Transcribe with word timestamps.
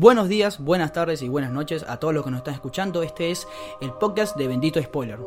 Buenos 0.00 0.30
días, 0.30 0.58
buenas 0.58 0.94
tardes 0.94 1.20
y 1.20 1.28
buenas 1.28 1.52
noches 1.52 1.84
a 1.86 1.98
todos 1.98 2.14
los 2.14 2.24
que 2.24 2.30
nos 2.30 2.38
están 2.38 2.54
escuchando. 2.54 3.02
Este 3.02 3.30
es 3.30 3.46
el 3.82 3.92
podcast 3.92 4.34
de 4.34 4.48
Bendito 4.48 4.82
Spoiler. 4.82 5.18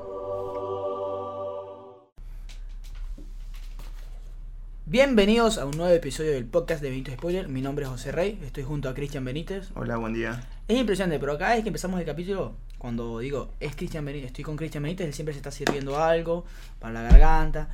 Bienvenidos 4.87 5.59
a 5.59 5.67
un 5.67 5.77
nuevo 5.77 5.93
episodio 5.93 6.31
del 6.31 6.45
podcast 6.45 6.81
de 6.81 6.89
Bendito 6.89 7.11
Spoiler. 7.11 7.49
Mi 7.49 7.61
nombre 7.61 7.85
es 7.85 7.91
José 7.91 8.11
Rey, 8.11 8.39
estoy 8.43 8.63
junto 8.63 8.89
a 8.89 8.95
Cristian 8.95 9.23
Benítez. 9.23 9.69
Hola, 9.75 9.97
buen 9.97 10.15
día. 10.15 10.41
Es 10.67 10.79
impresionante, 10.79 11.19
pero 11.19 11.37
cada 11.37 11.53
vez 11.53 11.61
que 11.61 11.69
empezamos 11.69 11.99
el 11.99 12.07
capítulo, 12.07 12.55
cuando 12.79 13.19
digo 13.19 13.49
es 13.59 13.75
Cristian 13.75 14.03
Benítez, 14.03 14.29
estoy 14.31 14.43
con 14.43 14.55
Cristian 14.55 14.81
Benítez, 14.81 15.05
él 15.05 15.13
siempre 15.13 15.33
se 15.33 15.37
está 15.37 15.51
sirviendo 15.51 16.01
algo 16.01 16.45
para 16.79 16.95
la 16.95 17.03
garganta. 17.03 17.69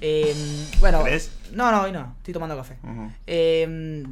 Eh, 0.00 0.34
bueno, 0.80 1.02
¿Crees? 1.02 1.30
no, 1.52 1.70
no, 1.70 1.82
hoy 1.82 1.92
no, 1.92 2.14
estoy 2.18 2.34
tomando 2.34 2.56
café. 2.56 2.76
Ujú. 2.82 3.10
Eh, 3.26 3.66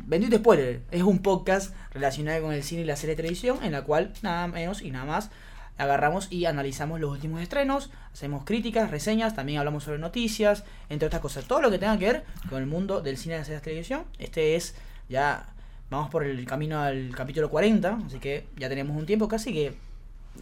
Bendito 0.07 0.37
Spoiler 0.37 0.83
es 0.91 1.03
un 1.03 1.19
podcast 1.21 1.75
relacionado 1.93 2.43
con 2.43 2.53
el 2.53 2.63
cine 2.63 2.83
y 2.83 2.85
la 2.85 2.97
serie 2.97 3.15
de 3.15 3.23
televisión 3.23 3.59
en 3.63 3.73
la 3.73 3.83
cual 3.83 4.13
nada 4.23 4.47
menos 4.47 4.83
y 4.83 4.91
nada 4.91 5.05
más 5.05 5.31
agarramos 5.77 6.29
y 6.31 6.45
analizamos 6.45 7.01
los 7.01 7.11
últimos 7.11 7.43
estrenos, 7.43 7.91
hacemos 8.13 8.45
críticas, 8.45 8.91
reseñas, 8.91 9.35
también 9.35 9.59
hablamos 9.59 9.85
sobre 9.85 9.99
noticias, 9.99 10.65
entre 10.89 11.07
otras 11.07 11.21
cosas, 11.21 11.45
todo 11.47 11.61
lo 11.61 11.71
que 11.71 11.79
tenga 11.79 11.99
que 11.99 12.07
ver 12.07 12.25
con 12.49 12.61
el 12.63 12.67
mundo 12.67 13.01
del 13.01 13.17
cine 13.17 13.35
y 13.35 13.39
la 13.39 13.45
serie 13.45 13.59
de 13.59 13.65
televisión. 13.65 14.05
Este 14.19 14.55
es 14.55 14.75
ya 15.09 15.49
vamos 15.91 16.11
por 16.11 16.25
el 16.25 16.45
camino 16.47 16.81
al 16.81 17.11
capítulo 17.15 17.51
40, 17.51 17.99
así 18.07 18.19
que 18.19 18.47
ya 18.57 18.69
tenemos 18.69 18.97
un 18.97 19.05
tiempo 19.07 19.29
casi 19.29 19.53
que 19.53 19.77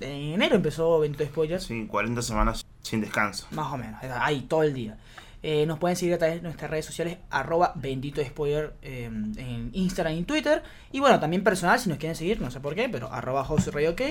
en 0.00 0.34
enero 0.34 0.56
empezó 0.56 1.00
Bendito 1.00 1.24
Spoiler. 1.24 1.60
Sí, 1.60 1.86
40 1.86 2.22
semanas 2.22 2.64
sin 2.82 3.00
descanso. 3.00 3.46
Más 3.52 3.72
o 3.72 3.76
menos, 3.76 4.00
ahí 4.02 4.42
todo 4.42 4.62
el 4.62 4.74
día. 4.74 4.96
Eh, 5.44 5.66
nos 5.66 5.78
pueden 5.78 5.96
seguir 5.96 6.14
a 6.14 6.18
través 6.18 6.36
de 6.36 6.42
nuestras 6.42 6.70
redes 6.70 6.86
sociales, 6.86 7.18
arroba 7.30 7.72
bendito 7.74 8.22
spoiler 8.24 8.74
eh, 8.82 9.04
en 9.06 9.70
Instagram 9.72 10.14
y 10.14 10.22
Twitter. 10.22 10.62
Y 10.92 11.00
bueno, 11.00 11.18
también 11.18 11.42
personal, 11.42 11.78
si 11.80 11.88
nos 11.88 11.98
quieren 11.98 12.14
seguir, 12.14 12.40
no 12.40 12.50
sé 12.50 12.60
por 12.60 12.74
qué, 12.74 12.88
pero 12.88 13.12
arroba 13.12 13.42
OK. 13.42 14.02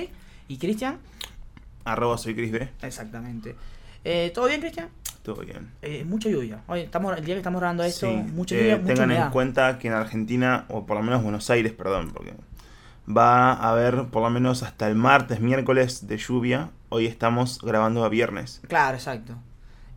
Y 0.48 0.58
Cristian, 0.58 0.98
Arroba 1.84 2.18
soy 2.18 2.34
Chris 2.34 2.52
B. 2.52 2.68
exactamente. 2.82 3.56
Eh, 4.04 4.30
¿Todo 4.34 4.46
bien, 4.46 4.60
Cristian? 4.60 4.88
Todo 5.22 5.42
bien. 5.42 5.70
Eh, 5.82 6.04
mucha 6.04 6.28
lluvia. 6.28 6.62
Hoy 6.66 6.80
estamos, 6.80 7.16
el 7.16 7.24
día 7.24 7.34
que 7.36 7.38
estamos 7.40 7.60
grabando 7.60 7.84
esto, 7.84 8.08
Sí, 8.10 8.16
mucha 8.16 8.56
lluvia, 8.56 8.76
mucha 8.76 8.86
tengan 8.88 9.10
humedad. 9.10 9.26
en 9.26 9.32
cuenta 9.32 9.78
que 9.78 9.88
en 9.88 9.94
Argentina, 9.94 10.66
o 10.68 10.84
por 10.84 10.96
lo 10.96 11.02
menos 11.02 11.22
Buenos 11.22 11.48
Aires, 11.50 11.72
perdón, 11.72 12.10
porque 12.12 12.34
va 13.08 13.52
a 13.52 13.70
haber 13.70 14.06
por 14.06 14.22
lo 14.22 14.30
menos 14.30 14.62
hasta 14.62 14.88
el 14.88 14.96
martes, 14.96 15.40
miércoles 15.40 16.06
de 16.08 16.18
lluvia. 16.18 16.70
Hoy 16.88 17.06
estamos 17.06 17.60
grabando 17.62 18.04
a 18.04 18.08
viernes. 18.08 18.60
Claro, 18.68 18.96
exacto. 18.96 19.36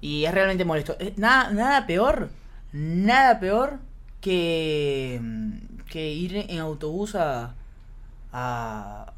Y 0.05 0.25
es 0.25 0.33
realmente 0.33 0.65
molesto. 0.65 0.95
Eh, 0.99 1.13
nada, 1.17 1.49
nada 1.51 1.87
peor, 1.87 2.29
nada 2.73 3.39
peor 3.39 3.79
que, 4.21 5.19
mm, 5.21 5.51
que 5.89 6.11
ir 6.13 6.45
en 6.47 6.59
autobús 6.59 7.15
a, 7.15 7.55
a 8.31 9.11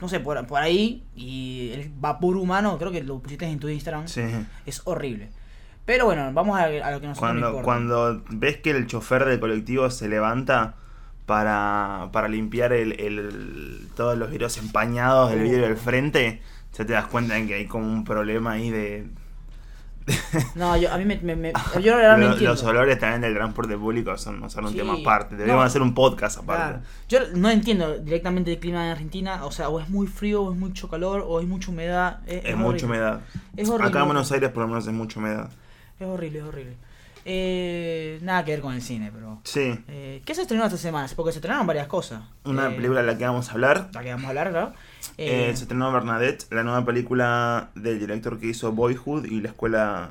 no 0.00 0.08
sé, 0.10 0.20
por, 0.20 0.46
por 0.46 0.60
ahí 0.60 1.02
y 1.16 1.70
el 1.72 1.90
vapor 1.98 2.36
humano, 2.36 2.76
creo 2.78 2.90
que 2.92 3.02
lo 3.02 3.18
pusiste 3.18 3.46
en 3.46 3.58
tu 3.58 3.68
Instagram, 3.68 4.06
Sí. 4.08 4.22
es 4.66 4.82
horrible. 4.84 5.30
Pero 5.86 6.04
bueno, 6.04 6.30
vamos 6.34 6.58
a, 6.58 6.64
a 6.64 6.90
lo 6.90 7.00
que 7.00 7.06
nos 7.06 7.18
Cuando, 7.18 7.46
importa. 7.46 7.64
cuando 7.64 8.22
ves 8.28 8.58
que 8.58 8.72
el 8.72 8.86
chofer 8.86 9.24
del 9.24 9.40
colectivo 9.40 9.88
se 9.88 10.06
levanta 10.08 10.74
para, 11.24 12.10
para 12.12 12.28
limpiar 12.28 12.72
el, 12.74 13.00
el- 13.00 13.88
todos 13.96 14.18
los 14.18 14.30
vidrios 14.30 14.58
empañados 14.58 15.30
del 15.30 15.42
vidrio 15.44 15.62
del 15.62 15.76
frente, 15.78 16.42
ya 16.76 16.84
te 16.84 16.92
das 16.92 17.06
cuenta 17.06 17.34
de 17.34 17.46
que 17.46 17.54
hay 17.54 17.66
como 17.66 17.86
un 17.90 18.04
problema 18.04 18.52
ahí 18.52 18.68
de, 18.70 19.06
No, 20.54 20.76
yo, 20.76 20.92
a 20.92 20.98
mí 20.98 21.04
me, 21.04 21.16
me- 21.18 21.34
me- 21.36 21.52
yo 21.82 21.96
no 21.96 22.16
Lo- 22.16 22.36
los 22.36 22.62
olores 22.64 22.98
también 22.98 23.20
del 23.22 23.34
transporte 23.34 23.76
público 23.76 24.16
son, 24.16 24.48
son 24.50 24.64
un 24.66 24.70
Sí, 24.72 24.78
tema 24.78 24.94
aparte. 25.00 25.34
Deberíamos 25.34 25.62
no. 25.64 25.66
hacer 25.66 25.82
un 25.82 25.94
podcast 25.94 26.38
aparte. 26.38 26.78
Claro. 27.08 27.28
Yo 27.30 27.36
no 27.38 27.50
entiendo 27.50 27.98
directamente 27.98 28.52
el 28.52 28.58
clima 28.60 28.84
en 28.86 28.92
Argentina, 28.92 29.44
o 29.44 29.50
sea, 29.50 29.68
o 29.68 29.80
es 29.80 29.88
muy 29.88 30.06
frío, 30.06 30.42
o 30.42 30.52
es 30.52 30.58
mucho 30.58 30.88
calor, 30.88 31.24
o 31.26 31.40
es 31.40 31.46
mucha 31.46 31.70
humedad. 31.70 32.20
Es, 32.26 32.44
Es, 32.44 32.50
es 32.50 32.56
mucha 32.56 32.86
humedad. 32.86 33.20
Es 33.56 33.68
horrible. 33.68 33.88
Acá 33.88 34.00
en 34.00 34.04
Buenos 34.06 34.30
Aires 34.32 34.50
por 34.50 34.62
lo 34.62 34.68
menos 34.68 34.86
es 34.86 34.92
mucha 34.92 35.18
humedad. 35.18 35.50
Es 35.98 36.06
horrible, 36.06 36.38
es 36.38 36.44
horrible. 36.44 36.76
Eh, 37.28 38.20
nada 38.22 38.44
que 38.44 38.52
ver 38.52 38.60
con 38.60 38.72
el 38.72 38.80
cine, 38.82 39.10
pero. 39.12 39.40
Sí, 39.42 39.76
Eh, 39.88 40.22
¿Qué 40.24 40.32
se 40.34 40.42
estrenó 40.42 40.64
esta 40.64 40.76
semana? 40.78 41.08
Porque 41.16 41.32
se 41.32 41.38
estrenaron 41.38 41.66
varias 41.66 41.88
cosas. 41.88 42.20
una 42.44 42.68
Eh, 42.68 42.76
película 42.76 43.00
de 43.00 43.06
la 43.08 43.18
que 43.18 43.24
vamos 43.26 43.48
a 43.48 43.52
hablar. 43.52 43.88
La 43.92 44.02
que 44.04 44.10
vamos 44.10 44.26
a 44.26 44.28
hablar, 44.28 44.50
claro. 44.50 44.72
Eh, 45.18 45.48
Eh, 45.50 45.56
se 45.56 45.62
estrenó 45.64 45.92
Bernadette, 45.92 46.46
la 46.50 46.62
nueva 46.62 46.84
película 46.84 47.70
del 47.74 47.98
director 47.98 48.38
que 48.38 48.46
hizo 48.48 48.72
Boyhood 48.72 49.24
y 49.26 49.40
la 49.40 49.48
escuela, 49.48 50.10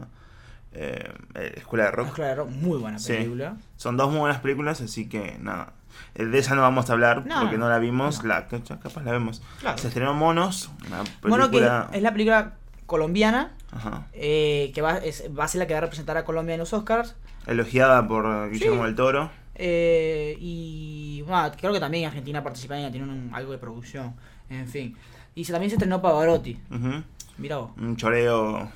eh, 0.74 1.12
eh, 1.36 1.54
escuela 1.58 1.86
de 1.86 1.90
La 1.92 1.96
rock. 1.96 2.08
Escuela 2.08 2.30
de 2.30 2.36
Rock, 2.36 2.50
muy 2.50 2.78
buena 2.78 3.00
Sí. 3.00 3.14
película. 3.14 3.58
Son 3.78 3.98
dos 3.98 4.10
muy 4.10 4.20
buenas 4.20 4.40
películas, 4.40 4.82
así 4.82 5.08
que 5.08 5.38
nada. 5.40 5.74
De 6.14 6.38
esa 6.38 6.56
no 6.56 6.62
vamos 6.62 6.90
a 6.90 6.94
hablar 6.94 7.26
No, 7.26 7.42
porque 7.42 7.58
no 7.58 7.70
la 7.70 7.80
vimos. 7.80 8.22
no. 8.24 8.28
La, 8.30 8.48
capaz 8.48 9.02
la 9.04 9.12
vemos. 9.12 9.42
Claro. 9.62 9.78
Se 9.78 9.88
estrenó 9.88 10.14
Monos, 10.14 10.70
una 10.88 11.04
Bueno, 11.22 11.50
que 11.52 11.58
es 11.94 12.02
la 12.02 12.12
película 12.12 12.54
colombiana 12.86 13.54
ajá, 13.72 14.08
eh, 14.14 14.72
que 14.76 14.82
va, 14.82 14.98
es- 14.98 15.24
va 15.38 15.46
a 15.46 15.48
ser 15.48 15.60
la 15.60 15.68
que 15.68 15.74
va 15.74 15.80
a 15.80 15.82
representar 15.82 16.18
a 16.18 16.26
Colombia 16.26 16.54
en 16.56 16.60
los 16.60 16.74
Oscars. 16.74 17.16
elogiada 17.48 18.08
por 18.08 18.50
Guillermo 18.52 18.82
Sí. 18.82 18.86
del 18.88 18.96
Toro. 18.96 19.30
Eh, 19.56 20.36
y 20.40 21.22
bueno, 21.28 21.52
creo 21.58 21.72
que 21.72 21.80
también 21.80 22.06
Argentina 22.08 22.44
participa 22.44 22.76
en 22.76 22.82
ella, 22.82 22.92
tiene 22.92 23.08
un- 23.08 23.30
algo 23.34 23.52
de 23.52 23.58
producción. 23.58 24.16
En 24.50 24.68
fin. 24.68 24.96
Y 25.36 25.44
se- 25.46 25.52
también 25.52 25.70
se 25.70 25.76
estrenó 25.76 26.02
Pavarotti. 26.02 26.60
Ujú. 26.72 27.04
Mira 27.38 27.58
vos. 27.58 27.72
Un 27.78 27.96
choreo. 27.98 28.70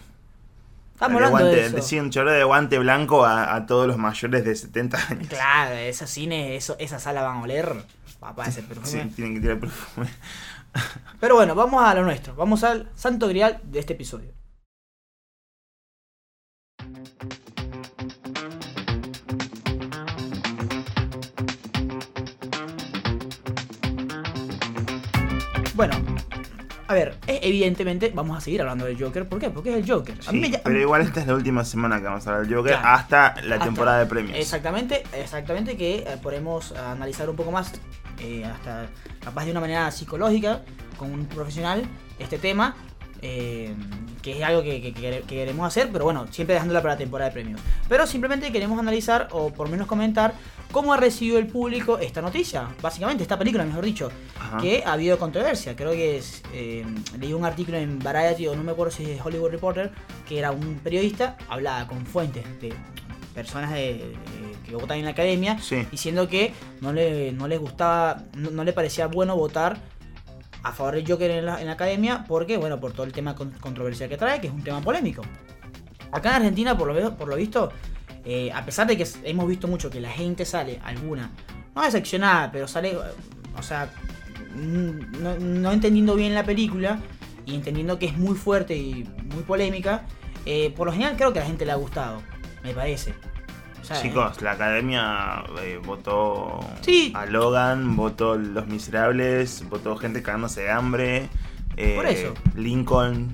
Estamos 0.93 1.21
de 1.21 1.27
guante, 1.29 1.49
de 1.55 1.65
eso. 1.65 1.81
sí, 1.81 1.97
un 1.99 2.09
choreo 2.09 2.33
de 2.33 2.43
guante 2.43 2.77
blanco 2.77 3.23
a, 3.23 3.55
a 3.55 3.65
todos 3.65 3.87
los 3.87 3.97
mayores 3.97 4.43
de 4.43 4.53
70 4.55 4.97
años. 5.09 5.27
Claro, 5.29 5.75
esos 5.75 6.09
cines, 6.09 6.61
eso, 6.61 6.75
esa 6.77 6.99
sala 6.99 7.21
van 7.21 7.37
a 7.37 7.41
oler. 7.43 7.73
Papá, 8.19 8.45
ese 8.47 8.63
perfume. 8.63 9.03
Sí, 9.03 9.09
tienen 9.15 9.35
que 9.35 9.39
tirar 9.39 9.59
perfume. 9.59 10.09
Pero 11.21 11.35
bueno, 11.35 11.55
vamos 11.55 11.81
a 11.81 11.93
lo 11.95 12.03
nuestro. 12.03 12.35
Vamos 12.35 12.63
al 12.65 12.89
santo 12.95 13.27
grial 13.29 13.59
de 13.63 13.79
este 13.79 13.93
episodio. 13.93 14.31
Bueno, 25.79 25.95
a 26.89 26.93
ver, 26.93 27.17
evidentemente 27.25 28.11
vamos 28.13 28.37
a 28.37 28.41
seguir 28.41 28.59
hablando 28.59 28.83
del 28.83 29.01
Joker. 29.01 29.25
¿Por 29.29 29.39
qué? 29.39 29.49
Porque 29.49 29.69
es 29.69 29.77
el 29.77 29.89
Joker. 29.89 30.13
A 30.27 30.31
mí 30.33 30.43
Sí, 30.43 30.49
me 30.51 30.57
ll- 30.57 30.61
pero 30.61 30.77
igual 30.77 31.01
esta 31.03 31.21
es 31.21 31.27
la 31.27 31.35
última 31.35 31.63
semana 31.63 31.99
que 31.99 32.03
vamos 32.03 32.27
a 32.27 32.31
hablar 32.31 32.45
del 32.47 32.53
Joker 32.57 32.73
Claro. 32.73 32.87
hasta 32.89 33.35
la 33.43 33.55
Hasta- 33.55 33.63
temporada 33.65 33.99
de 33.99 34.05
premios. 34.05 34.37
Exactamente, 34.37 35.03
exactamente, 35.13 35.77
que 35.77 35.99
eh, 35.99 36.17
podemos 36.21 36.73
analizar 36.73 37.29
un 37.29 37.37
poco 37.37 37.51
más, 37.51 37.71
eh, 38.19 38.43
hasta 38.43 38.87
capaz 39.23 39.45
de 39.45 39.51
una 39.51 39.61
manera 39.61 39.89
psicológica, 39.91 40.63
con 40.97 41.13
un 41.13 41.25
profesional, 41.27 41.83
este 42.19 42.37
tema, 42.39 42.75
eh, 43.21 43.73
que 44.21 44.37
es 44.37 44.43
algo 44.43 44.61
que, 44.63 44.81
que- 44.81 44.93
que 44.93 45.01
quere- 45.01 45.21
que 45.21 45.35
queremos 45.35 45.65
hacer, 45.67 45.89
pero 45.91 46.03
bueno, 46.05 46.27
siempre 46.31 46.53
dejándola 46.55 46.81
para 46.81 46.93
la 46.95 46.97
temporada 46.97 47.29
de 47.29 47.33
premios. 47.33 47.61
Pero 47.87 48.05
simplemente 48.05 48.51
queremos 48.51 48.77
analizar, 48.79 49.27
o 49.31 49.51
por 49.53 49.69
menos 49.69 49.87
comentar, 49.87 50.33
cómo 50.71 50.93
ha 50.93 50.97
recibido 50.97 51.37
el 51.39 51.47
público 51.47 51.97
esta 51.99 52.21
noticia, 52.21 52.67
básicamente, 52.81 53.23
esta 53.23 53.37
película, 53.39 53.63
mejor 53.65 53.85
dicho, 53.85 54.11
Ajá. 54.39 54.57
que 54.57 54.83
ha 54.85 54.93
habido 54.93 55.17
controversia. 55.17 55.75
Creo 55.75 55.91
que 55.91 56.17
es, 56.17 56.43
eh, 56.53 56.85
leí 57.19 57.33
un 57.33 57.45
artículo 57.45 57.77
en 57.77 57.97
Variety, 57.99 58.47
o 58.47 58.55
no 58.55 58.63
me 58.63 58.71
acuerdo 58.73 58.91
si 58.91 59.09
es 59.09 59.25
Hollywood 59.25 59.49
Reporter, 59.51 59.91
que 60.27 60.37
era 60.37 60.51
un 60.51 60.79
periodista, 60.83 61.37
hablaba 61.49 61.87
con 61.87 62.05
fuentes 62.05 62.43
de 62.61 62.73
personas 63.33 63.71
de- 63.71 63.93
de- 63.93 64.15
que 64.67 64.75
votan 64.75 64.97
en 64.99 65.05
la 65.05 65.11
academia, 65.11 65.57
Sí. 65.59 65.87
diciendo 65.89 66.27
que 66.27 66.53
no 66.81 66.91
le, 66.93 67.31
no 67.31 67.47
les 67.47 67.59
gustaba, 67.59 68.23
no, 68.35 68.51
no 68.51 68.63
le 68.63 68.73
parecía 68.73 69.07
bueno 69.07 69.35
votar 69.35 69.77
a 70.63 70.71
favor 70.71 70.95
del 70.95 71.07
Joker 71.07 71.31
en 71.31 71.45
la, 71.45 71.59
en 71.61 71.67
la 71.67 71.73
academia, 71.73 72.25
porque, 72.27 72.57
bueno, 72.57 72.79
por 72.79 72.91
todo 72.93 73.05
el 73.05 73.11
tema 73.13 73.35
con- 73.35 73.51
controversial 73.51 74.09
que 74.09 74.17
trae, 74.17 74.41
que 74.41 74.47
es 74.47 74.53
un 74.53 74.63
tema 74.63 74.81
polémico. 74.81 75.21
Acá 76.11 76.29
en 76.29 76.35
Argentina, 76.37 76.77
por 76.77 76.93
lo, 76.93 77.17
por 77.17 77.27
lo 77.27 77.35
visto, 77.35 77.71
eh, 78.25 78.51
a 78.51 78.65
pesar 78.65 78.87
de 78.87 78.97
que 78.97 79.07
hemos 79.23 79.47
visto 79.47 79.67
mucho 79.67 79.89
que 79.89 79.99
la 80.01 80.09
gente 80.09 80.43
sale, 80.45 80.79
alguna, 80.83 81.31
no 81.75 81.83
decepcionada, 81.83 82.51
pero 82.51 82.67
sale, 82.67 82.97
o 83.57 83.61
sea, 83.63 83.89
mm, 84.55 85.21
no, 85.23 85.37
no 85.39 85.71
entendiendo 85.71 86.15
bien 86.15 86.33
la 86.33 86.43
película 86.43 86.99
y 87.45 87.55
entendiendo 87.55 87.97
que 87.99 88.07
es 88.07 88.17
muy 88.17 88.35
fuerte 88.35 88.75
y 88.75 89.03
muy 89.33 89.43
polémica, 89.43 90.03
eh, 90.45 90.71
por 90.75 90.87
lo 90.87 90.91
general 90.93 91.15
creo 91.15 91.31
que 91.31 91.39
a 91.39 91.43
la 91.43 91.47
gente 91.47 91.65
le 91.65 91.71
ha 91.71 91.75
gustado, 91.75 92.21
me 92.63 92.73
parece. 92.73 93.13
Chicos, 94.01 94.41
la 94.41 94.51
academia 94.51 95.43
eh, 95.61 95.79
votó 95.83 96.59
Sí. 96.81 97.11
a 97.15 97.25
Logan, 97.25 97.95
votó 97.95 98.35
Los 98.35 98.67
Miserables, 98.67 99.67
votó 99.69 99.95
gente 99.97 100.21
cagándose 100.21 100.61
de 100.61 100.71
hambre. 100.71 101.29
eh, 101.77 101.95
Por 101.95 102.05
eso. 102.07 102.33
Lincoln. 102.55 103.33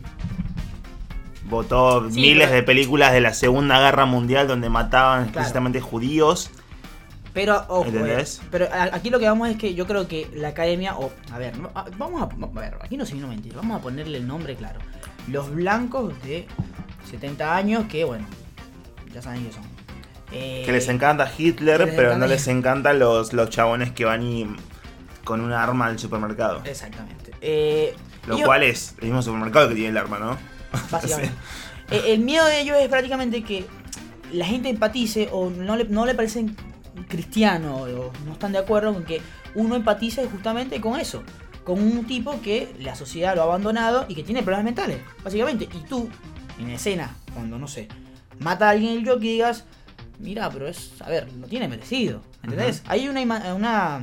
Votó 1.49 2.09
Sí, 2.09 2.21
miles 2.21 2.45
pero- 2.47 2.55
de 2.55 2.63
películas 2.63 3.11
de 3.13 3.21
la 3.21 3.33
Segunda 3.33 3.79
Guerra 3.79 4.05
Mundial 4.05 4.47
donde 4.47 4.69
mataban 4.69 5.23
Claro. 5.23 5.29
explícitamente 5.29 5.81
judíos. 5.81 6.49
Pero, 7.33 7.65
ojo, 7.67 7.85
eh, 7.93 8.23
pero 8.49 8.67
aquí 8.93 9.09
lo 9.09 9.19
que 9.19 9.27
vamos 9.27 9.49
es 9.49 9.57
que 9.57 9.73
yo 9.75 9.85
creo 9.85 10.07
que 10.07 10.29
la 10.33 10.49
academia, 10.49 10.95
o 10.97 11.11
a 11.33 11.37
ver, 11.37 11.53
vamos 11.97 12.21
a, 12.21 12.25
a 12.25 12.61
ver, 12.61 12.77
aquí 12.81 12.95
no 12.95 13.05
se 13.05 13.13
vino 13.13 13.27
a 13.27 13.29
mentir, 13.29 13.53
vamos 13.53 13.77
a 13.77 13.81
ponerle 13.83 14.17
el 14.19 14.25
nombre 14.27 14.55
claro. 14.55 14.79
Los 15.27 15.53
blancos 15.53 16.13
de 16.23 16.47
70 17.09 17.53
años 17.55 17.85
que, 17.89 18.05
bueno, 18.05 18.25
ya 19.13 19.21
saben 19.21 19.39
quiénes 19.41 19.55
son. 19.55 19.65
Eh, 20.37 20.63
Que 20.65 20.71
les 20.71 20.87
encanta 20.89 21.31
Hitler, 21.37 21.79
que 21.79 21.85
les 21.85 21.95
pero 21.95 22.07
encanta 22.09 22.25
no 22.25 22.31
les 22.31 22.47
encantan 22.47 22.99
los, 22.99 23.31
los 23.33 23.49
chabones 23.49 23.91
que 23.91 24.03
van 24.05 24.21
y 24.23 24.45
con 25.23 25.41
un 25.41 25.51
arma 25.53 25.85
al 25.87 25.97
supermercado. 25.97 26.61
Exactamente. 26.65 27.31
Eh, 27.41 27.95
Lo 28.27 28.37
cual 28.39 28.63
es 28.63 28.95
el 28.99 29.05
mismo 29.05 29.21
supermercado 29.21 29.69
que 29.69 29.75
tiene 29.75 29.89
el 29.89 29.97
arma, 29.97 30.19
¿no? 30.19 30.37
Básicamente. 30.91 31.33
Eh, 31.91 32.13
El 32.13 32.19
miedo 32.19 32.45
de 32.45 32.59
ellos 32.61 32.77
es 32.79 32.89
prácticamente 32.89 33.43
que 33.43 33.65
la 34.31 34.45
gente 34.45 34.69
empatice 34.69 35.29
o 35.31 35.49
no 35.49 35.75
le, 35.77 35.85
no 35.85 36.05
le 36.05 36.15
parecen 36.15 36.55
cristianos 37.07 37.81
o 37.81 38.11
no 38.25 38.33
están 38.33 38.51
de 38.51 38.57
acuerdo 38.59 38.93
con 38.93 39.03
que 39.05 39.21
uno 39.53 39.75
empatice 39.75 40.25
justamente 40.27 40.81
con 40.81 40.99
eso. 40.99 41.23
Con 41.63 41.81
un 41.81 42.05
tipo 42.05 42.41
que 42.41 42.75
la 42.79 42.95
sociedad 42.95 43.35
lo 43.35 43.41
ha 43.41 43.45
abandonado 43.45 44.05
y 44.07 44.15
que 44.15 44.23
tiene 44.23 44.43
problemas 44.43 44.65
mentales, 44.65 44.99
básicamente. 45.23 45.65
Y 45.73 45.79
tú, 45.88 46.09
en 46.59 46.69
escena, 46.69 47.15
cuando 47.33 47.57
no 47.57 47.67
sé, 47.67 47.88
mata 48.39 48.67
a 48.67 48.71
alguien 48.71 48.99
el 48.99 49.07
Joker 49.07 49.23
y 49.25 49.31
digas, 49.33 49.65
mira, 50.19 50.50
pero 50.50 50.67
es, 50.67 50.94
a 51.01 51.09
ver, 51.09 51.31
lo 51.33 51.47
tiene 51.47 51.67
merecido. 51.67 52.21
¿Entendés? 52.44 52.83
Hay 52.88 53.07
una, 53.07 53.21
una 53.56 54.01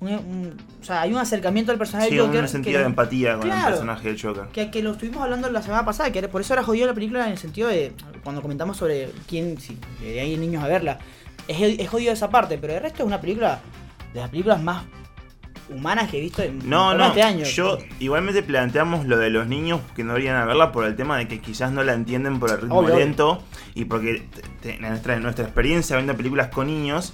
un- 0.00 0.08
un- 0.10 0.56
o 0.80 0.84
sea, 0.84 1.02
hay 1.02 1.12
un 1.12 1.18
acercamiento 1.18 1.72
al 1.72 1.78
personaje 1.78 2.08
Sí, 2.10 2.14
del 2.16 2.26
Joker. 2.26 2.42
un 2.42 2.48
sentido 2.48 2.74
que- 2.74 2.78
de 2.80 2.84
empatía 2.86 3.36
con 3.38 3.50
el 3.50 3.64
personaje 3.64 4.08
del 4.08 4.20
Joker. 4.22 4.44
que, 4.52 4.70
que 4.70 4.82
lo 4.82 4.92
estuvimos 4.92 5.22
hablando 5.22 5.50
la 5.50 5.60
semana 5.62 5.84
pasada, 5.84 6.12
que 6.12 6.26
por 6.28 6.40
eso 6.40 6.52
era 6.54 6.62
jodido 6.62 6.86
la 6.86 6.94
película 6.94 7.26
en 7.26 7.32
el 7.32 7.38
sentido 7.38 7.68
de 7.68 7.92
cuando 8.22 8.40
comentamos 8.40 8.76
sobre 8.76 9.10
quién, 9.28 9.58
si 9.60 9.76
hay 10.04 10.36
niños 10.36 10.62
a 10.62 10.68
verla, 10.68 10.98
es, 11.48 11.60
es 11.80 11.88
jodido 11.88 12.12
esa 12.12 12.30
parte, 12.30 12.58
pero 12.58 12.74
el 12.74 12.80
resto 12.80 13.02
es 13.02 13.06
una 13.06 13.20
película 13.20 13.60
de 14.14 14.20
las 14.20 14.30
películas 14.30 14.62
más 14.62 14.84
humanas 15.70 16.10
que 16.10 16.18
he 16.18 16.20
visto 16.20 16.42
en 16.42 16.68
No, 16.68 16.94
no, 16.94 17.06
este 17.08 17.22
año. 17.22 17.44
yo 17.44 17.78
igualmente 18.00 18.42
planteamos 18.42 19.06
lo 19.06 19.16
de 19.18 19.30
los 19.30 19.46
niños 19.46 19.80
que 19.94 20.04
no 20.04 20.12
deberían 20.14 20.36
a 20.36 20.44
verla 20.44 20.72
por 20.72 20.84
el 20.84 20.96
tema 20.96 21.16
de 21.18 21.28
que 21.28 21.40
quizás 21.40 21.70
no 21.72 21.82
la 21.84 21.92
entienden 21.94 22.38
por 22.40 22.50
el 22.50 22.60
ritmo 22.62 22.78
Obvio, 22.78 22.94
obvio. 22.94 23.04
lento 23.04 23.42
y 23.74 23.84
porque 23.84 24.26
nuestra, 24.80 25.14
en 25.16 25.22
nuestra 25.22 25.44
experiencia 25.44 25.96
viendo 25.96 26.16
películas 26.16 26.48
con 26.48 26.66
niños 26.68 27.12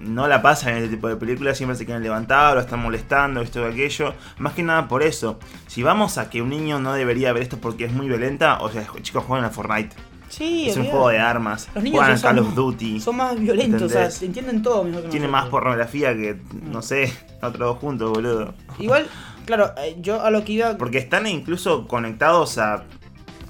no 0.00 0.26
la 0.26 0.42
pasan 0.42 0.70
en 0.70 0.76
este 0.78 0.96
tipo 0.96 1.06
de 1.08 1.14
películas, 1.16 1.56
siempre 1.56 1.76
se 1.76 1.84
quieren 1.84 2.02
levantar 2.02 2.56
o 2.56 2.60
están 2.60 2.80
molestando, 2.80 3.40
esto 3.40 3.62
o 3.62 3.66
aquello. 3.66 4.14
Más 4.38 4.52
que 4.54 4.64
nada 4.64 4.88
por 4.88 5.02
eso. 5.04 5.38
Si 5.68 5.84
vamos 5.84 6.18
a 6.18 6.28
que 6.28 6.42
un 6.42 6.48
niño 6.48 6.80
no 6.80 6.92
debería 6.94 7.32
ver 7.32 7.44
esto 7.44 7.58
porque 7.58 7.84
es 7.84 7.92
muy 7.92 8.08
violenta, 8.08 8.58
o 8.62 8.70
sea, 8.70 8.84
chicos 9.02 9.22
juegan 9.24 9.44
a 9.44 9.50
Fortnite. 9.50 9.94
Sí, 10.32 10.68
es 10.68 10.76
un 10.76 10.86
juego 10.86 11.08
de 11.10 11.18
armas. 11.18 11.68
Los 11.74 11.84
niños 11.84 12.00
Juegan 12.00 12.20
Call 12.20 12.38
of 12.40 12.54
Duty. 12.54 13.00
Son 13.00 13.16
más 13.16 13.38
violentos, 13.38 13.82
o 13.82 13.88
sea, 13.88 14.08
entienden 14.22 14.62
todo 14.62 14.84
mejor 14.84 15.02
que 15.04 15.08
Tiene 15.08 15.28
más 15.28 15.42
nosotros. 15.44 15.60
pornografía 15.60 16.14
que, 16.14 16.40
no 16.62 16.82
sé, 16.82 17.12
otros 17.42 17.58
dos 17.58 17.78
juntos, 17.78 18.10
boludo. 18.10 18.54
Igual, 18.78 19.06
claro, 19.44 19.72
eh, 19.78 19.96
yo 20.00 20.20
a 20.22 20.30
lo 20.30 20.44
que 20.44 20.52
iba. 20.52 20.76
Porque 20.78 20.98
están 20.98 21.26
incluso 21.26 21.86
conectados 21.86 22.58
a, 22.58 22.84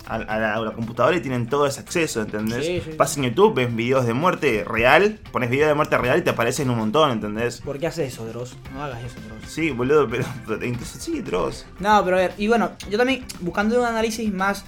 a, 0.06 0.14
a 0.16 0.38
la, 0.38 0.54
a 0.54 0.60
la 0.60 0.72
computadora 0.72 1.16
y 1.16 1.20
tienen 1.20 1.46
todo 1.48 1.66
ese 1.66 1.80
acceso, 1.80 2.20
¿entendés? 2.22 2.66
Sí, 2.66 2.82
sí. 2.84 2.96
Vas 2.96 3.16
en 3.16 3.22
YouTube, 3.24 3.54
ves 3.54 3.74
videos 3.74 4.04
de 4.04 4.14
muerte 4.14 4.64
real, 4.66 5.20
pones 5.30 5.48
videos 5.48 5.68
de 5.68 5.74
muerte 5.74 5.96
real 5.96 6.18
y 6.18 6.22
te 6.22 6.30
aparecen 6.30 6.68
un 6.70 6.78
montón, 6.78 7.12
¿entendés? 7.12 7.60
¿Por 7.60 7.78
qué 7.78 7.86
haces 7.86 8.12
eso, 8.12 8.26
Dross? 8.26 8.56
No 8.74 8.82
hagas 8.82 9.02
eso, 9.04 9.16
Dross. 9.28 9.50
Sí, 9.50 9.70
boludo, 9.70 10.08
pero, 10.08 10.24
pero 10.46 10.64
incluso 10.66 10.98
sí, 10.98 11.20
Dross. 11.22 11.64
No, 11.78 12.04
pero 12.04 12.16
a 12.16 12.20
ver, 12.20 12.34
y 12.36 12.48
bueno, 12.48 12.72
yo 12.90 12.98
también, 12.98 13.24
buscando 13.40 13.78
un 13.78 13.86
análisis 13.86 14.32
más 14.32 14.64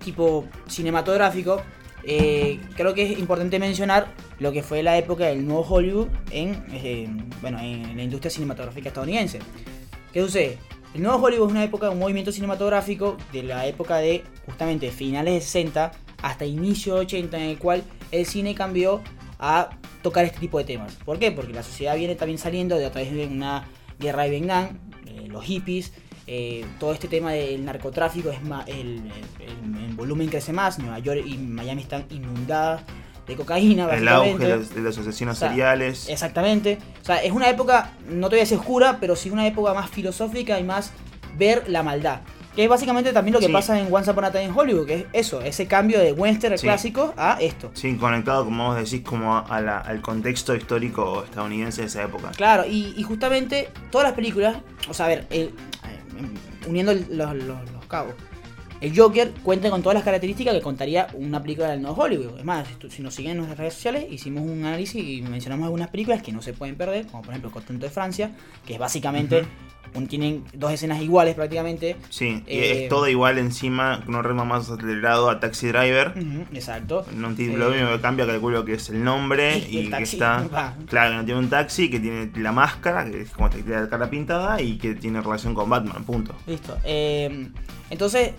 tipo 0.00 0.46
cinematográfico, 0.66 1.62
eh, 2.04 2.58
creo 2.76 2.94
que 2.94 3.12
es 3.12 3.18
importante 3.18 3.58
mencionar 3.58 4.14
lo 4.38 4.52
que 4.52 4.62
fue 4.62 4.82
la 4.82 4.96
época 4.96 5.26
del 5.26 5.46
nuevo 5.46 5.62
Hollywood 5.62 6.08
en, 6.30 6.64
eh, 6.72 7.08
bueno, 7.40 7.58
en 7.60 7.96
la 7.96 8.02
industria 8.02 8.30
cinematográfica 8.30 8.88
estadounidense. 8.88 9.38
¿Qué 10.12 10.20
sucede? 10.20 10.58
El 10.94 11.02
nuevo 11.02 11.24
Hollywood 11.24 11.46
es 11.46 11.52
una 11.52 11.64
época, 11.64 11.90
un 11.90 11.98
movimiento 11.98 12.32
cinematográfico 12.32 13.16
de 13.32 13.44
la 13.44 13.66
época 13.66 13.98
de 13.98 14.24
justamente 14.44 14.90
finales 14.90 15.34
de 15.34 15.40
60 15.40 15.92
hasta 16.22 16.44
inicio 16.44 16.94
de 16.94 17.00
80 17.00 17.36
en 17.36 17.50
el 17.50 17.58
cual 17.58 17.84
el 18.10 18.26
cine 18.26 18.54
cambió 18.54 19.00
a 19.38 19.70
tocar 20.02 20.24
este 20.24 20.40
tipo 20.40 20.58
de 20.58 20.64
temas. 20.64 20.96
¿Por 20.96 21.18
qué? 21.18 21.30
Porque 21.30 21.52
la 21.52 21.62
sociedad 21.62 21.96
viene 21.96 22.14
también 22.14 22.38
saliendo 22.38 22.76
de 22.76 22.86
a 22.86 22.90
través 22.90 23.12
de 23.12 23.26
una 23.26 23.68
guerra 23.98 24.24
de 24.24 24.30
Vietnam, 24.30 24.78
eh, 25.06 25.26
los 25.28 25.44
hippies, 25.44 25.92
eh, 26.32 26.64
todo 26.78 26.92
este 26.92 27.08
tema 27.08 27.32
del 27.32 27.64
narcotráfico 27.64 28.30
es 28.30 28.40
más, 28.42 28.68
el, 28.68 29.02
el- 29.40 29.84
el 29.84 29.94
volumen 29.96 30.28
crece 30.28 30.52
más, 30.52 30.78
Nueva 30.78 31.00
York 31.00 31.22
y 31.26 31.36
Miami 31.36 31.82
están 31.82 32.04
inundadas 32.10 32.82
de 33.26 33.34
cocaína, 33.34 33.88
El 33.90 34.06
auge 34.06 34.38
de 34.38 34.56
los, 34.56 34.72
de 34.74 34.80
los 34.80 34.96
asesinos 34.96 35.36
O 35.36 35.40
sea, 35.40 35.48
seriales. 35.48 36.08
Exactamente. 36.08 36.78
O 37.02 37.04
sea, 37.04 37.16
es 37.22 37.32
una 37.32 37.48
época, 37.50 37.92
no 38.08 38.28
te 38.28 38.36
voy 38.36 38.40
a 38.40 38.42
decir 38.42 38.58
oscura, 38.58 38.98
pero 39.00 39.16
sí 39.16 39.30
una 39.30 39.44
época 39.46 39.74
más 39.74 39.90
filosófica 39.90 40.58
y 40.60 40.62
más 40.64 40.92
ver 41.36 41.64
la 41.68 41.82
maldad. 41.82 42.20
Que 42.54 42.64
es 42.64 42.68
básicamente 42.68 43.12
también 43.12 43.32
lo 43.34 43.40
que 43.40 43.46
Sí. 43.46 43.52
pasa 43.52 43.78
en 43.78 43.92
Once 43.92 44.10
Upon 44.10 44.24
a 44.24 44.30
Time 44.32 44.44
in 44.44 44.52
Hollywood, 44.56 44.86
que 44.86 44.94
es 44.94 45.04
eso, 45.12 45.40
ese 45.40 45.66
cambio 45.66 45.98
de 46.00 46.12
western 46.12 46.58
Sí. 46.58 46.66
clásico 46.66 47.12
a 47.16 47.38
esto. 47.40 47.70
Sí, 47.74 47.96
conectado, 47.96 48.44
como 48.44 48.68
vos 48.68 48.76
decís, 48.76 49.02
como 49.06 49.36
a 49.38 49.60
la- 49.60 49.78
al 49.78 50.00
contexto 50.00 50.54
histórico 50.56 51.22
estadounidense 51.24 51.82
de 51.82 51.86
esa 51.88 52.02
época. 52.04 52.30
Claro, 52.36 52.64
y, 52.66 52.94
y 52.96 53.02
justamente 53.04 53.68
todas 53.90 54.06
las 54.08 54.14
películas, 54.14 54.56
o 54.88 54.94
sea, 54.94 55.06
a 55.06 55.08
ver, 55.08 55.26
el- 55.30 55.54
uniendo 56.68 56.92
los, 56.94 57.34
los- 57.36 57.86
cabos, 57.88 58.14
el 58.80 58.96
Joker 58.98 59.30
cuenta 59.42 59.68
con 59.68 59.82
todas 59.82 59.94
las 59.94 60.04
características 60.04 60.54
que 60.54 60.60
contaría 60.62 61.08
una 61.14 61.42
película 61.42 61.68
del 61.70 61.82
nuevo 61.82 62.00
Hollywood. 62.02 62.38
Es 62.38 62.44
más, 62.44 62.66
si 62.88 63.02
nos 63.02 63.14
siguen 63.14 63.32
en 63.32 63.36
nuestras 63.38 63.58
redes 63.58 63.74
sociales, 63.74 64.06
hicimos 64.10 64.42
un 64.44 64.64
análisis 64.64 65.04
y 65.04 65.20
mencionamos 65.20 65.64
algunas 65.66 65.88
películas 65.90 66.22
que 66.22 66.32
no 66.32 66.40
se 66.40 66.54
pueden 66.54 66.76
perder, 66.76 67.06
como 67.06 67.22
por 67.22 67.32
ejemplo 67.32 67.50
Contento 67.50 67.84
de 67.84 67.90
Francia, 67.90 68.30
que 68.66 68.72
es 68.74 68.78
básicamente, 68.78 69.44
un- 69.94 70.06
tienen 70.06 70.44
dos 70.52 70.72
escenas 70.72 71.02
iguales 71.02 71.34
prácticamente. 71.34 71.96
Sí, 72.10 72.42
y 72.46 72.52
Eh, 72.58 72.82
es 72.84 72.88
todo 72.88 73.08
igual 73.08 73.38
encima, 73.38 74.02
con 74.04 74.14
un 74.14 74.22
ritmo 74.24 74.44
más 74.44 74.70
acelerado 74.70 75.28
a 75.30 75.40
Taxi 75.40 75.68
Driver. 75.68 76.14
Exacto. 76.52 77.04
No 77.14 77.34
tiene, 77.34 77.54
Eh, 77.54 77.56
lo 77.56 77.68
único 77.70 77.90
que 77.90 78.00
cambia, 78.00 78.26
calculo 78.26 78.64
que 78.64 78.74
es 78.74 78.88
el 78.90 79.02
nombre 79.02 79.58
Y 79.58 79.78
el 79.78 79.84
que 79.86 79.90
taxi, 79.90 80.16
está. 80.16 80.46
va. 80.54 80.76
Claro, 80.88 81.10
que 81.10 81.16
no 81.16 81.24
tiene 81.24 81.40
un 81.40 81.50
taxi, 81.50 81.90
que 81.90 81.98
tiene 82.00 82.30
la 82.36 82.52
máscara, 82.52 83.04
que 83.10 83.22
es 83.22 83.30
como 83.30 83.50
te 83.50 83.62
queda 83.64 83.80
la 83.82 83.88
cara 83.88 84.08
pintada 84.10 84.60
y 84.62 84.78
que 84.78 84.94
tiene 84.94 85.20
relación 85.20 85.54
con 85.54 85.68
Batman, 85.68 86.04
punto. 86.04 86.34
Listo. 86.46 86.76
Eh, 86.84 87.48
entonces, 87.90 88.32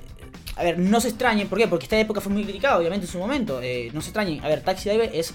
a 0.55 0.63
ver, 0.63 0.79
no 0.79 1.01
se 1.01 1.09
extrañen, 1.09 1.47
¿por 1.47 1.57
qué? 1.57 1.67
Porque 1.67 1.85
esta 1.85 1.99
época 1.99 2.21
fue 2.21 2.31
muy 2.31 2.43
criticada, 2.43 2.77
obviamente, 2.77 3.05
en 3.05 3.11
su 3.11 3.17
momento. 3.19 3.59
Eh, 3.61 3.89
no 3.93 4.01
se 4.01 4.09
extrañen. 4.09 4.43
A 4.43 4.47
ver, 4.47 4.61
Taxi 4.61 4.89
Driver 4.89 5.09
es 5.13 5.33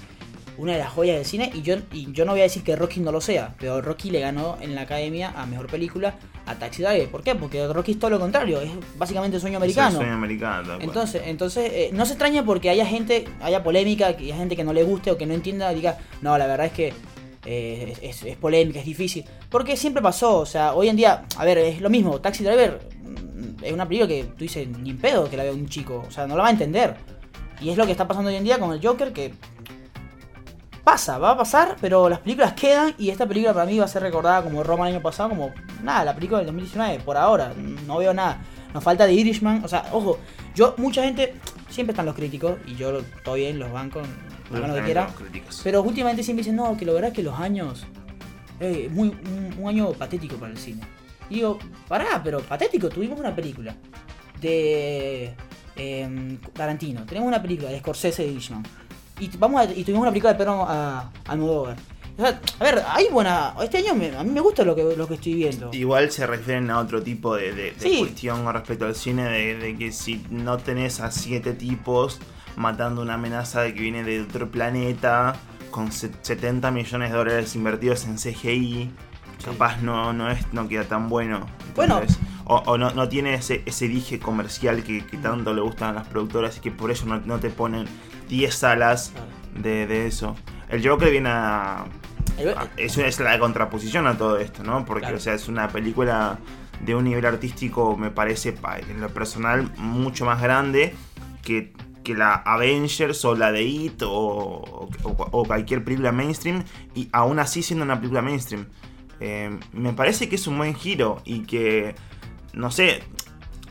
una 0.58 0.73
de 0.73 0.79
las 0.79 0.91
joyas 0.91 1.17
del 1.17 1.25
cine 1.25 1.50
y 1.55 1.62
yo, 1.62 1.76
y 1.93 2.12
yo 2.12 2.25
no 2.25 2.32
voy 2.32 2.41
a 2.41 2.44
decir 2.44 2.62
que 2.62 2.76
Rocky 2.76 3.00
no 3.00 3.12
lo 3.12 3.20
sea, 3.20 3.55
pero 3.58 3.81
Rocky 3.82 4.11
le 4.11 4.20
ganó 4.20 4.56
en 4.61 4.75
la 4.75 4.82
academia 4.82 5.32
a 5.37 5.47
mejor 5.47 5.67
película 5.67 6.14
a 6.47 6.55
Taxi 6.55 6.82
Driver. 6.82 7.08
¿Por 7.11 7.23
qué? 7.23 7.35
Porque 7.35 7.67
Rocky 7.69 7.93
es 7.93 7.99
todo 7.99 8.11
lo 8.11 8.20
contrario, 8.20 8.61
es 8.61 8.70
básicamente 8.97 9.37
el 9.37 9.41
sueño 9.41 9.56
Es 9.58 9.62
americano. 9.62 9.88
el 9.91 9.97
sueño 9.97 10.12
americano. 10.14 10.79
Entonces, 10.81 11.23
entonces 11.26 11.70
eh, 11.73 11.91
no 11.93 12.06
se 12.06 12.12
extraña 12.12 12.44
porque 12.44 12.70
haya 12.70 12.87
gente, 12.87 13.26
haya 13.41 13.62
polémica, 13.62 14.17
que 14.17 14.25
haya 14.25 14.37
gente 14.37 14.56
que 14.56 14.64
no 14.64 14.73
le 14.73 14.85
guste 14.85 15.11
o 15.11 15.19
que 15.19 15.26
no 15.26 15.35
entienda, 15.35 15.70
diga, 15.70 15.99
no, 16.23 16.37
la 16.38 16.47
verdad 16.47 16.67
es 16.67 16.73
que 16.73 16.93
eh, 17.44 17.94
es, 18.03 18.23
es 18.25 18.37
polémica, 18.37 18.79
es 18.81 18.87
difícil. 18.87 19.25
Porque 19.50 19.76
siempre 19.76 20.03
pasó, 20.03 20.38
o 20.41 20.47
sea, 20.47 20.75
hoy 20.75 20.88
en 20.88 20.97
día, 20.97 21.25
a 21.37 21.44
ver, 21.44 21.58
es 21.58 21.81
lo 21.81 21.91
mismo, 21.91 22.20
Taxi 22.20 22.43
Driver 22.44 22.81
mm, 23.03 23.65
es 23.65 23.72
una 23.72 23.86
película 23.86 24.08
que 24.08 24.25
tú 24.25 24.39
dices, 24.44 24.67
ni 24.69 24.91
en 24.91 24.98
pedo 24.98 25.29
que 25.31 25.36
la 25.36 25.43
vea 25.44 25.53
un 25.53 25.69
chico, 25.69 26.05
o 26.06 26.10
sea, 26.10 26.27
no 26.27 26.36
la 26.36 26.43
va 26.43 26.48
a 26.48 26.53
entender. 26.53 26.96
Y 27.60 27.70
es 27.70 27.77
lo 27.77 27.86
que 27.86 27.93
está 27.93 28.06
pasando 28.06 28.31
hoy 28.31 28.36
en 28.36 28.44
día 28.44 28.58
con 28.58 28.72
el 28.72 28.84
Joker, 28.84 29.13
que 29.13 29.32
pasa, 30.86 31.19
va 31.19 31.32
a 31.32 31.36
pasar, 31.36 31.76
pero 31.81 32.08
las 32.08 32.20
películas 32.20 32.52
quedan 32.52 32.94
y 32.96 33.10
esta 33.10 33.26
película 33.26 33.52
para 33.52 33.66
mí 33.66 33.76
va 33.76 33.86
a 33.86 33.88
ser 33.88 34.02
recordada 34.02 34.40
como 34.44 34.62
Roma 34.62 34.86
el 34.88 34.94
año 34.94 35.02
pasado, 35.02 35.31
como 35.31 35.52
nada, 35.82 36.05
la 36.05 36.14
película 36.14 36.38
del 36.38 36.46
2019, 36.46 37.00
por 37.00 37.16
ahora, 37.16 37.52
no 37.88 37.98
veo 37.98 38.14
nada. 38.14 38.40
Nos 38.72 38.84
falta 38.84 39.05
de 39.05 39.12
Irishman, 39.12 39.64
o 39.64 39.69
sea, 39.69 39.86
ojo, 39.90 40.20
yo, 40.55 40.74
mucha 40.76 41.02
gente, 41.02 41.34
siempre 41.69 41.90
están 41.90 42.06
los 42.06 42.14
críticos 42.14 42.58
y 42.69 42.76
yo 42.76 43.02
todo 43.24 43.34
bien, 43.34 43.58
los 43.58 43.72
bancos, 43.72 44.06
hagan 44.55 44.70
lo 44.70 44.76
que 44.76 44.84
quieran. 44.84 45.08
Pero 45.64 45.82
últimamente 45.82 46.22
siempre 46.22 46.44
dicen, 46.44 46.55
no, 46.55 46.76
que 46.76 46.84
lo 46.84 46.94
verdad 46.94 47.10
es 47.10 47.16
que 47.16 47.24
los 47.24 47.36
años. 47.40 47.84
eh, 48.60 48.88
muy, 48.93 49.08
un, 49.08 49.56
un 49.58 49.69
año 49.69 49.90
patético 49.90 50.36
para 50.36 50.52
el 50.52 50.58
cine. 50.58 50.82
Y 51.28 51.36
digo, 51.36 51.58
pará, 51.88 52.20
pero 52.22 52.38
patético, 52.38 52.88
tuvimos 52.88 53.19
una 53.19 53.34
película 53.34 53.74
de 54.40 55.34
em, 55.74 56.38
Tarantino, 56.52 57.05
tenemos 57.06 57.26
una 57.26 57.43
película 57.43 57.70
de 57.70 57.81
Scorsese 57.81 58.22
de 58.22 58.28
Irishman. 58.28 58.62
Y, 59.19 59.31
vamos 59.39 59.61
a- 59.61 59.65
y 59.73 59.82
tuvimos 59.85 60.03
una 60.03 60.11
película 60.11 60.32
de 60.32 60.39
Pedro 60.39 60.65
a, 60.69 61.11
Almodóvar. 61.27 61.77
O 62.19 62.20
sea, 62.23 62.41
a 62.61 62.65
ver, 62.65 62.82
hay 62.89 63.08
buena. 63.11 63.55
Este 63.63 63.79
año 63.79 63.94
me- 63.94 64.17
a 64.17 64.23
mí 64.25 64.31
me 64.31 64.41
gusta 64.41 64.65
lo 64.65 64.75
que, 64.75 64.82
lo 64.96 65.06
que 65.06 65.15
estoy 65.15 65.35
viendo. 65.35 65.70
Igual 65.73 66.11
se 66.11 66.27
refieren 66.27 66.70
a 66.70 66.79
otro 66.79 67.03
tipo 67.03 67.35
de, 67.37 67.53
de- 67.53 67.73
de 67.73 67.81
Sí. 67.81 67.99
cuestión 67.99 68.44
con 68.44 68.55
respecto 68.55 68.87
al 68.87 68.94
cine, 68.94 69.25
de, 69.25 69.56
de 69.58 69.77
que 69.77 69.93
si 69.93 70.25
no 70.31 70.56
tenés 70.58 71.01
a 71.01 71.11
siete 71.11 71.53
tipos 71.53 72.19
matando 72.56 73.03
una 73.03 73.15
amenaza 73.15 73.61
de 73.63 73.75
que 73.75 73.81
viene 73.82 74.03
de 74.03 74.23
otro 74.23 74.51
planeta, 74.51 75.35
con 75.70 75.93
se- 75.93 76.11
70 76.23 76.70
millones 76.70 77.11
de 77.11 77.17
dólares 77.19 77.55
invertidos 77.55 78.06
en 78.06 78.17
CGI, 78.17 78.91
capaz 79.44 79.82
no, 79.82 80.15
no, 80.15 80.31
es, 80.31 80.51
no 80.55 80.67
queda 80.69 80.85
tan 80.85 81.08
bueno. 81.11 81.46
Bueno. 81.75 82.01
O, 82.49 82.56
o 82.65 82.79
no, 82.79 82.93
no 82.93 83.08
tiene 83.08 83.35
ese, 83.35 83.63
ese 83.67 83.89
dije 83.89 84.19
comercial 84.20 84.85
que, 84.85 85.05
que 85.05 85.17
tanto 85.19 85.53
le 85.53 85.61
gustan 85.61 85.91
a 85.91 85.93
las 86.01 86.06
productoras 86.08 86.56
y 86.56 86.61
que 86.61 86.70
por 86.70 86.91
eso 86.93 87.05
no, 87.05 87.19
no 87.19 87.39
te 87.41 87.51
ponen 87.51 87.87
10 88.28 88.54
salas 88.54 89.12
de, 89.54 89.86
de 89.86 90.06
eso. 90.06 90.36
El 90.68 90.86
Joker 90.86 91.10
viene 91.10 91.28
a, 91.30 91.84
Eso 92.76 93.02
es 93.04 93.18
la 93.20 93.38
contraposición 93.38 94.06
a 94.06 94.18
todo 94.18 94.38
esto, 94.38 94.62
¿no? 94.62 94.84
Porque, 94.84 95.02
Claro. 95.02 95.16
o 95.16 95.20
sea, 95.20 95.34
es 95.34 95.48
una 95.48 95.68
película 95.68 96.38
de 96.80 96.94
un 96.94 97.04
nivel 97.04 97.24
artístico, 97.24 97.96
me 97.96 98.10
parece, 98.10 98.52
pa- 98.52 98.78
en 98.78 99.00
lo 99.00 99.08
personal, 99.08 99.70
mucho 99.78 100.24
más 100.26 100.42
grande 100.42 100.94
que, 101.42 101.72
que 102.04 102.14
la 102.14 102.34
Avengers 102.34 103.24
o 103.24 103.34
la 103.34 103.50
de 103.52 103.62
It 103.62 104.02
o, 104.02 104.08
o- 104.10 104.88
o 105.04 105.44
cualquier 105.44 105.82
película 105.84 106.12
mainstream, 106.12 106.64
y 106.94 107.08
aún 107.12 107.38
así 107.38 107.62
siendo 107.62 107.84
una 107.84 107.96
película 107.96 108.20
mainstream. 108.22 108.66
Eh, 109.20 109.58
me 109.72 109.94
parece 109.94 110.28
que 110.28 110.36
es 110.36 110.46
un 110.46 110.58
buen 110.58 110.74
giro 110.74 111.22
y 111.24 111.40
que, 111.44 111.94
no 112.52 112.70
sé, 112.70 113.02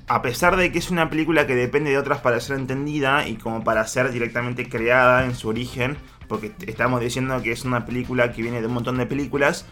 a 0.07 0.21
pesar 0.21 0.55
de 0.55 0.71
que 0.71 0.79
es 0.79 0.91
una 0.91 1.09
película 1.09 1.47
que 1.47 1.55
depende 1.55 1.89
de 1.91 1.97
otras 1.97 2.19
para 2.19 2.39
ser 2.39 2.57
entendida 2.57 3.27
y 3.27 3.35
como 3.35 3.63
para 3.63 3.85
ser 3.87 4.11
directamente 4.11 4.69
creada 4.69 5.25
en 5.25 5.35
su 5.35 5.49
origen, 5.49 5.97
porque 6.27 6.53
estamos 6.67 7.01
diciendo 7.01 7.41
que 7.41 7.51
es 7.51 7.65
una 7.65 7.85
película 7.85 8.31
que 8.31 8.41
viene 8.41 8.61
de 8.61 8.67
un 8.67 8.73
montón 8.73 8.97
de 8.97 9.05
películas, 9.05 9.65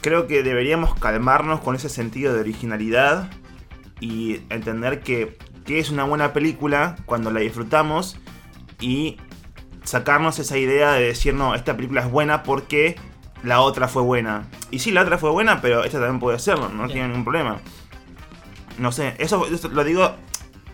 creo 0.00 0.26
que 0.26 0.42
deberíamos 0.42 0.94
calmarnos 0.98 1.60
con 1.60 1.76
ese 1.76 1.88
sentido 1.88 2.34
de 2.34 2.40
originalidad 2.40 3.30
y 4.00 4.40
entender 4.50 5.00
que, 5.00 5.38
que 5.64 5.78
es 5.78 5.90
una 5.90 6.04
buena 6.04 6.32
película 6.32 6.96
cuando 7.06 7.30
la 7.30 7.40
disfrutamos 7.40 8.18
y 8.80 9.16
sacarnos 9.84 10.38
esa 10.40 10.58
idea 10.58 10.92
de 10.92 11.06
decir, 11.06 11.34
no, 11.34 11.54
esta 11.54 11.76
película 11.76 12.02
es 12.02 12.10
buena 12.10 12.42
porque 12.42 12.96
la 13.44 13.60
otra 13.60 13.86
fue 13.86 14.02
buena. 14.02 14.48
Y 14.72 14.80
sí, 14.80 14.90
la 14.90 15.02
otra 15.02 15.18
fue 15.18 15.30
buena, 15.30 15.60
pero 15.60 15.84
esta 15.84 15.98
también 15.98 16.18
puede 16.18 16.38
serlo, 16.40 16.68
no 16.68 16.88
tiene 16.88 17.08
ningún 17.08 17.24
problema. 17.24 17.58
No 18.78 18.92
sé, 18.92 19.14
eso, 19.18 19.46
eso, 19.46 19.68
lo 19.68 19.84
digo 19.84 20.14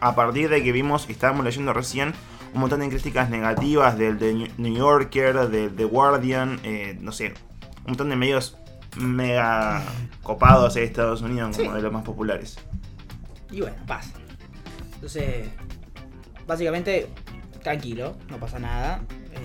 a 0.00 0.14
partir 0.14 0.48
de 0.48 0.62
que 0.62 0.72
vimos, 0.72 1.06
y 1.08 1.12
estábamos 1.12 1.44
leyendo 1.44 1.72
recién, 1.72 2.12
un 2.54 2.60
montón 2.60 2.80
de 2.80 2.88
críticas 2.88 3.30
negativas 3.30 3.96
del 3.96 4.18
de 4.18 4.50
New 4.58 4.74
Yorker, 4.76 5.48
del 5.48 5.74
The 5.74 5.84
Guardian, 5.84 6.60
eh, 6.64 6.98
no 7.00 7.12
sé, 7.12 7.34
un 7.78 7.88
montón 7.92 8.10
de 8.10 8.16
medios 8.16 8.56
mega 8.96 9.82
copados 10.22 10.74
de 10.74 10.84
Estados 10.84 11.22
Unidos 11.22 11.56
como 11.56 11.72
de 11.74 11.82
los 11.82 11.92
más 11.92 12.02
populares. 12.04 12.58
Y 13.50 13.60
bueno, 13.60 13.76
pasa. 13.86 14.10
Entonces, 14.94 15.48
básicamente, 16.46 17.08
tranquilo, 17.62 18.16
no 18.28 18.38
pasa 18.38 18.58
nada. 18.58 19.02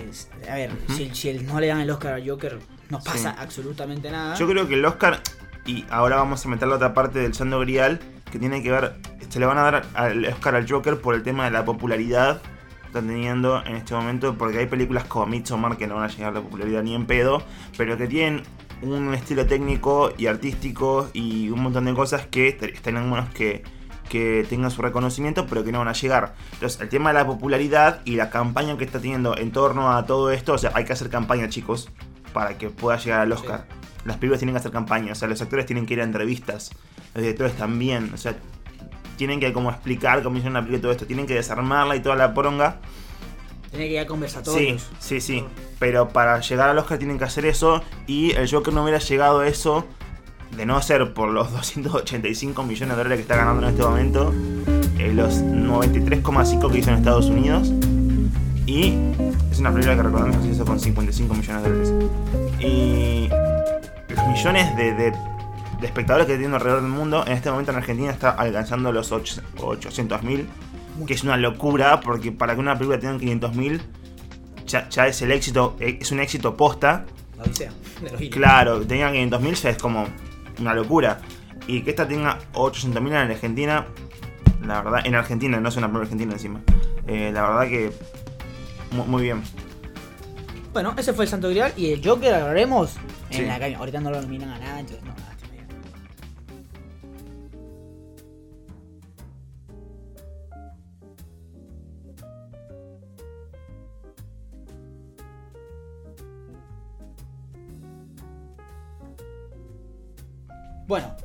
Es- 0.08 0.28
a 0.50 0.54
ver, 0.54 0.70
si, 0.94 1.14
si 1.14 1.28
el- 1.30 1.46
no 1.46 1.60
le 1.60 1.68
dan 1.68 1.80
el 1.80 1.90
Oscar 1.90 2.20
a 2.20 2.24
Joker, 2.24 2.58
no 2.90 2.98
pasa 3.00 3.30
Sí. 3.32 3.36
absolutamente 3.38 4.10
nada. 4.10 4.34
Yo 4.34 4.46
creo 4.48 4.68
que 4.68 4.74
el 4.74 4.84
Oscar, 4.84 5.22
y 5.64 5.84
ahora 5.90 6.16
vamos 6.16 6.44
a 6.44 6.48
meter 6.48 6.68
la 6.68 6.74
otra 6.76 6.94
parte 6.94 7.20
del 7.20 7.34
Santo 7.34 7.58
Grial, 7.60 8.00
que 8.30 8.38
tiene 8.38 8.62
que 8.62 8.70
ver, 8.70 8.94
se 9.28 9.40
le 9.40 9.46
van 9.46 9.58
a 9.58 9.62
dar 9.62 9.86
al 9.94 10.24
Oscar 10.26 10.54
al 10.54 10.68
Joker 10.68 11.00
por 11.00 11.14
el 11.14 11.22
tema 11.22 11.44
de 11.44 11.50
la 11.50 11.64
popularidad 11.64 12.40
que 12.42 12.86
están 12.86 13.06
teniendo 13.06 13.64
en 13.64 13.76
este 13.76 13.94
momento, 13.94 14.36
porque 14.36 14.58
hay 14.58 14.66
películas 14.66 15.04
como 15.04 15.26
Midsommar 15.26 15.76
que 15.76 15.86
no 15.86 15.96
van 15.96 16.04
a 16.04 16.08
llegar 16.08 16.30
a 16.30 16.34
la 16.34 16.40
popularidad 16.40 16.82
ni 16.82 16.94
en 16.94 17.06
pedo, 17.06 17.42
pero 17.76 17.96
que 17.96 18.06
tienen 18.06 18.42
un 18.82 19.12
estilo 19.14 19.46
técnico 19.46 20.12
y 20.16 20.26
artístico 20.26 21.10
y 21.12 21.50
un 21.50 21.60
montón 21.62 21.84
de 21.84 21.94
cosas 21.94 22.26
que 22.26 22.48
estarían 22.48 23.10
buenos 23.10 23.28
que, 23.30 23.62
que 24.08 24.46
tengan 24.48 24.70
su 24.70 24.82
reconocimiento, 24.82 25.46
pero 25.46 25.64
que 25.64 25.72
no 25.72 25.78
van 25.78 25.88
a 25.88 25.92
llegar. 25.92 26.34
Entonces, 26.52 26.80
el 26.80 26.88
tema 26.88 27.10
de 27.10 27.14
la 27.14 27.26
popularidad 27.26 28.00
y 28.04 28.16
la 28.16 28.30
campaña 28.30 28.76
que 28.78 28.84
está 28.84 29.00
teniendo 29.00 29.36
en 29.36 29.52
torno 29.52 29.92
a 29.92 30.06
todo 30.06 30.30
esto, 30.30 30.54
o 30.54 30.58
sea, 30.58 30.72
hay 30.74 30.84
que 30.84 30.92
hacer 30.92 31.10
campaña, 31.10 31.48
chicos, 31.48 31.90
para 32.32 32.56
que 32.58 32.70
pueda 32.70 32.98
llegar 32.98 33.20
al 33.20 33.32
Oscar. 33.32 33.66
Las 34.04 34.16
películas 34.16 34.38
tienen 34.38 34.54
que 34.54 34.60
hacer 34.60 34.72
campaña, 34.72 35.12
o 35.12 35.14
sea, 35.14 35.28
los 35.28 35.42
actores 35.42 35.66
tienen 35.66 35.84
que 35.84 35.94
ir 35.94 36.00
a 36.00 36.04
entrevistas, 36.04 36.70
los 37.14 37.22
directores 37.22 37.54
también, 37.56 38.10
o 38.14 38.16
sea, 38.16 38.36
tienen 39.16 39.40
que 39.40 39.52
como 39.52 39.70
explicar 39.70 40.22
cómo 40.22 40.36
hicieron 40.36 40.52
una 40.56 40.60
película 40.66 40.78
y 40.78 40.82
todo 40.82 40.92
esto, 40.92 41.06
tienen 41.06 41.26
que 41.26 41.34
desarmarla 41.34 41.96
y 41.96 42.00
toda 42.00 42.14
la 42.16 42.34
poronga. 42.34 42.76
Tiene 43.70 43.86
que 43.88 43.92
ir 43.94 43.98
a 43.98 44.02
Sí, 44.02 44.08
conversatorios. 44.08 44.88
sí, 44.98 45.20
sí. 45.20 45.44
Pero 45.78 46.08
para 46.08 46.40
llegar 46.40 46.70
al 46.70 46.78
Oscar 46.78 46.98
tienen 46.98 47.18
que 47.18 47.24
hacer 47.24 47.44
eso. 47.44 47.82
Y 48.06 48.30
el 48.32 48.50
Joker 48.50 48.72
no 48.72 48.82
hubiera 48.82 48.98
llegado 48.98 49.40
a 49.40 49.48
eso 49.48 49.84
de 50.56 50.64
no 50.64 50.80
ser 50.80 51.12
por 51.12 51.28
los 51.30 51.50
285 51.52 52.62
millones 52.62 52.88
de 52.88 52.96
dólares 52.96 53.16
que 53.18 53.22
está 53.22 53.36
ganando 53.36 53.62
en 53.66 53.68
este 53.74 53.82
momento. 53.82 54.32
eh, 54.98 55.12
los 55.14 55.34
93,5 55.42 56.70
que 56.72 56.78
hizo 56.78 56.90
en 56.90 56.96
Estados 56.96 57.26
Unidos. 57.26 57.70
Y 58.66 58.94
es 59.50 59.58
una 59.58 59.70
película 59.72 59.96
que 59.96 60.02
recordamos 60.02 60.36
que 60.38 60.42
se 60.44 60.48
hizo 60.50 60.64
con 60.64 60.78
55 60.80 61.34
millones 61.34 61.62
de 61.62 61.68
dólares. 61.68 61.92
Y 62.60 63.28
los 64.14 64.26
millones 64.28 64.76
de, 64.76 64.94
de- 64.94 65.12
de 65.80 65.86
espectadores 65.86 66.26
que 66.26 66.36
tiene 66.36 66.54
alrededor 66.54 66.82
del 66.82 66.90
mundo, 66.90 67.24
en 67.26 67.32
este 67.32 67.50
momento 67.50 67.70
en 67.72 67.78
Argentina 67.78 68.10
está 68.10 68.30
alcanzando 68.30 68.90
los 68.92 69.12
800 69.12 70.22
mil. 70.22 70.48
Que 71.06 71.14
es 71.14 71.22
una 71.22 71.36
locura, 71.36 72.00
porque 72.00 72.32
para 72.32 72.54
que 72.54 72.60
una 72.60 72.74
película 72.74 72.98
tenga 72.98 73.16
500 73.18 73.54
mil, 73.54 73.80
ya, 74.66 74.88
ya 74.88 75.06
es 75.06 75.22
el 75.22 75.30
éxito, 75.30 75.76
eh, 75.78 75.98
es 76.00 76.10
un 76.10 76.18
éxito 76.18 76.56
posta. 76.56 77.04
De. 78.18 78.28
Claro, 78.30 78.80
que 78.80 78.86
tenga 78.86 79.12
500 79.12 79.40
mil 79.40 79.54
ya 79.54 79.70
es 79.70 79.78
como 79.78 80.06
una 80.58 80.74
locura. 80.74 81.20
Y 81.68 81.82
que 81.82 81.90
esta 81.90 82.08
tenga 82.08 82.38
800 82.54 83.00
mil 83.00 83.12
en 83.12 83.30
Argentina, 83.30 83.86
la 84.66 84.82
verdad, 84.82 85.00
en 85.06 85.14
Argentina, 85.14 85.60
no 85.60 85.68
es 85.68 85.76
una 85.76 85.86
película 85.86 86.02
argentina 86.04 86.32
encima. 86.32 86.60
Eh, 87.06 87.30
la 87.32 87.42
verdad 87.48 87.68
que 87.68 87.92
mu- 88.90 89.04
muy, 89.04 89.22
bien. 89.22 89.42
Bueno, 90.72 90.94
ese 90.98 91.12
fue 91.12 91.26
el 91.26 91.30
Santo 91.30 91.48
Grial 91.48 91.72
y 91.76 91.92
el 91.92 92.04
Joker 92.04 92.34
hablaremos 92.34 92.94
Sí. 93.30 93.42
en 93.42 93.46
la 93.48 93.54
academia. 93.54 93.78
Ahorita 93.78 94.00
no 94.00 94.10
lo 94.10 94.20
nominan 94.20 94.50
a 94.50 94.58
nada, 94.58 94.80
entonces 94.80 95.04
no, 95.04 95.14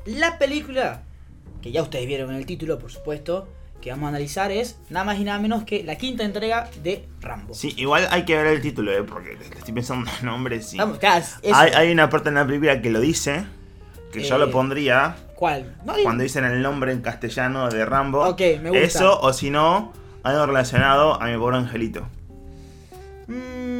la 0.06 0.38
película, 0.38 1.02
que 1.62 1.72
ya 1.72 1.82
ustedes 1.82 2.06
vieron 2.06 2.30
en 2.30 2.36
el 2.36 2.46
título, 2.46 2.78
por 2.78 2.90
supuesto, 2.90 3.48
que 3.80 3.90
vamos 3.90 4.06
a 4.06 4.08
analizar 4.08 4.50
es 4.50 4.78
nada 4.88 5.04
más 5.04 5.18
y 5.18 5.24
nada 5.24 5.38
menos 5.38 5.64
que 5.64 5.82
la 5.84 5.96
quinta 5.96 6.24
entrega 6.24 6.70
de 6.82 7.06
Rambo. 7.20 7.52
Sí, 7.52 7.74
igual 7.76 8.08
hay 8.10 8.24
que 8.24 8.34
ver 8.36 8.46
el 8.46 8.62
título, 8.62 8.92
eh, 8.92 9.02
porque 9.02 9.36
estoy 9.56 9.74
pensando 9.74 10.10
en 10.20 10.26
nombres. 10.26 10.68
Sí. 10.70 10.78
Vamos, 10.78 10.98
claro. 10.98 11.24
Hay, 11.52 11.72
hay 11.72 11.92
una 11.92 12.08
parte 12.08 12.30
en 12.30 12.36
la 12.36 12.46
película 12.46 12.80
que 12.80 12.90
lo 12.90 13.00
dice, 13.00 13.44
que 14.12 14.22
yo 14.22 14.36
Eh, 14.36 14.38
lo 14.38 14.50
pondría 14.50 15.16
¿Cuál? 15.34 15.76
No, 15.84 15.94
cuando 16.02 16.22
dicen 16.22 16.44
el 16.44 16.62
nombre 16.62 16.92
en 16.92 17.02
castellano 17.02 17.68
de 17.68 17.84
Rambo. 17.84 18.26
Ok, 18.26 18.40
me 18.62 18.70
gusta. 18.70 18.84
Eso, 18.84 19.20
o 19.20 19.32
si 19.32 19.50
no, 19.50 19.92
algo 20.22 20.46
relacionado 20.46 21.20
a 21.20 21.26
mi 21.26 21.36
pobre 21.36 21.58
angelito. 21.58 22.08
Mm. 23.26 23.73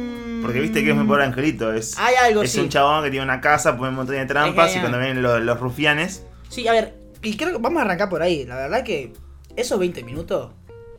Porque 0.45 0.61
viste 0.61 0.83
que 0.83 0.91
es 0.91 0.95
mi 0.95 1.05
pobre 1.05 1.23
angelito. 1.23 1.73
Es, 1.73 1.97
Hay 1.97 2.15
algo, 2.15 2.43
es 2.43 2.51
sí. 2.51 2.59
un 2.59 2.69
chabón 2.69 3.03
que 3.03 3.09
tiene 3.11 3.23
una 3.25 3.41
casa, 3.41 3.75
pone 3.77 3.89
un 3.89 3.95
montón 3.95 4.15
de 4.15 4.25
trampas 4.25 4.71
Es 4.71 4.77
y 4.77 4.79
cuando 4.79 4.99
vienen 4.99 5.21
los, 5.21 5.41
los 5.41 5.59
rufianes. 5.59 6.25
Sí, 6.49 6.67
a 6.67 6.71
ver, 6.71 6.95
y 7.21 7.35
creo 7.37 7.51
que 7.53 7.57
vamos 7.57 7.81
a 7.81 7.85
arrancar 7.85 8.09
por 8.09 8.21
ahí. 8.21 8.45
La 8.45 8.55
verdad 8.55 8.83
que 8.83 9.13
esos 9.55 9.79
20 9.79 10.03
minutos, 10.03 10.51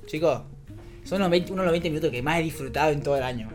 chicos, 0.07 0.43
son 1.05 1.21
los 1.21 1.31
20 1.31 1.53
uno 1.53 1.63
de 1.63 1.67
los 1.67 1.73
20 1.73 1.89
minutos 1.91 2.11
que 2.11 2.23
más 2.23 2.39
he 2.39 2.43
disfrutado 2.43 2.91
en 2.91 3.03
todo 3.03 3.17
el 3.17 3.23
año. 3.23 3.49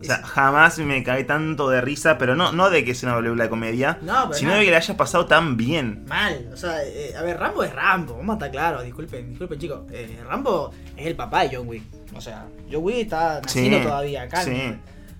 O 0.00 0.04
sea, 0.04 0.18
jamás 0.22 0.78
me 0.78 1.02
caí 1.02 1.24
tanto 1.24 1.68
de 1.70 1.80
risa, 1.80 2.18
pero 2.18 2.36
no, 2.36 2.52
no 2.52 2.70
de 2.70 2.84
que 2.84 2.94
sea 2.94 3.08
una 3.08 3.18
película 3.18 3.42
de 3.44 3.50
comedia, 3.50 3.98
No, 4.02 4.26
pero 4.28 4.34
sino 4.34 4.52
no. 4.52 4.58
de 4.58 4.64
que 4.64 4.70
le 4.70 4.76
haya 4.76 4.96
pasado 4.96 5.26
tan 5.26 5.56
bien. 5.56 6.04
Mal, 6.06 6.50
o 6.52 6.56
sea, 6.56 6.84
eh, 6.84 7.14
a 7.18 7.22
ver, 7.22 7.36
Rambo 7.36 7.64
es 7.64 7.74
Rambo, 7.74 8.16
vamos 8.16 8.34
a 8.34 8.36
estar 8.36 8.50
claros, 8.52 8.84
disculpen, 8.84 9.30
disculpen 9.30 9.58
chicos. 9.58 9.80
Eh, 9.90 10.20
Rambo 10.24 10.70
es 10.96 11.04
el 11.04 11.16
papá 11.16 11.42
de 11.42 11.56
John 11.56 11.66
Wick. 11.66 11.82
O 12.14 12.20
sea, 12.20 12.46
John 12.70 12.84
Wick 12.84 12.96
está 12.98 13.40
naciendo 13.40 13.78
Sí, 13.78 13.84
todavía 13.84 14.22
acá. 14.22 14.42
sí. 14.44 14.72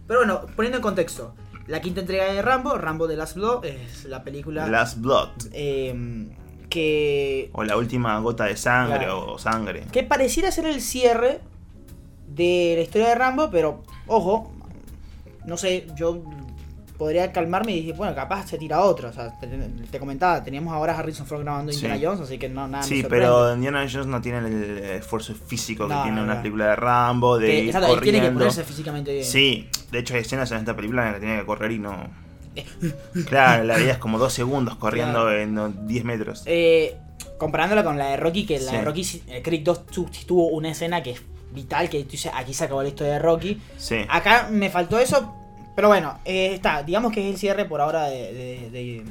Pero 0.08 0.20
bueno, 0.20 0.40
poniendo 0.56 0.78
en 0.78 0.82
contexto, 0.82 1.34
la 1.68 1.80
quinta 1.80 2.00
entrega 2.00 2.32
de 2.32 2.42
Rambo, 2.42 2.76
Rambo 2.76 3.06
de 3.06 3.16
Last 3.16 3.36
Blood, 3.36 3.64
es 3.66 4.04
la 4.06 4.24
película 4.24 4.66
Last 4.66 4.98
Blood. 5.00 5.28
eh, 5.52 6.26
que 6.70 7.48
O 7.52 7.62
la 7.64 7.76
última 7.76 8.18
gota 8.20 8.44
de 8.44 8.56
sangre 8.56 8.98
Claro. 8.98 9.32
o 9.32 9.38
sangre. 9.38 9.84
que 9.92 10.02
pareciera 10.02 10.50
ser 10.50 10.66
el 10.66 10.80
cierre 10.82 11.40
de 12.26 12.74
la 12.76 12.82
historia 12.82 13.08
de 13.08 13.14
Rambo, 13.14 13.48
pero 13.50 13.82
ojo, 14.06 14.52
no 15.46 15.56
sé, 15.56 15.86
yo 15.96 16.22
podría 16.98 17.30
calmarme 17.32 17.72
y 17.72 17.80
dije, 17.82 17.92
bueno, 17.92 18.14
capaz 18.14 18.48
se 18.48 18.58
tira 18.58 18.80
otra. 18.82 19.08
O 19.10 19.12
sea, 19.12 19.32
te, 19.38 19.46
te 19.46 19.98
comentaba, 20.00 20.42
teníamos 20.42 20.74
ahora 20.74 20.94
a 20.94 20.98
Harrison 20.98 21.26
Ford 21.26 21.42
grabando 21.42 21.72
Sí. 21.72 21.78
Indiana 21.86 22.00
Jones, 22.04 22.20
así 22.22 22.38
que 22.38 22.48
no, 22.48 22.66
nada 22.66 22.82
Sí, 22.82 23.04
pero 23.08 23.54
Indiana 23.54 23.86
Jones 23.90 24.06
no 24.08 24.20
tiene 24.20 24.38
el 24.38 24.78
esfuerzo 24.78 25.34
físico 25.34 25.86
que 25.88 25.94
No, 25.94 26.02
tiene 26.02 26.16
no, 26.18 26.24
una 26.24 26.42
película 26.42 26.66
de 26.70 26.76
Rambo, 26.76 27.38
de 27.38 27.46
Que, 27.46 27.58
ir 27.60 27.66
exacto, 27.66 27.94
él 27.94 28.00
tiene 28.00 28.18
que 28.18 28.22
corriendo. 28.24 28.38
ponerse 28.40 28.64
físicamente 28.64 29.12
bien. 29.12 29.24
Sí, 29.24 29.68
de 29.92 29.98
hecho 30.00 30.14
hay 30.14 30.20
escenas 30.22 30.50
en 30.50 30.58
esta 30.58 30.74
película 30.74 31.02
en 31.02 31.08
la 31.08 31.14
que 31.14 31.20
tiene 31.20 31.38
que 31.40 31.46
correr 31.46 31.72
y 31.72 31.78
no... 31.78 31.96
Claro, 33.26 33.64
la 33.64 33.76
vida 33.76 33.92
es 33.92 33.98
como 33.98 34.18
dos 34.18 34.32
segundos 34.32 34.76
corriendo 34.76 35.22
Claro. 35.22 35.38
en 35.38 35.54
no, 35.54 35.68
10 35.68 36.04
metros. 36.04 36.42
Eh, 36.46 36.96
comparándola 37.38 37.84
con 37.84 37.98
la 37.98 38.06
de 38.06 38.16
Rocky, 38.16 38.44
que 38.46 38.58
la 38.58 38.70
Sí. 38.72 38.76
de 38.76 38.82
Rocky, 38.82 39.22
eh, 39.28 39.42
Creed 39.42 39.62
2 39.62 39.86
tu- 39.86 40.08
sí 40.10 40.24
tuvo 40.24 40.48
una 40.48 40.70
escena 40.70 41.02
que 41.02 41.12
es 41.12 41.22
vital, 41.52 41.88
que 41.88 42.02
tú 42.04 42.10
dices, 42.10 42.32
aquí 42.34 42.52
se 42.52 42.64
acabó 42.64 42.82
la 42.82 42.88
historia 42.88 43.14
de 43.14 43.18
Rocky. 43.20 43.60
Sí. 43.76 43.96
Acá 44.08 44.48
me 44.50 44.70
faltó 44.70 44.98
eso, 44.98 45.34
pero 45.78 45.86
bueno, 45.86 46.18
eh, 46.24 46.54
está, 46.54 46.82
digamos 46.82 47.12
que 47.12 47.20
es 47.24 47.32
el 47.32 47.38
cierre 47.38 47.64
por 47.64 47.80
ahora 47.80 48.06
de, 48.06 48.32
de, 48.32 48.70
de- 48.72 49.04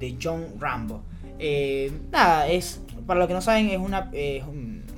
de 0.00 0.16
John 0.20 0.44
Rambo. 0.58 1.02
Eh, 1.38 1.92
nada, 2.10 2.48
es, 2.48 2.80
para 3.06 3.20
los 3.20 3.28
que 3.28 3.34
no 3.34 3.40
saben, 3.40 3.68
es 3.70 3.78
una... 3.78 4.10
eh, 4.12 4.42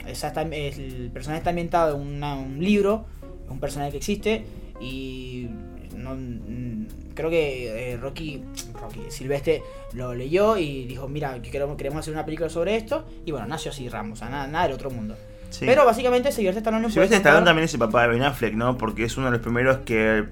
es 0.06 0.24
es- 0.24 0.78
el 0.78 1.10
personaje 1.12 1.36
está 1.40 1.50
ambientado 1.50 1.96
en 2.00 2.06
una- 2.16 2.34
un 2.36 2.64
libro, 2.64 3.04
es 3.44 3.50
un 3.50 3.60
personaje 3.60 3.90
que 3.90 3.98
existe 3.98 4.46
y 4.80 5.48
no, 5.94 6.14
mm, 6.14 6.86
creo 7.14 7.28
que 7.28 7.92
eh, 7.92 7.96
Rocky, 7.98 8.42
Rocky 8.80 9.00
Silvestre 9.10 9.62
lo 9.92 10.14
leyó 10.14 10.56
y 10.56 10.86
dijo, 10.86 11.08
mira, 11.08 11.42
que 11.42 11.50
queremos, 11.50 11.76
queremos 11.76 12.00
hacer 12.00 12.14
una 12.14 12.24
película 12.24 12.48
sobre 12.48 12.74
esto 12.76 13.04
y 13.26 13.32
bueno, 13.32 13.46
nació 13.46 13.70
así 13.70 13.86
Rambo, 13.90 14.14
o 14.14 14.16
sea, 14.16 14.30
nada, 14.30 14.46
nada 14.46 14.64
del 14.64 14.72
otro 14.76 14.88
mundo. 14.90 15.14
sí. 15.50 15.66
Pero 15.66 15.84
básicamente 15.84 16.32
Silvestre 16.32 16.60
Stallone 16.60 16.90
Si 16.90 16.98
ves 16.98 17.08
puede 17.08 17.18
Stallone 17.18 17.44
también 17.44 17.64
es 17.66 17.74
el 17.74 17.80
papá 17.80 18.04
de 18.04 18.08
Ben 18.08 18.22
Affleck, 18.22 18.54
¿no? 18.54 18.78
Porque 18.78 19.04
es 19.04 19.14
uno 19.18 19.26
de 19.26 19.32
los 19.32 19.40
primeros 19.42 19.76
que 19.84 20.24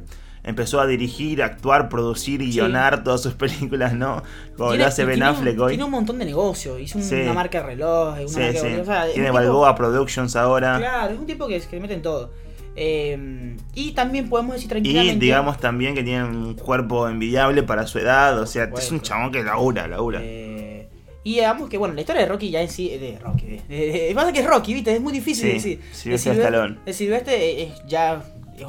empezó 0.44 0.80
a 0.80 0.86
dirigir, 0.86 1.42
actuar, 1.42 1.88
producir 1.88 2.42
y 2.42 2.46
Sí. 2.52 2.58
guionar 2.58 3.04
todas 3.04 3.22
sus 3.22 3.34
películas, 3.42 3.92
¿no? 3.94 4.22
Como 4.56 4.70
Tiene- 4.70 4.84
lo 4.84 4.88
hace 4.88 5.02
y 5.02 5.04
Ben 5.06 5.14
tiene 5.16 5.30
un- 5.30 5.36
Affleck 5.36 5.60
hoy. 5.60 5.68
Tiene 5.72 5.84
un 5.84 5.90
montón 5.90 6.18
de 6.18 6.24
negocios. 6.24 6.80
Hizo 6.80 6.98
un- 6.98 7.04
Sí. 7.04 7.14
una 7.16 7.32
marca 7.32 7.60
de 7.60 7.66
reloj, 7.66 8.14
una 8.18 8.28
Sí, 8.28 8.38
marca 8.40 8.60
sí. 8.60 8.68
de... 8.68 8.80
o 8.80 8.84
sea, 8.84 9.06
es 9.06 9.12
Tiene 9.14 9.28
tipo- 9.28 9.38
Balboa 9.38 9.74
Productions 9.74 10.36
ahora. 10.36 10.78
Claro, 10.78 11.12
es 11.14 11.18
un 11.20 11.26
tipo 11.26 11.46
que, 11.46 11.60
que 11.60 11.76
le 11.76 11.80
mete 11.82 11.94
en 11.94 12.02
todo. 12.02 12.30
Eh, 12.76 13.56
y 13.74 13.92
también 13.92 14.28
podemos 14.28 14.54
decir 14.54 14.66
Y 14.66 14.70
tranquilamente... 14.70 15.24
digamos 15.24 15.58
también 15.58 15.94
que 15.94 16.02
tiene 16.02 16.24
un 16.24 16.54
cuerpo 16.54 17.08
envidiable 17.08 17.62
para 17.62 17.86
su 17.86 17.98
edad. 17.98 18.38
O 18.40 18.46
sea, 18.46 18.70
es 18.76 18.90
un 18.90 19.00
chabón 19.00 19.32
que 19.32 19.42
labura, 19.42 19.86
labura. 19.88 20.20
eh, 20.22 20.88
y 21.22 21.34
digamos 21.34 21.68
que, 21.68 21.76
bueno, 21.76 21.92
la 21.94 22.00
historia 22.00 22.22
de 22.22 22.28
Rocky 22.28 22.50
ya 22.50 22.62
en 22.62 22.70
sí... 22.70 22.88
De 22.96 23.18
Rocky, 23.18 23.60
de, 23.68 24.12
pasa 24.14 24.32
que 24.32 24.40
es 24.40 24.46
Rocky, 24.46 24.72
¿viste? 24.72 24.94
Es 24.94 25.00
muy 25.02 25.12
difícil 25.12 25.52
decir. 25.52 25.80
Sylvester 25.92 26.32
De 26.36 26.38
Silve- 26.40 26.44
Stallone. 26.46 26.78
Silvestre 26.94 27.62
es 27.64 27.72
ya... 27.86 28.22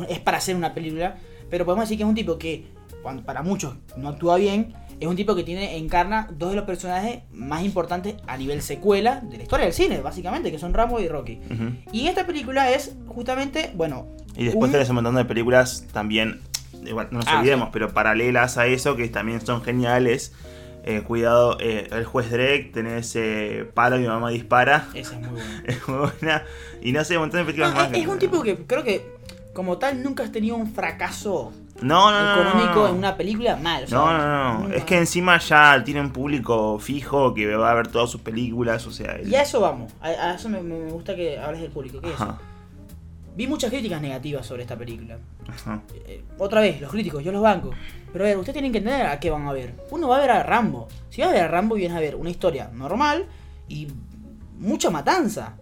Es 0.10 0.20
para 0.20 0.38
hacer 0.40 0.56
una 0.58 0.74
película. 0.74 1.16
Pero 1.52 1.66
podemos 1.66 1.84
decir 1.86 1.98
que 1.98 2.04
es 2.04 2.10
un 2.10 2.16
tipo 2.16 2.38
que, 2.40 2.66
cuando 3.04 3.24
para 3.24 3.44
muchos 3.44 3.76
no 3.98 4.10
actúa 4.10 4.38
bien, 4.38 4.74
es 5.00 5.08
un 5.08 5.16
tipo 5.16 5.36
que 5.36 5.44
tiene 5.44 5.78
encarna 5.78 6.28
dos 6.32 6.52
de 6.52 6.56
los 6.56 6.66
personajes 6.66 7.20
más 7.32 7.64
importantes 7.64 8.16
a 8.28 8.38
nivel 8.38 8.62
secuela 8.62 9.20
de 9.22 9.38
la 9.38 9.44
historia 9.44 9.66
del 9.66 9.74
cine, 9.74 10.00
básicamente, 10.02 10.52
que 10.52 10.58
son 10.60 10.74
Rambo 10.74 11.00
y 11.00 11.08
Rocky. 11.08 11.40
Y 11.92 12.08
esta 12.08 12.26
película 12.26 12.72
es 12.72 12.96
justamente, 13.08 13.72
bueno... 13.76 14.08
Y 14.38 14.46
después 14.46 14.70
un- 14.70 14.72
tenés 14.72 14.90
un 14.90 14.96
montón 14.96 15.16
de 15.16 15.26
películas 15.26 15.86
también, 15.92 16.40
igual, 16.86 17.10
no 17.12 17.20
nos 17.20 17.28
Ah, 17.28 17.40
olvidemos, 17.40 17.66
sí. 17.68 17.70
pero 17.74 17.90
paralelas 17.94 18.58
a 18.58 18.66
eso, 18.68 18.96
que 18.96 19.08
también 19.10 19.42
son 19.46 19.62
geniales. 19.64 20.34
Eh, 20.84 21.02
cuidado, 21.02 21.58
eh, 21.60 21.88
El 21.92 22.06
Juez 22.06 22.32
Drake, 22.32 22.72
tenés 22.74 23.16
eh, 23.16 23.70
Palo, 23.74 23.98
mi 23.98 24.08
mamá 24.08 24.30
dispara. 24.32 24.88
Esa 24.96 25.16
es 25.20 25.22
muy 25.28 25.32
buena. 25.42 25.64
Es 25.66 25.88
muy 25.88 25.98
buena. 25.98 26.44
Y 26.82 26.92
no 26.92 27.04
sé, 27.04 27.18
un 27.18 27.24
montón 27.24 27.42
de 27.42 27.46
películas 27.46 27.72
No, 27.74 27.80
más. 27.82 27.92
es, 27.92 27.98
es 28.00 28.08
un 28.08 28.18
tipo 28.20 28.42
que 28.42 28.56
creo 28.66 28.84
que 28.84 29.06
como 29.54 29.78
tal 29.78 30.02
nunca 30.04 30.24
has 30.24 30.32
tenido 30.32 30.56
un 30.56 30.68
fracaso 30.72 31.52
No, 31.82 32.12
no, 32.12 32.42
económico 32.42 32.80
no. 32.84 32.88
en 32.90 32.96
una 32.96 33.18
película 33.18 33.56
mal. 33.58 33.84
o 33.84 33.88
sea, 33.88 33.98
No, 33.98 34.18
no, 34.18 34.54
no. 34.54 34.60
nunca- 34.60 34.76
Es 34.76 34.84
que 34.86 34.98
encima 34.98 35.38
ya 35.40 35.84
tiene 35.84 36.00
un 36.02 36.12
público 36.12 36.80
fijo 36.80 37.34
que 37.34 37.54
va 37.56 37.72
a 37.72 37.74
ver 37.76 37.88
todas 37.90 38.10
sus 38.10 38.22
películas, 38.22 38.86
o 38.88 38.92
sea. 38.92 39.14
el- 39.18 39.28
Y 39.30 39.36
a 39.36 39.42
eso 39.42 39.60
vamos. 39.60 39.92
A, 40.02 40.08
a 40.08 40.36
eso 40.36 40.48
me, 40.50 40.62
me 40.62 40.90
gusta 40.92 41.16
que 41.16 41.38
hables 41.38 41.62
del 41.62 41.72
público. 41.72 42.00
¿Qué 42.02 42.10
es 42.10 42.16
eso? 42.16 42.38
Vi 43.36 43.48
muchas 43.48 43.70
críticas 43.72 44.02
negativas 44.02 44.46
sobre 44.46 44.62
esta 44.64 44.78
película. 44.78 45.18
ajá. 45.48 45.82
Eh, 46.06 46.24
otra 46.38 46.60
vez, 46.62 46.80
los 46.82 46.92
críticos, 46.92 47.24
yo 47.24 47.32
los 47.32 47.42
banco. 47.42 47.72
Pero 48.12 48.26
a 48.26 48.28
ver, 48.28 48.38
ustedes 48.38 48.54
tienen 48.54 48.72
que 48.74 48.80
entender 48.80 49.06
a 49.08 49.20
qué 49.22 49.30
van 49.30 49.48
a 49.48 49.54
ver. 49.54 49.74
Uno 49.90 50.10
va 50.10 50.18
a 50.18 50.20
ver 50.22 50.32
a 50.32 50.44
Rambo. 50.44 50.88
Si 51.10 51.22
vas 51.22 51.30
a 51.30 51.34
ver 51.34 51.44
a 51.44 51.48
Rambo, 51.48 51.76
vienes 51.76 51.96
a 51.98 52.02
ver 52.02 52.16
una 52.18 52.30
historia 52.30 52.70
normal 52.74 53.26
y 53.70 53.88
mucha 54.60 54.90
matanza. 54.90 55.56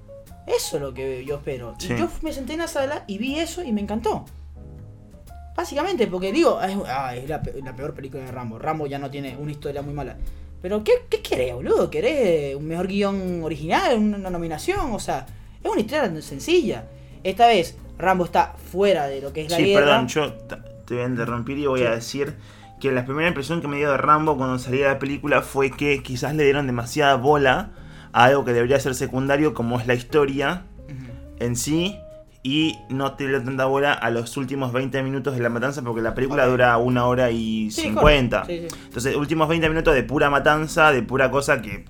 Eso 0.55 0.77
es 0.77 0.81
lo 0.81 0.93
que 0.93 1.23
yo 1.25 1.35
espero. 1.35 1.75
Sí. 1.77 1.93
Y 1.93 1.97
yo 1.97 2.07
me 2.21 2.33
senté 2.33 2.53
en 2.53 2.59
la 2.59 2.67
sala 2.67 3.03
y 3.07 3.17
vi 3.17 3.37
eso 3.39 3.63
y 3.63 3.71
me 3.71 3.81
encantó. 3.81 4.25
Básicamente, 5.55 6.07
porque 6.07 6.31
digo, 6.31 6.61
es, 6.61 6.75
ah, 6.87 7.15
es 7.15 7.27
la, 7.27 7.41
la 7.63 7.75
peor 7.75 7.93
película 7.93 8.23
de 8.23 8.31
Rambo. 8.31 8.57
Rambo 8.59 8.87
ya 8.87 8.97
no 8.97 9.09
tiene 9.11 9.35
una 9.37 9.51
historia 9.51 9.81
muy 9.81 9.93
mala. 9.93 10.15
Pero, 10.61 10.83
¿qué, 10.83 10.91
qué 11.09 11.21
querés, 11.21 11.53
boludo? 11.53 11.89
¿Querés 11.89 12.55
un 12.55 12.67
mejor 12.67 12.87
guion 12.87 13.43
original? 13.43 13.97
¿Una, 13.97 14.29
nominación? 14.29 14.91
O 14.93 14.99
sea, 14.99 15.25
es 15.63 15.69
una 15.69 15.81
historia 15.81 16.21
sencilla. 16.21 16.85
Esta 17.23 17.47
vez, 17.47 17.77
Rambo 17.97 18.25
está 18.25 18.53
fuera 18.71 19.07
de 19.07 19.21
lo 19.21 19.33
que 19.33 19.41
es 19.41 19.51
la 19.51 19.57
Sí, 19.57 19.65
guerra. 19.65 19.85
perdón, 19.85 20.07
yo 20.07 20.33
te 20.85 20.93
voy 20.95 21.03
a 21.03 21.07
interrumpir 21.07 21.57
y 21.57 21.65
voy 21.67 21.81
Sí. 21.81 21.85
a 21.85 21.91
decir 21.91 22.35
que 22.79 22.91
la 22.93 23.03
primera 23.05 23.27
impresión 23.27 23.61
que 23.61 23.67
me 23.67 23.77
dio 23.77 23.91
de 23.91 23.97
Rambo 23.97 24.37
cuando 24.37 24.57
salía 24.59 24.87
la 24.87 24.99
película 24.99 25.41
fue 25.41 25.71
que 25.71 26.01
quizás 26.01 26.33
le 26.35 26.45
dieron 26.45 26.65
demasiada 26.67 27.15
bola 27.15 27.71
a 28.13 28.25
algo 28.25 28.45
que 28.45 28.53
debería 28.53 28.79
ser 28.79 28.95
secundario, 28.95 29.53
como 29.53 29.79
es 29.79 29.87
la 29.87 29.93
historia 29.93 30.63
en 31.39 31.55
sí. 31.55 31.97
Y 32.41 32.77
no 32.89 33.13
te 33.15 33.25
dieron 33.25 33.43
tanta 33.43 33.65
bola 33.65 33.91
a 33.91 34.09
los 34.11 34.37
últimos 34.37 34.71
20 34.71 35.03
minutos 35.03 35.35
de 35.35 35.41
la 35.41 35.49
matanza, 35.49 35.81
porque 35.81 36.01
la 36.01 36.15
película 36.15 36.45
dura 36.47 36.77
una 36.77 37.05
hora 37.05 37.31
y 37.31 37.69
Sí, 37.69 37.81
50. 37.81 38.41
correcto. 38.43 38.67
Sí, 38.69 38.75
sí. 38.77 38.85
Entonces, 38.87 39.15
últimos 39.17 39.49
20 39.49 39.67
minutos 39.67 39.93
de 39.93 40.03
pura 40.03 40.29
matanza, 40.29 40.93
de 40.93 41.01
pura 41.03 41.29
cosa 41.31 41.61
que 41.61 41.83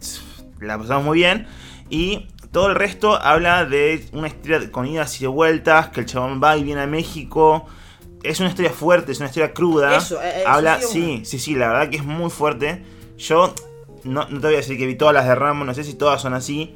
la 0.59 0.75
pasamos 0.77 1.03
muy 1.05 1.19
bien. 1.19 1.45
Y 1.91 2.27
todo 2.51 2.69
el 2.69 2.75
resto 2.75 3.15
habla 3.21 3.65
de 3.65 4.03
una 4.11 4.27
historia 4.27 4.71
con 4.71 4.87
idas 4.87 5.21
y 5.21 5.27
vueltas, 5.27 5.89
que 5.89 5.99
el 5.99 6.07
chabón 6.07 6.41
va 6.43 6.57
y 6.57 6.63
viene 6.63 6.81
a 6.81 6.87
México. 6.87 7.67
Es 8.23 8.39
una 8.39 8.49
historia 8.49 8.71
fuerte, 8.71 9.11
es 9.11 9.19
una 9.19 9.27
historia 9.29 9.53
cruda. 9.53 9.95
Eso, 9.97 10.19
eh, 10.19 10.39
eso 10.39 10.49
habla, 10.49 10.81
sí, 10.81 11.21
sí, 11.25 11.37
sí, 11.37 11.53
la 11.53 11.67
verdad 11.67 11.89
que 11.91 11.97
es 11.97 12.03
muy 12.03 12.31
fuerte. 12.31 12.83
Yo 13.19 13.53
no, 14.03 14.27
no 14.29 14.39
te 14.39 14.47
voy 14.47 14.53
a 14.55 14.57
decir 14.57 14.77
que 14.77 14.85
vi 14.85 14.95
todas 14.95 15.13
las 15.13 15.25
de 15.27 15.35
Rambo, 15.35 15.65
no 15.65 15.73
sé 15.73 15.83
si 15.83 15.93
todas 15.95 16.21
son 16.21 16.33
así, 16.33 16.75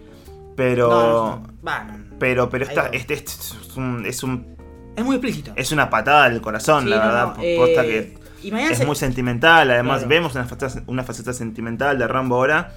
pero... 0.55 0.89
No, 0.89 1.35
no, 1.47 1.47
va, 1.65 1.83
no, 1.83 1.97
no. 1.97 2.03
Pero, 2.19 2.49
pero 2.49 2.65
esta, 2.65 2.87
este, 2.87 3.15
este 3.15 3.31
es, 3.31 3.75
un, 3.75 4.05
es, 4.05 4.23
un- 4.23 4.55
Es 4.95 5.03
muy 5.03 5.15
explícito. 5.15 5.51
es 5.55 5.71
una 5.71 5.89
patada 5.89 6.29
del 6.29 6.41
corazón, 6.41 6.83
Sí, 6.85 6.89
la 6.89 6.97
verdad. 6.99 7.33
posta 7.57 7.83
eh, 7.85 8.13
que 8.41 8.47
y 8.47 8.53
es 8.53 8.77
se- 8.77 8.85
muy 8.85 8.95
sentimental, 8.95 9.71
además 9.71 9.99
Claro. 9.99 10.09
vemos 10.09 10.35
una 10.35 10.45
faceta, 10.45 10.83
una 10.87 11.03
faceta 11.03 11.33
sentimental 11.33 11.97
de 11.97 12.07
Rambo 12.07 12.35
ahora, 12.35 12.73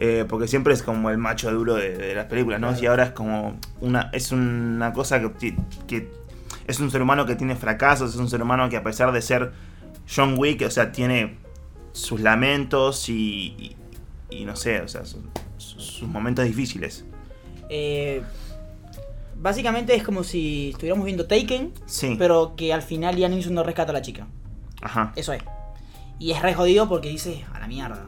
eh, 0.00 0.24
porque 0.28 0.48
siempre 0.48 0.74
es 0.74 0.82
como 0.82 1.10
el 1.10 1.18
macho 1.18 1.50
duro 1.52 1.74
de, 1.74 1.96
de 1.96 2.14
las 2.14 2.26
películas, 2.26 2.60
¿no? 2.60 2.68
Claro. 2.68 2.82
Y 2.82 2.86
ahora 2.86 3.04
es 3.04 3.10
como 3.12 3.58
una, 3.80 4.10
es 4.12 4.32
una 4.32 4.92
cosa 4.92 5.20
que, 5.20 5.54
que 5.86 6.10
es 6.66 6.80
un 6.80 6.90
ser 6.90 7.02
humano 7.02 7.24
que 7.26 7.36
tiene 7.36 7.54
fracasos, 7.56 8.10
es 8.14 8.16
un 8.16 8.28
ser 8.28 8.42
humano 8.42 8.68
que 8.68 8.76
a 8.76 8.82
pesar 8.82 9.12
de 9.12 9.22
ser 9.22 9.52
John 10.14 10.34
Wick, 10.38 10.62
o 10.66 10.70
sea, 10.70 10.92
tiene 10.92 11.38
sus 11.92 12.20
lamentos 12.20 13.08
y, 13.08 13.76
y, 14.40 14.44
no 14.44 14.56
sé, 14.56 14.80
o 14.80 14.88
sea, 14.88 15.04
su- 15.04 15.22
su- 15.58 15.80
sus 15.80 16.08
momentos 16.08 16.44
difíciles. 16.44 17.04
eh, 17.68 18.22
básicamente 19.36 19.94
es 19.94 20.02
como 20.02 20.22
si 20.24 20.70
estuviéramos 20.70 21.04
viendo 21.04 21.26
Taken, 21.26 21.72
Sí, 21.86 22.16
pero 22.18 22.54
que 22.56 22.72
al 22.72 22.82
final 22.82 23.16
Liam 23.16 23.32
Neeson 23.32 23.54
no 23.54 23.62
rescata 23.62 23.90
a 23.90 23.94
la 23.94 24.02
chica. 24.02 24.26
ajá. 24.82 25.12
Eso 25.16 25.32
es. 25.32 25.42
Y 26.18 26.30
es 26.32 26.42
re 26.42 26.54
jodido 26.54 26.88
porque 26.88 27.08
dice, 27.08 27.44
a 27.52 27.58
la 27.58 27.66
mierda. 27.66 28.06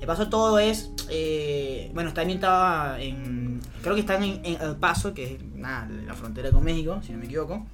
De 0.00 0.06
paso 0.06 0.28
todo 0.28 0.58
es, 0.58 0.90
eh, 1.10 1.90
bueno, 1.94 2.12
también 2.12 2.38
estaba 2.38 3.00
en, 3.00 3.60
creo 3.82 3.94
que 3.94 4.00
están 4.00 4.22
en, 4.24 4.40
en 4.44 4.60
El 4.60 4.76
Paso, 4.76 5.14
que 5.14 5.34
es 5.34 5.42
nada, 5.54 5.88
la 6.06 6.14
frontera 6.14 6.50
con 6.50 6.64
México, 6.64 7.00
si 7.06 7.12
no 7.12 7.18
me 7.18 7.26
equivoco. 7.26 7.64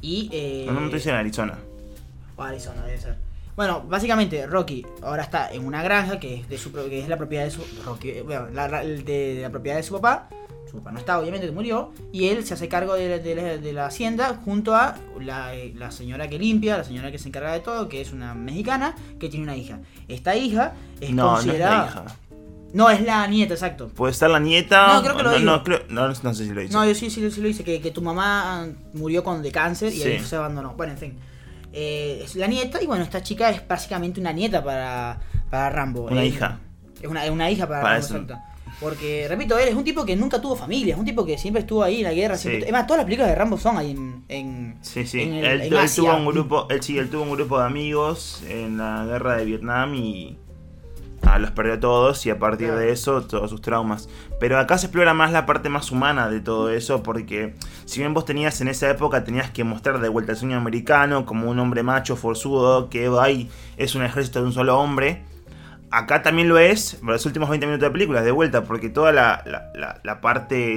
Y... 0.00 0.28
Eh, 0.32 0.66
No, 0.68 0.78
no 0.80 0.94
estoy 0.94 1.10
en 1.12 1.18
Arizona. 1.18 1.58
o 2.36 2.42
Arizona 2.42 2.84
debe 2.84 2.98
ser. 3.00 3.16
Bueno, 3.56 3.84
básicamente 3.88 4.46
Rocky 4.46 4.84
ahora 5.02 5.22
está 5.22 5.48
en 5.52 5.64
una 5.64 5.82
granja 5.82 6.18
que 6.18 6.34
es 6.40 6.48
de 6.48 6.58
su 6.58 6.72
que 6.72 7.00
es 7.00 7.08
la 7.08 7.16
propiedad 7.16 7.44
de 7.44 7.50
su 7.50 7.62
Rocky, 7.84 8.10
eh, 8.10 8.22
bueno, 8.22 8.48
la, 8.52 8.66
la- 8.68 8.84
de, 8.84 9.02
de 9.02 9.42
la 9.42 9.50
propiedad 9.50 9.76
de 9.76 9.82
su 9.84 9.94
papá. 9.94 10.28
Su 10.68 10.78
papá 10.78 10.90
no 10.90 10.98
está, 10.98 11.20
obviamente, 11.20 11.48
murió. 11.52 11.92
Y 12.12 12.26
él 12.28 12.44
se 12.44 12.54
hace 12.54 12.66
cargo 12.68 12.94
de, 12.94 13.08
la- 13.08 13.18
de 13.20 13.34
la, 13.36 13.42
de 13.58 13.72
la 13.72 13.86
hacienda 13.86 14.40
junto 14.44 14.74
a 14.74 14.96
la, 15.20 15.54
eh, 15.54 15.72
la 15.76 15.92
señora 15.92 16.26
que 16.28 16.36
limpia, 16.36 16.78
la 16.78 16.82
señora 16.84 17.12
que 17.12 17.18
se 17.18 17.28
encarga 17.28 17.52
de 17.52 17.60
todo, 17.60 17.88
que 17.88 18.00
es 18.00 18.12
una 18.12 18.34
mexicana 18.34 18.96
que 19.20 19.28
tiene 19.28 19.44
una 19.44 19.56
hija. 19.56 19.78
Esta 20.08 20.34
hija 20.34 20.72
es 21.00 21.10
No, 21.10 21.22
no 21.24 21.38
es 21.38 21.44
considerada. 21.44 21.84
la 21.84 21.90
hija. 21.90 22.04
No, 22.72 22.90
es 22.90 23.00
la 23.02 23.24
nieta, 23.28 23.54
exacto. 23.54 23.86
Puede 23.86 24.10
estar 24.10 24.28
la 24.28 24.40
nieta. 24.40 24.94
No, 24.94 25.02
creo 25.02 25.16
que 25.16 25.22
lo 25.22 25.30
no, 25.30 25.36
dijo. 25.36 25.44
no, 25.48 25.62
creo- 25.62 25.82
no, 25.90 26.08
no 26.08 26.34
sé 26.34 26.44
si 26.44 26.50
lo 26.52 26.60
dice. 26.60 26.72
No, 26.72 26.84
yo 26.84 26.92
sí, 26.96 27.08
sí, 27.08 27.30
sí 27.30 27.40
lo 27.40 27.46
hice, 27.46 27.62
que, 27.62 27.80
que 27.80 27.92
tu 27.92 28.02
mamá 28.02 28.66
murió 28.94 29.22
con 29.22 29.42
de 29.44 29.52
cáncer 29.52 29.92
y 29.92 30.00
Sí. 30.00 30.08
ahí 30.08 30.18
se 30.24 30.34
abandonó. 30.34 30.74
Bueno, 30.76 30.94
en 30.94 30.98
fin. 30.98 31.18
Eh, 31.76 32.20
es 32.24 32.36
la 32.36 32.46
nieta 32.46 32.80
y 32.80 32.86
bueno, 32.86 33.02
esta 33.02 33.20
chica 33.22 33.50
es 33.50 33.66
básicamente 33.66 34.20
una 34.20 34.32
nieta 34.32 34.62
para, 34.62 35.20
para 35.50 35.70
Rambo. 35.70 36.02
Una 36.04 36.24
hija. 36.24 36.60
Es 37.02 37.08
una, 37.08 37.24
una 37.32 37.50
hija 37.50 37.66
para, 37.66 37.82
Para 37.82 37.94
Rambo, 38.00 38.16
exacto. 38.16 38.38
Porque, 38.80 39.26
repito, 39.28 39.58
él 39.58 39.68
es 39.68 39.74
un 39.74 39.84
tipo 39.84 40.04
que 40.04 40.14
nunca 40.16 40.40
tuvo 40.40 40.56
familia, 40.56 40.94
es 40.94 40.98
un 40.98 41.04
tipo 41.04 41.24
que 41.24 41.36
siempre 41.38 41.60
estuvo 41.60 41.82
ahí 41.82 41.98
en 41.98 42.04
la 42.04 42.12
guerra. 42.12 42.36
Sí. 42.36 42.48
siempre- 42.48 42.66
es 42.66 42.72
más, 42.72 42.86
todas 42.86 42.98
las 42.98 43.04
películas 43.06 43.28
de 43.30 43.34
Rambo 43.36 43.56
son 43.58 43.76
ahí 43.78 43.90
en... 43.92 44.24
en 44.28 44.76
Sí, 44.82 45.06
sí. 45.06 45.22
en 45.22 45.32
el- 45.34 45.44
él, 45.44 45.60
en 45.62 45.74
él 45.74 45.90
tuvo 45.94 46.16
un 46.16 46.26
grupo, 46.26 46.66
él 46.70 46.82
sí, 46.82 46.98
él 46.98 47.08
tuvo 47.10 47.22
un 47.22 47.30
grupo 47.32 47.58
de 47.58 47.66
amigos 47.66 48.42
en 48.48 48.76
la 48.78 49.04
guerra 49.06 49.36
de 49.36 49.44
Vietnam 49.44 49.94
y 49.94 50.36
ah, 51.26 51.38
los 51.38 51.50
perdió 51.50 51.78
todos 51.80 52.24
y 52.26 52.30
a 52.30 52.38
partir 52.38 52.72
de 52.72 52.90
eso 52.92 53.22
todos 53.22 53.50
sus 53.50 53.60
traumas. 53.60 54.08
Pero 54.40 54.58
acá 54.58 54.78
se 54.78 54.86
explora 54.86 55.14
más 55.14 55.32
la 55.32 55.46
parte 55.46 55.68
más 55.68 55.90
humana 55.90 56.28
de 56.28 56.40
todo 56.40 56.70
eso 56.70 57.02
porque 57.02 57.54
si 57.84 58.00
bien 58.00 58.14
vos 58.14 58.24
tenías 58.24 58.60
en 58.60 58.68
esa 58.68 58.88
época 58.90 59.24
tenías 59.24 59.50
que 59.50 59.64
mostrar 59.64 60.00
de 60.00 60.08
vuelta 60.08 60.32
al 60.32 60.38
sueño 60.38 60.56
americano 60.56 61.24
como 61.26 61.50
un 61.50 61.58
hombre 61.58 61.82
macho 61.82 62.16
forzudo 62.16 62.88
que 62.90 63.08
va 63.08 63.30
y 63.30 63.50
es 63.76 63.94
un 63.94 64.02
ejército 64.04 64.40
de 64.40 64.46
un 64.46 64.52
solo 64.52 64.78
hombre. 64.78 65.22
Acá 65.90 66.22
también 66.22 66.48
lo 66.48 66.58
es, 66.58 66.96
por 66.96 67.10
los 67.10 67.24
últimos 67.24 67.48
20 67.50 67.66
minutos 67.66 67.86
de 67.86 67.92
película, 67.92 68.22
de 68.22 68.32
vuelta, 68.32 68.64
porque 68.64 68.88
toda 68.88 69.12
la, 69.12 69.42
la- 69.46 69.70
la- 69.76 70.00
la 70.02 70.20
parte, 70.20 70.76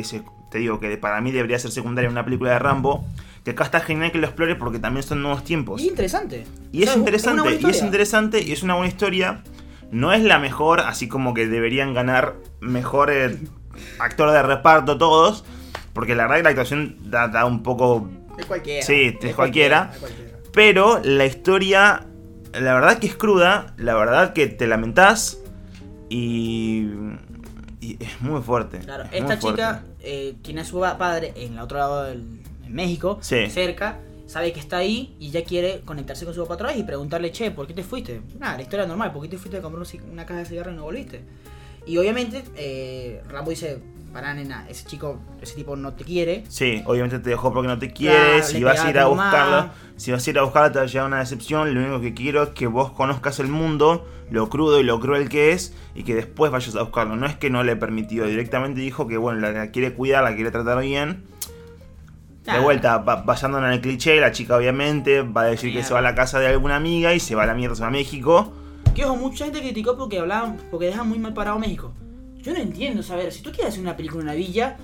te 0.52 0.58
digo, 0.60 0.80
que 0.80 0.96
para 0.98 1.22
mí 1.22 1.32
debería 1.32 1.58
ser 1.58 1.72
secundaria 1.72 2.06
en 2.08 2.12
una 2.12 2.24
película 2.24 2.52
de 2.52 2.60
Rambo, 2.60 3.04
que 3.44 3.52
acá 3.52 3.64
está 3.64 3.80
genial 3.80 4.12
que 4.12 4.20
lo 4.20 4.28
explore 4.28 4.56
porque 4.56 4.78
también 4.78 5.02
son 5.04 5.24
nuevos 5.24 5.44
tiempos. 5.44 5.82
Y 5.82 5.86
es 5.86 5.90
interesante. 5.90 6.46
Y 6.72 6.84
es 6.84 6.90
O 6.90 6.92
sea, 6.92 6.94
una 6.94 7.00
interesante, 7.00 7.42
buena 7.42 7.58
y 7.68 7.72
es 7.72 7.82
interesante, 7.82 8.42
y 8.44 8.52
es 8.52 8.62
una 8.62 8.76
buena 8.76 8.90
historia. 8.90 9.42
No 9.92 10.12
es 10.14 10.22
la 10.24 10.40
mejor, 10.40 10.82
así 10.82 11.08
como 11.08 11.34
que 11.34 11.48
deberían 11.48 11.94
ganar 11.94 12.36
mejor 12.60 13.10
eh, 13.12 13.38
actor 14.00 14.32
de 14.32 14.42
reparto 14.44 14.98
todos, 14.98 15.46
porque 15.94 16.16
la 16.16 16.24
verdad 16.24 16.38
que 16.38 16.44
la 16.44 16.50
actuación 16.50 16.98
da, 17.10 17.28
da 17.30 17.46
un 17.46 17.64
poco 17.64 18.10
Es 18.38 18.46
cualquiera. 18.46 18.86
Sí, 18.86 19.18
es 19.22 19.36
cualquiera. 19.36 19.92
pero 20.54 21.00
la 21.04 21.26
historia, 21.26 22.06
la 22.54 22.74
verdad 22.74 23.00
que 23.00 23.08
es 23.08 23.16
cruda, 23.16 23.74
la 23.78 23.96
verdad 23.96 24.34
que 24.34 24.48
te 24.48 24.68
lamentás 24.68 25.40
y, 26.10 26.88
y 27.82 27.98
es 28.04 28.22
muy 28.22 28.42
fuerte. 28.42 28.80
Claro, 28.80 29.04
es 29.06 29.14
esta 29.22 29.38
fuerte. 29.38 29.62
chica 29.62 29.84
eh, 30.02 30.36
tiene 30.42 30.62
a 30.62 30.66
su 30.66 30.80
pa- 30.80 30.98
padre 30.98 31.34
en 31.36 31.54
el 31.54 31.60
otro 31.60 31.78
lado 31.78 32.04
del 32.04 32.24
en 32.66 32.74
México, 32.74 33.20
Sí. 33.22 33.50
cerca, 33.50 34.00
sabe 34.28 34.54
que 34.54 34.60
está 34.60 34.78
ahí 34.78 35.16
y 35.20 35.32
ya 35.32 35.44
quiere 35.44 35.82
conectarse 35.86 36.26
con 36.26 36.34
su 36.34 36.42
papá 36.42 36.54
otra 36.56 36.68
vez 36.68 36.78
y 36.78 36.84
preguntarle, 36.84 37.32
che, 37.32 37.50
¿por 37.52 37.66
qué 37.66 37.74
te 37.74 37.84
fuiste? 37.84 38.22
Nada, 38.38 38.58
la 38.58 38.62
historia 38.62 38.86
normal, 38.86 39.12
¿por 39.12 39.24
qué 39.24 39.30
te 39.30 39.38
fuiste 39.38 39.58
a 39.58 39.62
comprar 39.62 39.86
una 40.12 40.26
caja 40.26 40.42
de 40.42 40.46
cigarros 40.46 40.74
y 40.74 40.78
no 40.78 40.84
volviste? 40.84 41.24
Y 41.88 41.98
obviamente 41.98 42.44
eh, 42.56 43.24
Rambo 43.30 43.50
dice, 43.50 43.82
pará 44.12 44.34
nena, 44.34 44.68
ese 44.70 44.86
chico, 44.86 45.20
ese 45.42 45.56
tipo 45.56 45.76
no 45.78 45.94
te 45.94 46.04
quiere. 46.04 46.44
Sí, 46.50 46.84
obviamente 46.86 47.20
te 47.20 47.30
dejó 47.30 47.54
porque 47.54 47.68
no 47.70 47.80
te 47.80 47.94
quiere. 47.94 48.18
Claro, 48.18 48.44
si 48.44 48.64
vas 48.64 48.84
a 48.84 48.90
ir 48.90 49.00
a 49.00 49.04
a 49.04 49.06
tu 49.06 49.16
mamá. 49.16 49.24
buscarlo, 49.30 49.72
si 49.96 50.12
vas 50.12 50.28
a 50.28 50.30
ir 50.30 50.40
a 50.40 50.44
buscarlo 50.44 50.72
te 50.72 50.80
va 50.80 50.84
a 50.84 50.88
llegar 50.88 51.08
una 51.08 51.20
decepción. 51.20 51.74
Lo 51.74 51.80
único 51.80 52.02
que 52.02 52.14
quiero 52.14 52.44
es 52.44 52.50
que 52.50 52.68
vos 52.68 52.92
conozcas 52.92 53.40
el 53.40 53.48
mundo, 53.48 54.06
lo 54.30 54.50
crudo 54.50 54.82
y 54.82 54.84
lo 54.84 55.00
cruel 55.00 55.30
que 55.30 55.54
es, 55.54 55.74
y 55.96 56.04
que 56.04 56.14
después 56.14 56.52
vayas 56.52 56.76
a 56.76 56.82
buscarlo. 56.82 57.16
No 57.16 57.26
es 57.26 57.38
que 57.38 57.50
no 57.50 57.64
le 57.64 57.78
permitió, 57.78 58.26
directamente 58.26 58.82
dijo 58.82 59.08
que 59.08 59.16
bueno, 59.16 59.40
la, 59.40 59.52
la 59.54 59.72
quiere 59.72 59.94
cuidar, 59.94 60.26
la 60.26 60.36
quiere 60.36 60.52
tratar 60.52 60.82
bien. 60.82 61.24
De 62.54 62.60
vuelta, 62.60 62.98
ba- 63.00 63.18
basándonos 63.24 63.68
en 63.68 63.74
el 63.74 63.82
cliché, 63.82 64.20
la 64.20 64.32
chica 64.32 64.56
obviamente 64.58 65.22
va 65.22 65.42
a 65.42 65.46
decir 65.46 65.74
que 65.74 65.84
se 65.84 65.94
va 65.94 66.00
a 66.00 66.02
la 66.04 66.16
casa 66.16 66.40
de 66.40 66.48
alguna 66.48 66.76
amiga 66.76 67.14
y 67.14 67.20
se 67.20 67.36
va 67.36 67.44
a 67.44 67.46
la 67.46 67.54
mierda, 67.54 67.76
se 67.76 67.82
va 67.82 67.88
a 67.88 67.92
México. 67.92 68.54
Que 68.96 69.06
ojo, 69.06 69.16
mucha 69.16 69.46
gente 69.46 69.60
criticó 69.60 69.96
porque 69.98 70.20
hablaban, 70.20 70.58
porque 70.72 70.88
dejan 70.88 71.08
muy 71.08 71.20
mal 71.20 71.34
parado 71.34 71.60
México. 71.60 71.94
Yo 72.38 72.54
no 72.54 72.60
entiendo, 72.60 73.04
saber, 73.04 73.32
si 73.34 73.42
tú 73.42 73.52
quieres 73.52 73.70
hacer 73.74 73.82
una 73.82 73.96
película 73.98 74.22
en 74.22 74.28
una 74.30 74.36
villa, 74.36 74.78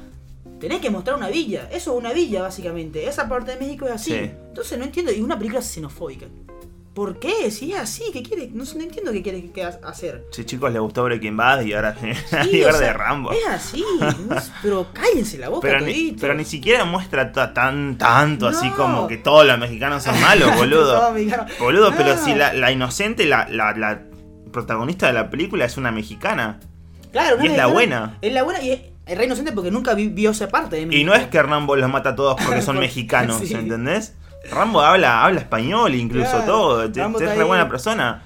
tenés 0.59 0.79
que 0.81 0.89
mostrar 0.89 1.15
una 1.17 1.29
villa. 1.29 1.67
Eso 1.71 1.93
es 1.93 1.97
una 1.99 2.11
villa, 2.13 2.41
básicamente. 2.41 3.07
Esa 3.07 3.27
parte 3.29 3.51
de 3.51 3.57
México 3.57 3.85
es 3.85 3.93
así. 3.93 4.11
Sí. 4.11 4.17
Entonces 4.49 4.77
no 4.77 4.83
entiendo. 4.85 5.11
Y 5.11 5.21
una 5.21 5.37
película 5.37 5.61
xenofóbica. 5.61 6.25
¿Por 6.93 7.17
qué? 7.17 7.49
Si 7.49 7.73
es 7.73 7.79
así, 7.79 8.03
¿qué 8.13 8.21
quiere? 8.21 8.49
No, 8.53 8.63
no 8.63 8.81
entiendo 8.81 9.11
qué 9.11 9.23
quiere 9.23 9.49
que 9.51 9.63
ha- 9.63 9.79
hacer. 9.83 10.25
Si 10.31 10.45
chicos 10.45 10.71
les 10.71 10.79
gustó 10.79 11.03
Breaking 11.03 11.35
Bad 11.35 11.61
y 11.61 11.73
ahora 11.73 11.95
Sí, 11.99 12.07
y 12.51 12.61
sea, 12.61 12.77
de 12.79 12.93
Rambo. 12.93 13.31
Es 13.31 13.47
así. 13.47 13.83
no 13.99 14.35
pero 14.61 14.87
cállense 14.93 15.39
la 15.39 15.49
boca 15.49 15.67
Pero 15.67 15.81
ni, 15.81 16.11
pero 16.19 16.35
ni 16.35 16.45
siquiera 16.45 16.85
muestra 16.85 17.31
ta- 17.31 17.51
tan 17.51 17.97
tanto 17.97 18.47
así 18.47 18.69
como 18.69 19.07
que 19.07 19.17
todos 19.17 19.43
los 19.45 19.57
mexicanos 19.57 20.03
son 20.03 20.19
malos, 20.21 20.55
boludo. 20.55 21.11
No. 21.13 21.45
Boludo, 21.59 21.93
pero 21.97 22.15
No. 22.15 22.23
si 22.23 22.35
la, 22.35 22.53
la 22.53 22.71
inocente, 22.71 23.25
la, 23.25 23.47
la, 23.49 23.73
la 23.75 24.03
protagonista 24.51 25.07
de 25.07 25.13
la 25.13 25.31
película 25.31 25.65
es 25.65 25.77
una 25.77 25.91
mexicana. 25.91 26.59
Claro, 27.11 27.37
una 27.37 27.45
y 27.45 27.47
es 27.47 27.57
la 27.57 27.65
buena. 27.67 28.17
Es 28.21 28.33
la 28.33 28.43
buena 28.43 28.61
y 28.61 28.71
es 28.71 29.17
rey 29.17 29.25
inocente 29.25 29.51
porque 29.51 29.71
nunca 29.71 29.95
vi- 29.95 30.09
vio 30.09 30.29
esa 30.29 30.47
parte 30.47 30.75
de 30.75 30.83
Y 30.83 30.85
México. 30.85 31.07
no 31.09 31.15
es 31.15 31.25
que 31.27 31.41
Rambo 31.41 31.75
los 31.75 31.89
mata 31.89 32.09
a 32.09 32.15
todos 32.15 32.39
porque 32.45 32.61
son 32.61 32.77
mexicanos, 32.79 33.41
sí. 33.43 33.53
¿entendés? 33.55 34.13
Rambo 34.51 34.81
habla, 34.81 35.23
habla 35.23 35.39
español 35.41 35.95
incluso 35.95 36.29
Claro, 36.31 36.45
todo. 36.45 36.91
Rambo 36.93 37.19
es 37.19 37.35
re 37.35 37.43
buena 37.43 37.67
persona. 37.69 38.23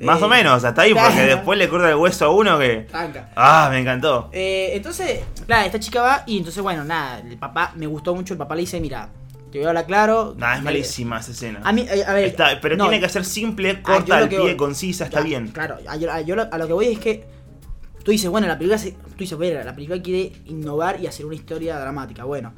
Más 0.00 0.20
Eh, 0.20 0.24
o 0.24 0.28
menos, 0.28 0.64
hasta 0.64 0.82
ahí, 0.82 0.92
porque 0.92 1.22
después 1.22 1.56
le 1.58 1.68
corta 1.68 1.88
el 1.88 1.94
hueso 1.96 2.24
a 2.26 2.30
uno 2.30 2.58
que. 2.58 2.86
Tranca. 2.90 3.30
Ah, 3.36 3.68
me 3.70 3.78
encantó. 3.78 4.28
Eh, 4.32 4.70
entonces, 4.74 5.20
claro, 5.46 5.66
esta 5.66 5.78
chica 5.78 6.02
va 6.02 6.22
y 6.26 6.38
entonces, 6.38 6.62
bueno, 6.62 6.84
nada, 6.84 7.20
el 7.20 7.36
papá, 7.38 7.72
me 7.76 7.86
gustó 7.86 8.14
mucho, 8.14 8.34
el 8.34 8.38
papá 8.38 8.54
le 8.56 8.62
dice, 8.62 8.80
mira, 8.80 9.08
te 9.52 9.58
voy 9.58 9.66
a 9.66 9.68
hablar 9.68 9.86
claro. 9.86 10.34
Nada, 10.36 10.54
es 10.54 10.60
me- 10.60 10.64
malísima 10.64 11.20
esa 11.20 11.30
escena. 11.30 11.60
A 11.62 11.72
mí, 11.72 11.86
eh, 11.88 12.04
a 12.04 12.12
ver, 12.12 12.24
Está- 12.24 12.58
pero 12.60 12.76
no, 12.76 12.88
tiene 12.88 13.00
que 13.00 13.08
ser 13.08 13.24
simple, 13.24 13.70
ah, 13.78 13.82
corta 13.82 14.16
al 14.18 14.28
pie, 14.28 14.38
voy- 14.40 14.56
concisa, 14.56 15.04
está 15.04 15.20
ya, 15.20 15.24
bien. 15.26 15.48
Claro, 15.48 15.76
a, 15.86 15.96
yo, 15.96 16.12
a- 16.12 16.20
yo 16.22 16.34
lo- 16.34 16.52
a 16.52 16.58
lo 16.58 16.66
que 16.66 16.72
voy 16.72 16.86
es 16.88 16.98
que 16.98 17.24
tú 18.02 18.10
dices, 18.10 18.28
bueno, 18.28 18.48
la 18.48 18.58
película, 18.58 18.78
se- 18.78 18.92
tú 18.92 19.16
dices, 19.18 19.38
bueno, 19.38 19.62
la 19.62 19.74
película 19.74 20.02
quiere 20.02 20.32
innovar 20.46 21.00
y 21.00 21.06
hacer 21.06 21.24
una 21.24 21.36
historia 21.36 21.78
dramática, 21.78 22.24
bueno. 22.24 22.52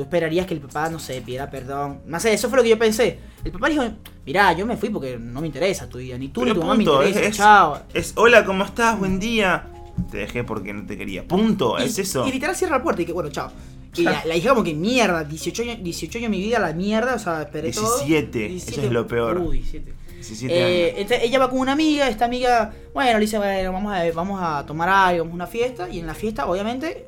Tú 0.00 0.04
esperarías 0.04 0.46
que 0.46 0.54
el 0.54 0.60
papá, 0.60 0.88
no 0.88 0.98
sé, 0.98 1.20
pidiera 1.20 1.50
perdón. 1.50 2.00
No 2.06 2.18
sé, 2.18 2.32
eso 2.32 2.48
fue 2.48 2.56
lo 2.56 2.62
que 2.62 2.70
yo 2.70 2.78
pensé. 2.78 3.18
El 3.44 3.52
papá 3.52 3.68
dijo, 3.68 3.84
mirá, 4.24 4.54
yo 4.54 4.64
me 4.64 4.78
fui 4.78 4.88
porque 4.88 5.18
no 5.18 5.42
me 5.42 5.46
interesa 5.46 5.86
tu 5.90 5.98
vida, 5.98 6.16
ni 6.16 6.28
tú 6.28 6.40
ni 6.40 6.46
Pero 6.52 6.54
tu 6.54 6.66
mamá 6.66 6.74
me 6.78 6.84
punto, 6.84 7.02
interesa, 7.06 7.28
es- 7.28 7.36
chao. 7.36 7.82
Es 7.92 8.12
hola, 8.16 8.42
¿cómo 8.46 8.64
estás? 8.64 8.98
Buen 8.98 9.20
día. 9.20 9.66
Te 10.10 10.16
dejé 10.16 10.42
porque 10.42 10.72
no 10.72 10.86
te 10.86 10.96
quería. 10.96 11.28
Punto, 11.28 11.76
Y- 11.78 11.82
es 11.84 11.98
eso. 11.98 12.26
Y 12.26 12.32
literal 12.32 12.56
cierra 12.56 12.78
la 12.78 12.82
puerta 12.82 13.02
y 13.02 13.04
que, 13.04 13.12
bueno, 13.12 13.28
chao. 13.28 13.52
Y 13.94 14.02
la, 14.04 14.24
la 14.24 14.36
hija 14.36 14.48
como 14.50 14.62
que 14.64 14.72
mierda, 14.72 15.22
18 15.22 15.62
años, 15.64 15.78
18 15.82 16.16
años 16.18 16.30
de 16.30 16.36
mi 16.38 16.42
vida, 16.42 16.58
la 16.58 16.72
mierda, 16.72 17.16
o 17.16 17.18
sea, 17.18 17.42
esperé 17.42 17.72
todo. 17.72 17.98
17, 18.06 18.56
eso 18.56 18.80
es 18.80 18.90
lo 18.90 19.06
peor. 19.06 19.36
Uh, 19.38 19.50
17. 19.50 19.92
17 20.14 20.54
Eh, 20.54 20.84
años. 20.86 20.94
entonces 21.02 21.26
ella 21.28 21.38
va 21.40 21.50
con 21.50 21.58
una 21.58 21.72
amiga, 21.72 22.08
esta 22.08 22.24
amiga, 22.24 22.72
bueno, 22.94 23.12
le 23.18 23.20
dice, 23.26 23.36
bueno, 23.36 23.72
vamos 23.72 23.92
a, 23.92 24.10
vamos 24.12 24.40
a 24.42 24.64
tomar 24.64 24.88
algo, 24.88 25.24
vamos 25.24 25.32
a 25.32 25.34
una 25.34 25.46
fiesta, 25.46 25.88
y 25.90 25.98
en 25.98 26.06
la 26.06 26.14
fiesta, 26.14 26.46
obviamente, 26.46 27.04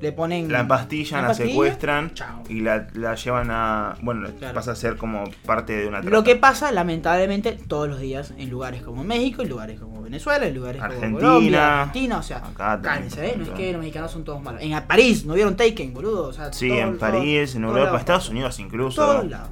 le 0.00 0.12
ponen... 0.12 0.52
La 0.52 0.60
empastillan, 0.60 1.22
la, 1.26 1.32
secuestran 1.34 2.12
chao. 2.14 2.42
y 2.48 2.60
la, 2.60 2.86
la 2.94 3.14
llevan 3.14 3.50
a. 3.50 3.96
Bueno, 4.02 4.28
Claro. 4.38 4.54
pasa 4.54 4.72
a 4.72 4.76
ser 4.76 4.96
como 4.96 5.24
parte 5.46 5.74
de 5.76 5.86
una 5.88 6.00
trata. 6.02 6.14
Lo 6.16 6.22
que 6.22 6.36
pasa, 6.36 6.70
lamentablemente, 6.72 7.52
todos 7.66 7.88
los 7.88 7.98
días 8.00 8.32
en 8.36 8.50
lugares 8.50 8.82
como 8.82 9.04
México, 9.04 9.40
en 9.42 9.48
lugares 9.48 9.80
como 9.80 10.02
Venezuela, 10.02 10.46
en 10.46 10.54
lugares 10.54 10.82
Argentina. 10.82 11.06
como 11.06 11.18
Colombia, 11.18 11.80
Argentina, 11.82 12.18
o 12.18 12.22
sea, 12.22 12.36
Acá 12.38 12.80
cállense, 12.82 13.26
¿eh? 13.26 13.34
No 13.38 13.44
es 13.44 13.50
que 13.50 13.72
los 13.72 13.80
mexicanos 13.80 14.10
son 14.10 14.24
todos 14.24 14.42
malos. 14.42 14.60
En 14.62 14.78
París, 14.86 15.24
¿no 15.24 15.32
vieron 15.34 15.56
Taken, 15.56 15.94
boludo? 15.94 16.28
O 16.28 16.32
sea, 16.32 16.52
Sí, 16.52 16.68
todo- 16.68 16.78
en 16.78 16.98
todo- 16.98 17.00
París, 17.12 17.54
en 17.54 17.64
Europa, 17.64 17.84
lados. 17.86 18.00
Estados 18.00 18.28
Unidos 18.28 18.58
incluso. 18.60 19.02
todos 19.02 19.28
lados. 19.30 19.48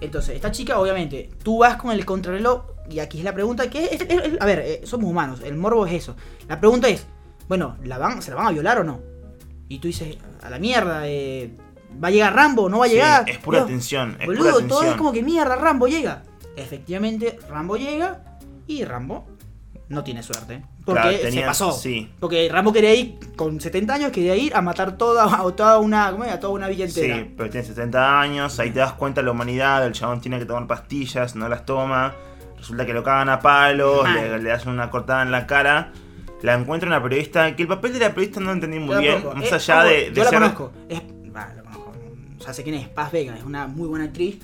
Entonces, 0.00 0.34
esta 0.34 0.50
chica, 0.50 0.78
obviamente, 0.80 1.30
tú 1.44 1.58
vas 1.58 1.76
con 1.76 1.92
el 1.92 2.04
contrarreloj, 2.04 2.62
y 2.90 2.98
aquí 2.98 3.18
es 3.18 3.24
la 3.24 3.32
pregunta, 3.34 3.68
que 3.70 3.84
es, 3.84 4.00
es- 4.00 4.08
es- 4.10 4.40
a 4.40 4.46
ver, 4.46 4.58
eh, 4.60 4.80
somos 4.84 5.08
humanos, 5.08 5.40
el 5.44 5.54
morbo 5.56 5.86
es 5.86 5.92
eso. 5.92 6.16
La 6.48 6.58
pregunta 6.58 6.88
es, 6.88 7.06
bueno, 7.46 7.76
¿la 7.84 7.98
van, 7.98 8.20
¿se 8.22 8.30
la 8.30 8.38
van 8.38 8.46
a 8.46 8.50
violar 8.50 8.78
o 8.78 8.84
no? 8.84 9.00
Y 9.72 9.78
tú 9.78 9.88
dices, 9.88 10.18
a 10.42 10.50
la 10.50 10.58
mierda, 10.58 11.08
eh, 11.08 11.50
¿va 12.02 12.08
a 12.08 12.10
llegar 12.10 12.34
Rambo? 12.34 12.68
¿No 12.68 12.80
va 12.80 12.84
a 12.84 12.88
Sí, 12.88 12.94
llegar? 12.94 13.24
es 13.26 13.38
pura 13.38 13.64
tensión, 13.64 14.16
es 14.20 14.26
Boludo, 14.26 14.52
pura 14.56 14.66
todo 14.68 14.82
es 14.82 14.94
como 14.96 15.12
que 15.12 15.22
mierda, 15.22 15.56
Rambo 15.56 15.88
llega. 15.88 16.24
Efectivamente, 16.56 17.38
Rambo 17.48 17.76
llega 17.76 18.20
y 18.66 18.84
Rambo 18.84 19.26
no 19.88 20.04
tiene 20.04 20.22
suerte. 20.22 20.62
Porque 20.84 21.00
Claro, 21.20 21.30
se 21.32 21.40
pasó. 21.42 21.72
sí. 21.72 22.10
Porque 22.20 22.50
Rambo 22.52 22.70
quería 22.72 22.94
ir, 22.94 23.18
con 23.34 23.60
70 23.60 23.94
años, 23.94 24.10
quería 24.12 24.36
ir 24.36 24.54
a 24.54 24.60
matar 24.60 24.98
toda, 24.98 25.24
a 25.40 25.50
toda 25.52 25.78
una, 25.78 26.10
¿cómo 26.10 26.24
era? 26.24 26.38
toda 26.38 26.52
una 26.52 26.68
villa 26.68 26.84
entera. 26.84 27.16
Sí, 27.16 27.34
pero 27.34 27.48
tiene 27.48 27.66
70 27.66 28.20
años, 28.20 28.58
ahí 28.58 28.70
te 28.72 28.80
das 28.80 28.92
cuenta 28.92 29.22
de 29.22 29.24
la 29.26 29.30
humanidad, 29.30 29.86
el 29.86 29.92
chabón 29.92 30.20
tiene 30.20 30.38
que 30.38 30.44
tomar 30.44 30.66
pastillas, 30.66 31.34
no 31.34 31.48
las 31.48 31.64
toma, 31.64 32.14
resulta 32.58 32.84
que 32.84 32.92
lo 32.92 33.02
cagan 33.02 33.30
a 33.30 33.40
palos, 33.40 34.06
le, 34.12 34.38
le 34.38 34.52
hacen 34.52 34.70
una 34.70 34.90
cortada 34.90 35.22
en 35.22 35.30
la 35.30 35.46
cara, 35.46 35.92
la 36.42 36.54
encuentra 36.54 36.88
una 36.88 37.02
periodista, 37.02 37.54
que 37.56 37.62
el 37.62 37.68
papel 37.68 37.92
de 37.92 37.98
la 38.00 38.08
periodista 38.10 38.40
no 38.40 38.46
lo 38.46 38.52
entendí 38.52 38.78
muy 38.78 38.96
bien, 38.96 39.22
más 39.34 39.44
Eh, 39.44 39.54
allá 39.54 39.84
de, 39.84 40.10
de 40.10 40.12
yo 40.12 40.24
la 40.24 40.30
ser... 40.30 40.38
conozco. 40.40 40.72
Es, 40.88 41.02
la 41.32 41.46
conozco. 41.62 41.92
Sé 42.52 42.62
quién 42.64 42.74
es. 42.76 42.88
Paz 42.88 43.12
Vega. 43.12 43.36
Es 43.36 43.44
una 43.44 43.66
muy 43.66 43.86
buena 43.88 44.06
actriz. 44.06 44.38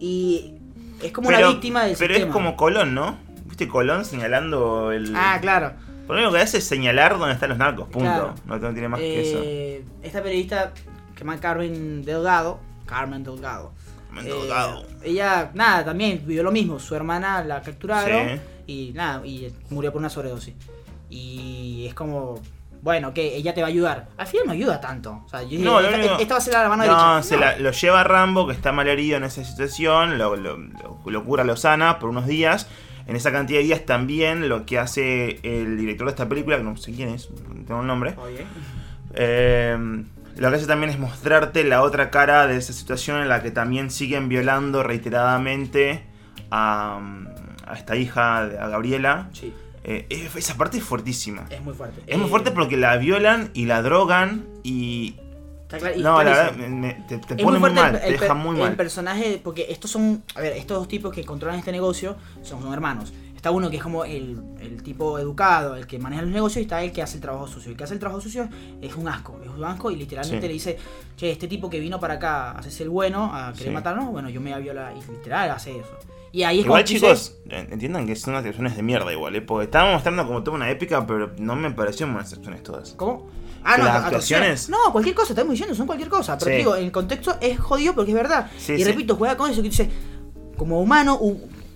Y 0.00 0.54
es 1.02 1.12
como 1.12 1.28
pero, 1.28 1.40
una 1.40 1.48
víctima 1.48 1.84
del 1.84 1.96
pero 1.98 2.14
sistema. 2.14 2.30
es 2.30 2.32
como 2.32 2.56
Colón, 2.56 2.94
¿no? 2.94 3.18
¿Viste 3.46 3.68
Colón 3.68 4.04
señalando 4.04 4.92
el... 4.92 5.12
Ah, 5.16 5.38
claro. 5.40 5.72
Lo 6.08 6.14
único 6.14 6.32
que 6.32 6.38
hace 6.40 6.58
es 6.58 6.64
señalar 6.64 7.18
dónde 7.18 7.34
están 7.34 7.50
los 7.50 7.58
narcos, 7.58 7.88
punto. 7.88 8.08
Claro. 8.08 8.34
No, 8.46 8.58
no 8.58 8.72
tiene 8.72 8.88
más 8.88 8.98
que 9.00 9.30
eso. 9.30 9.40
Eh, 9.44 9.84
esta 10.02 10.22
periodista 10.22 10.72
que 11.14 11.20
llama 11.20 11.38
Carmen 11.38 12.02
Delgado. 12.04 12.60
Carmen 12.86 13.22
Delgado. 13.22 13.72
Carmen 14.08 14.26
eh, 14.26 14.30
Delgado. 14.30 14.84
ella, 15.02 15.50
nada, 15.54 15.84
también 15.84 16.22
vivió 16.26 16.42
lo 16.42 16.50
mismo. 16.50 16.78
Su 16.78 16.94
hermana 16.94 17.44
la 17.44 17.60
capturaron. 17.60 18.28
Sí. 18.28 18.40
Y 18.66 18.92
nada, 18.94 19.24
y 19.26 19.52
murió 19.70 19.92
por 19.92 19.98
una 20.00 20.08
sobredosis. 20.10 20.54
Y 21.10 21.86
es 21.88 21.94
como. 21.94 22.40
Bueno, 22.80 23.12
que 23.12 23.34
ella 23.36 23.54
te 23.54 23.60
va 23.60 23.66
a 23.66 23.70
ayudar. 23.70 24.08
Al 24.16 24.26
final 24.28 24.46
no 24.46 24.52
ayuda 24.52 24.80
tanto. 24.80 25.22
O 25.26 25.28
sea, 25.28 25.42
yo 25.42 25.58
No, 25.58 25.80
esta, 25.80 26.34
va 26.34 26.38
a 26.38 26.40
ser 26.40 26.54
la 26.54 26.68
mano 26.68 26.86
No, 26.86 27.14
derecha. 27.14 27.22
se 27.24 27.36
la- 27.36 27.58
lo 27.58 27.72
lleva 27.72 28.04
Rambo, 28.04 28.46
que 28.46 28.52
está 28.52 28.70
mal 28.70 28.86
herido 28.86 29.16
en 29.16 29.24
esa 29.24 29.42
situación, 29.42 30.16
lo, 30.16 30.36
lo, 30.36 30.56
lo- 30.58 31.00
lo 31.04 31.24
cura, 31.24 31.42
lo 31.42 31.56
sana 31.56 31.98
por 31.98 32.10
unos 32.10 32.26
días. 32.26 32.68
En 33.08 33.16
esa 33.16 33.32
cantidad 33.32 33.58
de 33.58 33.64
días 33.64 33.84
también 33.84 34.48
lo 34.48 34.64
que 34.64 34.78
hace 34.78 35.40
el 35.42 35.76
director 35.76 36.06
de 36.06 36.10
esta 36.10 36.28
película, 36.28 36.56
que 36.58 36.62
no 36.62 36.76
sé 36.76 36.92
quién 36.92 37.08
es, 37.08 37.30
no 37.48 37.64
tengo 37.64 37.80
el 37.80 37.86
nombre, 37.86 38.14
Oye. 38.18 38.44
eh, 39.14 40.04
lo 40.36 40.50
que 40.50 40.56
hace 40.56 40.66
también 40.66 40.90
es 40.90 40.98
mostrarte 40.98 41.64
la 41.64 41.82
otra 41.82 42.10
cara 42.10 42.46
de 42.46 42.56
esa 42.58 42.72
situación 42.72 43.20
en 43.22 43.28
la 43.28 43.42
que 43.42 43.50
también 43.50 43.90
siguen 43.90 44.28
violando 44.28 44.82
reiteradamente 44.82 46.04
a, 46.50 47.00
a 47.66 47.74
esta 47.74 47.96
hija, 47.96 48.40
a 48.42 48.68
Gabriela. 48.68 49.30
Sí, 49.32 49.52
Eh, 49.90 50.06
es- 50.10 50.36
esa 50.36 50.54
parte 50.56 50.76
es 50.78 50.84
fuertísima. 50.84 51.46
es 51.50 51.62
muy 51.62 51.72
fuerte. 51.72 52.02
Es 52.06 52.18
muy 52.18 52.26
Eh, 52.26 52.30
fuerte 52.30 52.50
porque 52.50 52.76
la 52.76 52.96
violan 52.98 53.50
y 53.54 53.64
la 53.64 53.80
drogan 53.80 54.46
y... 54.62 55.16
Está 55.62 55.78
clar- 55.78 55.96
y 55.98 56.02
No, 56.02 56.22
la 56.22 56.24
verdad, 56.24 56.52
me- 56.56 56.68
me- 56.68 56.94
te, 57.08 57.18
te 57.18 57.36
pone 57.42 57.58
muy 57.58 57.70
mal, 57.72 57.94
el- 57.94 58.00
te 58.00 58.06
el, 58.08 58.18
deja 58.20 58.34
muy 58.34 58.56
el 58.56 58.62
mal. 58.62 58.76
personaje, 58.76 59.40
porque 59.42 59.66
estos 59.70 59.90
son, 59.90 60.22
a 60.34 60.40
ver, 60.40 60.52
estos 60.58 60.76
dos 60.78 60.88
tipos 60.88 61.12
que 61.14 61.24
controlan 61.24 61.58
este 61.58 61.72
negocio 61.72 62.16
son, 62.42 62.60
son 62.62 62.72
hermanos. 62.72 63.12
Está 63.48 63.56
uno 63.56 63.70
que 63.70 63.78
es 63.78 63.82
como 63.82 64.04
el, 64.04 64.38
el 64.60 64.82
tipo 64.82 65.18
educado, 65.18 65.74
el 65.74 65.86
que 65.86 65.98
maneja 65.98 66.20
los 66.20 66.30
negocios, 66.30 66.58
y 66.58 66.62
está 66.64 66.82
el 66.82 66.92
que 66.92 67.00
hace 67.00 67.14
el 67.16 67.22
trabajo 67.22 67.46
sucio. 67.46 67.70
El 67.70 67.78
que 67.78 67.84
hace 67.84 67.94
el 67.94 67.98
trabajo 67.98 68.20
sucio 68.20 68.46
es 68.82 68.94
un 68.94 69.08
asco, 69.08 69.40
es 69.42 69.48
un 69.48 69.64
asco 69.64 69.90
y 69.90 69.96
literalmente 69.96 70.42
Sí. 70.42 70.48
le 70.48 70.52
dice, 70.52 70.76
che, 71.16 71.30
este 71.30 71.48
tipo 71.48 71.70
que 71.70 71.80
vino 71.80 71.98
para 71.98 72.14
acá 72.14 72.50
a 72.50 72.58
hacerse 72.58 72.82
el 72.82 72.90
bueno, 72.90 73.30
a 73.34 73.54
querer 73.54 73.68
Sí. 73.68 73.70
matarnos, 73.74 74.10
bueno, 74.10 74.28
yo 74.28 74.42
me 74.42 74.50
voy 74.50 74.58
a 74.58 74.62
violar. 74.62 74.92
Y 74.94 75.10
literal 75.12 75.50
hace 75.50 75.78
eso. 75.78 75.96
Y 76.30 76.42
ahí 76.42 76.58
es 76.60 76.66
Igual 76.66 76.84
chicos, 76.84 77.36
en- 77.48 77.72
entiendan 77.72 78.06
que 78.06 78.14
son 78.16 78.34
unas 78.34 78.40
actuaciones 78.44 78.76
de 78.76 78.82
mierda 78.82 79.10
igual, 79.14 79.34
¿eh? 79.34 79.40
porque 79.40 79.64
estábamos 79.64 79.94
mostrando 79.94 80.26
como 80.26 80.42
toda 80.42 80.58
una 80.58 80.70
épica, 80.70 81.06
pero 81.06 81.30
no 81.38 81.56
me 81.56 81.70
parecieron 81.70 82.12
buenas 82.12 82.30
actuaciones 82.30 82.62
todas. 82.62 82.92
¿Cómo? 82.98 83.30
¿Que 83.64 83.82
las 83.82 84.04
actuaciones-? 84.04 84.68
No, 84.68 84.92
cualquier 84.92 85.14
cosa, 85.14 85.32
estamos 85.32 85.52
diciendo, 85.52 85.74
son 85.74 85.86
cualquier 85.86 86.10
cosa. 86.10 86.36
Pero 86.36 86.50
Sí. 86.50 86.56
digo, 86.58 86.76
el 86.76 86.92
contexto 86.92 87.34
es 87.40 87.58
jodido 87.58 87.94
porque 87.94 88.10
es 88.10 88.14
verdad. 88.16 88.50
Sí, 88.58 88.74
y 88.74 88.78
sí. 88.78 88.84
repito, 88.84 89.16
juega 89.16 89.38
con 89.38 89.50
eso 89.50 89.62
que 89.62 89.70
dice, 89.70 89.88
como 90.58 90.82
humano, 90.82 91.18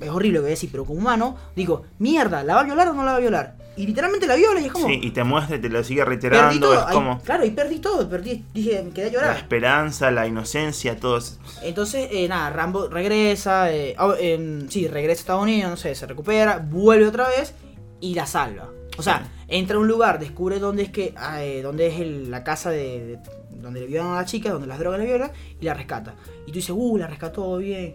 es 0.02 0.10
horrible 0.10 0.38
lo 0.40 0.44
que 0.44 0.50
decir, 0.50 0.68
pero 0.70 0.84
como 0.84 0.98
humano, 1.00 1.36
digo, 1.56 1.84
mierda, 1.98 2.42
¿la 2.44 2.54
va 2.56 2.60
a 2.60 2.64
violar 2.64 2.88
o 2.88 2.92
no 2.94 3.04
la 3.04 3.12
va 3.12 3.16
a 3.16 3.20
violar? 3.20 3.62
y 3.74 3.86
literalmente 3.86 4.26
la 4.26 4.34
viola 4.36 4.60
y 4.60 4.66
es 4.66 4.72
como. 4.72 4.86
Sí, 4.86 5.00
y 5.02 5.12
te 5.12 5.24
muestra 5.24 5.56
y 5.56 5.60
te 5.62 5.70
lo 5.70 5.82
sigue 5.82 6.02
perdí 6.04 6.16
reiterando. 6.16 6.60
todo. 6.66 6.78
Es 6.78 6.86
Ahí- 6.88 6.92
como 6.94 7.18
claro, 7.22 7.44
y 7.46 7.50
perdí 7.52 7.78
todo. 7.78 8.06
Perdí, 8.06 8.44
dije, 8.52 8.82
me 8.82 8.90
quedé 8.90 9.04
a 9.06 9.08
la 9.08 9.12
llorar. 9.14 9.36
esperanza, 9.38 10.10
la 10.10 10.26
inocencia, 10.26 11.00
todo. 11.00 11.16
es- 11.16 11.38
Entonces, 11.62 12.06
eh, 12.12 12.28
nada, 12.28 12.50
Rambo 12.50 12.88
regresa. 12.88 13.72
Eh, 13.72 13.96
oh, 13.98 14.12
em, 14.20 14.68
sí, 14.68 14.88
regresa 14.88 15.20
a 15.20 15.22
Estados 15.22 15.42
Unidos, 15.44 15.70
no 15.70 15.76
sé, 15.78 15.94
se 15.94 16.06
recupera, 16.06 16.58
vuelve 16.58 17.06
otra 17.06 17.28
vez 17.28 17.54
y 18.00 18.14
la 18.14 18.26
salva. 18.26 18.68
O 18.98 19.02
sea, 19.02 19.26
entra 19.48 19.76
a 19.76 19.80
un 19.80 19.88
lugar, 19.88 20.18
descubre 20.18 20.58
dónde 20.58 20.82
es 20.82 20.90
que 20.90 21.14
ah, 21.16 21.42
eh, 21.42 21.62
dónde 21.62 21.86
es 21.86 21.98
el- 21.98 22.30
la 22.30 22.44
casa 22.44 22.68
de, 22.68 23.06
de- 23.06 23.18
donde 23.56 23.80
le 23.80 23.86
violan 23.86 24.12
a 24.12 24.16
la 24.16 24.26
chica, 24.26 24.50
donde 24.50 24.66
las 24.66 24.78
drogas 24.78 24.98
la 24.98 25.06
violan, 25.06 25.30
y 25.58 25.64
la 25.64 25.72
rescata. 25.72 26.14
Y 26.46 26.48
tú 26.52 26.56
dices, 26.56 26.74
uh, 26.76 26.98
la 26.98 27.06
rescató 27.06 27.56
bien. 27.56 27.94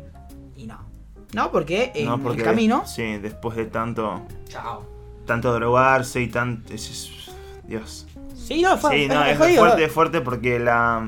Y 0.56 0.66
no. 0.66 0.87
No, 1.34 1.52
porque 1.52 1.92
en 1.96 2.06
no, 2.06 2.20
porque 2.22 2.40
el 2.40 2.44
camino. 2.46 2.84
Sí, 2.86 3.18
después 3.18 3.56
de 3.58 3.66
tanto. 3.66 4.22
Chao. 4.48 4.86
Tanto 5.26 5.54
drogarse 5.54 6.22
y 6.22 6.28
tanto. 6.28 6.74
Dios. 7.68 8.08
Sí, 8.36 8.62
no, 8.62 8.78
fue, 8.78 8.92
Sí, 8.98 9.08
no, 9.08 9.24
es 9.26 9.38
jodido. 9.38 9.60
fuerte, 9.66 9.84
es 9.84 9.92
fuerte 9.92 10.22
porque 10.22 10.60
la. 10.60 11.06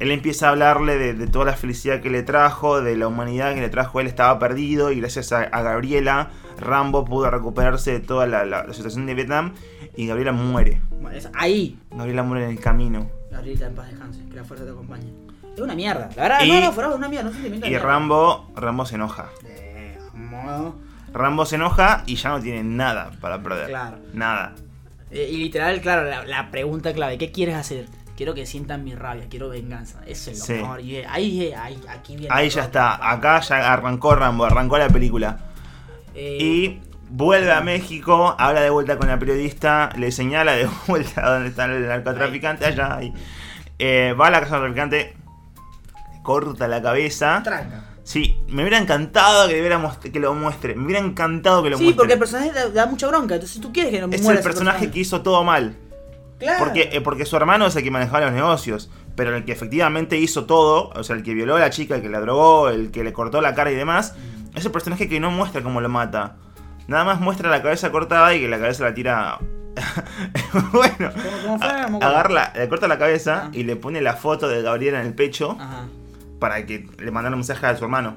Él 0.00 0.10
empieza 0.10 0.48
a 0.48 0.50
hablarle 0.50 0.98
de, 0.98 1.14
de 1.14 1.28
toda 1.28 1.44
la 1.44 1.52
felicidad 1.52 2.00
que 2.00 2.10
le 2.10 2.24
trajo, 2.24 2.80
de 2.82 2.96
la 2.96 3.06
humanidad 3.06 3.54
que 3.54 3.60
le 3.60 3.68
trajo. 3.68 4.00
Él 4.00 4.08
estaba 4.08 4.40
perdido 4.40 4.90
y 4.90 4.98
gracias 4.98 5.30
a, 5.30 5.42
a 5.42 5.62
Gabriela, 5.62 6.30
Rambo 6.58 7.04
pudo 7.04 7.30
recuperarse 7.30 7.92
de 7.92 8.00
toda 8.00 8.26
la, 8.26 8.44
la- 8.44 8.64
la 8.66 8.72
situación 8.74 9.06
de 9.06 9.14
Vietnam 9.14 9.54
y 9.94 10.08
Gabriela 10.08 10.32
muere. 10.32 10.80
Bueno, 11.00 11.16
es 11.16 11.30
ahí. 11.34 11.78
Gabriela 11.92 12.24
muere 12.24 12.44
en 12.46 12.50
el 12.50 12.58
camino. 12.58 13.08
Gabrielita 13.30 13.66
en 13.68 13.74
paz 13.76 13.88
descanse, 13.88 14.24
que 14.28 14.34
la 14.34 14.42
fuerza 14.42 14.64
te 14.64 14.72
acompañe. 14.72 15.12
Es 15.54 15.60
una 15.60 15.74
mierda. 15.74 16.08
La 16.16 16.22
verdad, 16.22 16.40
Y- 16.44 16.48
no, 16.50 16.60
no, 16.60 16.72
fuera 16.72 16.88
una 16.90 17.08
mierda, 17.08 17.26
no 17.28 17.32
sentimiento 17.32 17.64
de 17.64 17.68
Y 17.68 17.70
mierda. 17.70 17.86
Rambo, 17.86 18.50
Rambo 18.56 18.86
se 18.86 18.94
enoja. 18.96 19.28
Eh, 19.44 19.98
mo- 20.14 20.74
Rambo 21.12 21.46
se 21.46 21.54
enoja 21.56 22.02
y 22.06 22.16
ya 22.16 22.30
no 22.30 22.40
tiene 22.40 22.64
nada 22.64 23.10
para 23.20 23.40
perder. 23.42 23.68
Claro. 23.68 23.98
Nada. 24.12 24.52
Eh, 25.12 25.28
y 25.32 25.36
literal, 25.36 25.80
claro, 25.80 26.04
la, 26.10 26.24
la 26.24 26.50
pregunta 26.50 26.92
clave, 26.92 27.18
¿qué 27.18 27.30
quieres 27.30 27.54
hacer? 27.54 27.86
Quiero 28.16 28.34
que 28.34 28.46
sientan 28.46 28.82
mi 28.84 28.94
rabia, 28.94 29.26
quiero 29.28 29.48
venganza. 29.48 30.00
Eso 30.06 30.30
es 30.32 30.38
lo 30.40 30.44
Sí. 30.44 30.52
mejor. 30.54 30.80
Y 30.80 30.96
eh, 30.96 31.06
ahí, 31.08 31.42
eh, 31.46 31.54
ahí, 31.56 31.80
aquí 31.88 32.16
viene. 32.16 32.34
Ahí 32.34 32.48
ya 32.48 32.62
está. 32.62 33.10
Acá 33.10 33.40
ya 33.40 33.72
arrancó 33.72 34.14
Rambo, 34.16 34.44
arrancó 34.44 34.76
la 34.78 34.88
película. 34.88 35.38
Eh, 36.16 36.38
Y 36.40 36.80
vuelve 37.10 37.52
a 37.52 37.60
México, 37.60 38.34
habla 38.38 38.60
de 38.60 38.70
vuelta 38.70 38.96
con 38.98 39.06
la 39.08 39.18
periodista, 39.18 39.90
le 39.96 40.10
señala 40.10 40.52
de 40.52 40.68
vuelta 40.88 41.28
donde 41.28 41.48
está 41.50 41.64
el 41.66 41.86
narcotraficante, 41.86 42.66
allá. 42.66 42.96
ahí. 42.96 43.12
Eh, 43.78 44.14
va 44.18 44.28
a 44.28 44.30
la 44.30 44.40
casa 44.40 44.60
del 44.60 44.74
narcotraficante, 44.74 45.16
corta 46.24 46.66
la 46.66 46.82
cabeza. 46.82 47.40
Tranca. 47.44 47.84
Sí, 48.02 48.42
me 48.48 48.62
hubiera 48.62 48.78
encantado 48.78 49.48
que, 49.48 49.58
hubiera 49.60 49.78
most- 49.78 50.10
que 50.10 50.18
lo 50.20 50.34
muestre. 50.34 50.74
Me 50.74 50.84
hubiera 50.86 51.00
encantado 51.00 51.62
que 51.62 51.70
lo 51.70 51.78
Sí, 51.78 51.84
muestre. 51.84 51.96
porque 51.98 52.12
el 52.14 52.18
personaje 52.18 52.50
da, 52.52 52.68
da 52.70 52.86
mucha 52.86 53.06
bronca, 53.06 53.34
entonces 53.36 53.60
tú 53.62 53.72
quieres 53.72 53.92
que 53.92 54.00
no 54.00 54.08
es 54.12 54.20
muera 54.22 54.40
el 54.40 54.44
ese 54.44 54.48
personaje 54.48 54.90
que 54.90 54.98
hizo 54.98 55.22
todo 55.22 55.44
mal. 55.44 55.76
Claro. 56.38 56.58
Porque, 56.58 56.90
eh, 56.92 57.00
porque 57.00 57.24
su 57.24 57.36
hermano 57.36 57.66
es 57.66 57.76
el 57.76 57.84
que 57.84 57.90
manejaba 57.92 58.20
los 58.22 58.32
negocios. 58.32 58.90
Pero 59.16 59.34
el 59.36 59.44
que 59.44 59.52
efectivamente 59.52 60.18
hizo 60.18 60.44
todo, 60.44 60.90
o 60.90 61.04
sea, 61.04 61.14
el 61.14 61.22
que 61.22 61.32
violó 61.34 61.54
a 61.56 61.60
la 61.60 61.70
chica, 61.70 61.94
el 61.94 62.02
que 62.02 62.08
la 62.08 62.18
drogó, 62.18 62.68
el 62.68 62.90
que 62.90 63.04
le 63.04 63.12
cortó 63.12 63.40
la 63.40 63.54
cara 63.54 63.70
y 63.70 63.76
demás, 63.76 64.14
es 64.56 64.64
el 64.66 64.72
personaje 64.72 65.08
que 65.08 65.20
no 65.20 65.30
muestra 65.30 65.62
cómo 65.62 65.80
lo 65.80 65.88
mata. 65.88 66.34
Nada 66.88 67.04
más 67.04 67.20
muestra 67.20 67.48
la 67.48 67.62
cabeza 67.62 67.90
cortada 67.92 68.34
y 68.34 68.40
que 68.40 68.48
la 68.48 68.58
cabeza 68.58 68.82
la 68.84 68.92
tira. 68.92 69.38
bueno, 70.72 71.10
¿Cómo, 71.12 71.42
cómo 71.44 71.58
fue? 71.58 71.68
agarra, 72.06 72.52
le 72.56 72.68
corta 72.68 72.88
la 72.88 72.98
cabeza 72.98 73.48
y 73.52 73.62
le 73.64 73.76
pone 73.76 74.00
la 74.00 74.14
foto 74.14 74.48
de 74.48 74.62
Gabriela 74.62 75.00
en 75.00 75.06
el 75.06 75.14
pecho 75.14 75.56
Ajá. 75.58 75.84
Para 76.44 76.66
que 76.66 76.86
le 76.98 77.10
mandara 77.10 77.34
un 77.34 77.38
mensaje 77.40 77.64
a 77.66 77.74
su 77.74 77.84
hermano. 77.84 78.16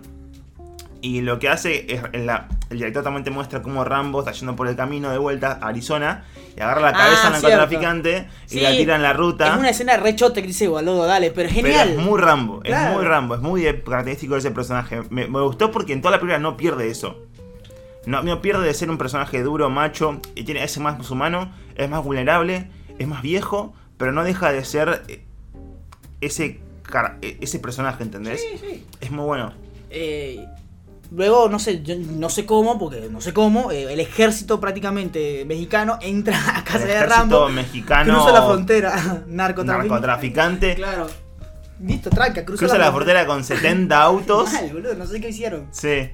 Y 0.99 1.21
lo 1.21 1.39
que 1.39 1.47
hace 1.47 1.85
es, 1.93 2.01
en 2.11 2.25
la, 2.25 2.49
el 2.69 2.79
director 2.79 3.01
también 3.05 3.23
te 3.23 3.31
muestra 3.31 3.61
cómo 3.61 3.85
Rambo 3.85 4.19
está 4.19 4.33
yendo 4.33 4.57
por 4.57 4.67
el 4.67 4.75
camino 4.75 5.09
de 5.09 5.17
vuelta 5.17 5.59
a 5.61 5.67
Arizona 5.67 6.25
y 6.57 6.59
agarra 6.59 6.81
la 6.81 6.89
Ah, 6.89 6.91
cabeza 6.91 7.27
al 7.27 7.33
cierto. 7.35 7.47
narcotraficante 7.49 8.27
y 8.49 8.59
la 8.59 8.71
tira 8.71 8.95
en 8.97 9.03
la 9.03 9.13
ruta. 9.13 9.47
Es 9.53 9.57
una 9.57 9.69
escena 9.69 9.95
re 9.95 10.13
chote 10.17 10.41
que 10.41 10.47
dice, 10.47 10.67
boludo, 10.67 11.05
dale, 11.05 11.31
pero 11.31 11.47
genial. 11.49 11.91
es 11.91 11.97
muy 11.99 12.19
Rambo, 12.19 12.59
Claro. 12.59 12.89
es 12.89 12.95
muy 12.97 13.05
Rambo, 13.05 13.35
es 13.35 13.41
muy 13.41 13.63
característico 13.85 14.33
de 14.33 14.39
ese 14.39 14.51
personaje. 14.51 15.03
Me, 15.09 15.27
me 15.27 15.39
gustó 15.41 15.71
porque 15.71 15.93
en 15.93 16.01
toda 16.01 16.11
la 16.11 16.19
película 16.19 16.39
no 16.39 16.57
pierde 16.57 16.89
eso. 16.89 17.23
No, 18.05 18.23
no 18.23 18.41
pierde 18.41 18.65
de 18.65 18.73
ser 18.73 18.89
un 18.89 18.97
personaje 18.97 19.41
duro, 19.43 19.69
macho, 19.69 20.19
y 20.35 20.43
tiene 20.43 20.63
ese 20.63 20.81
más 20.81 21.09
humano, 21.09 21.53
es 21.75 21.89
más 21.89 22.03
vulnerable, 22.03 22.69
es 22.97 23.07
más 23.07 23.21
viejo, 23.21 23.73
pero 23.97 24.11
no 24.11 24.23
deja 24.25 24.51
de 24.51 24.65
ser 24.65 25.03
eh, 25.07 25.23
ese, 26.21 26.59
cara- 26.89 27.17
eh, 27.21 27.37
ese 27.41 27.59
personaje, 27.59 28.03
¿entendés? 28.03 28.41
Sí, 28.41 28.57
sí. 28.59 28.85
Es 28.99 29.11
muy 29.11 29.25
bueno. 29.25 29.53
Eh, 29.89 30.45
luego, 31.11 31.47
no 31.49 31.59
sé, 31.59 31.81
yo 31.83 31.95
no 31.97 32.29
sé 32.29 32.45
cómo, 32.45 32.77
porque 32.79 33.07
no 33.09 33.21
sé 33.21 33.33
cómo, 33.33 33.71
eh, 33.71 33.91
el 33.93 33.99
ejército 33.99 34.59
prácticamente 34.59 35.45
mexicano 35.45 35.97
entra 36.01 36.37
a 36.57 36.63
casa 36.63 36.79
El 36.81 36.87
de 36.87 36.93
ejército 36.95 37.15
Rambo, 37.19 37.49
mexicano 37.49 38.13
cruza 38.13 38.31
la 38.31 38.41
frontera, 38.45 39.23
narcotraficante. 39.27 39.87
narcotraficante 39.89 40.75
Claro. 40.75 41.07
Listo, 41.79 42.09
tranca, 42.09 42.43
cruza, 42.43 42.59
cruza 42.65 42.77
la 42.79 42.91
frontera 42.91 43.25
con 43.27 43.43
70 43.43 44.01
autos. 44.01 44.51
Mal, 44.53 44.69
boludo, 44.73 44.95
no 44.95 45.05
sé 45.05 45.21
qué 45.21 45.29
hicieron. 45.29 45.67
Sí. 45.71 46.09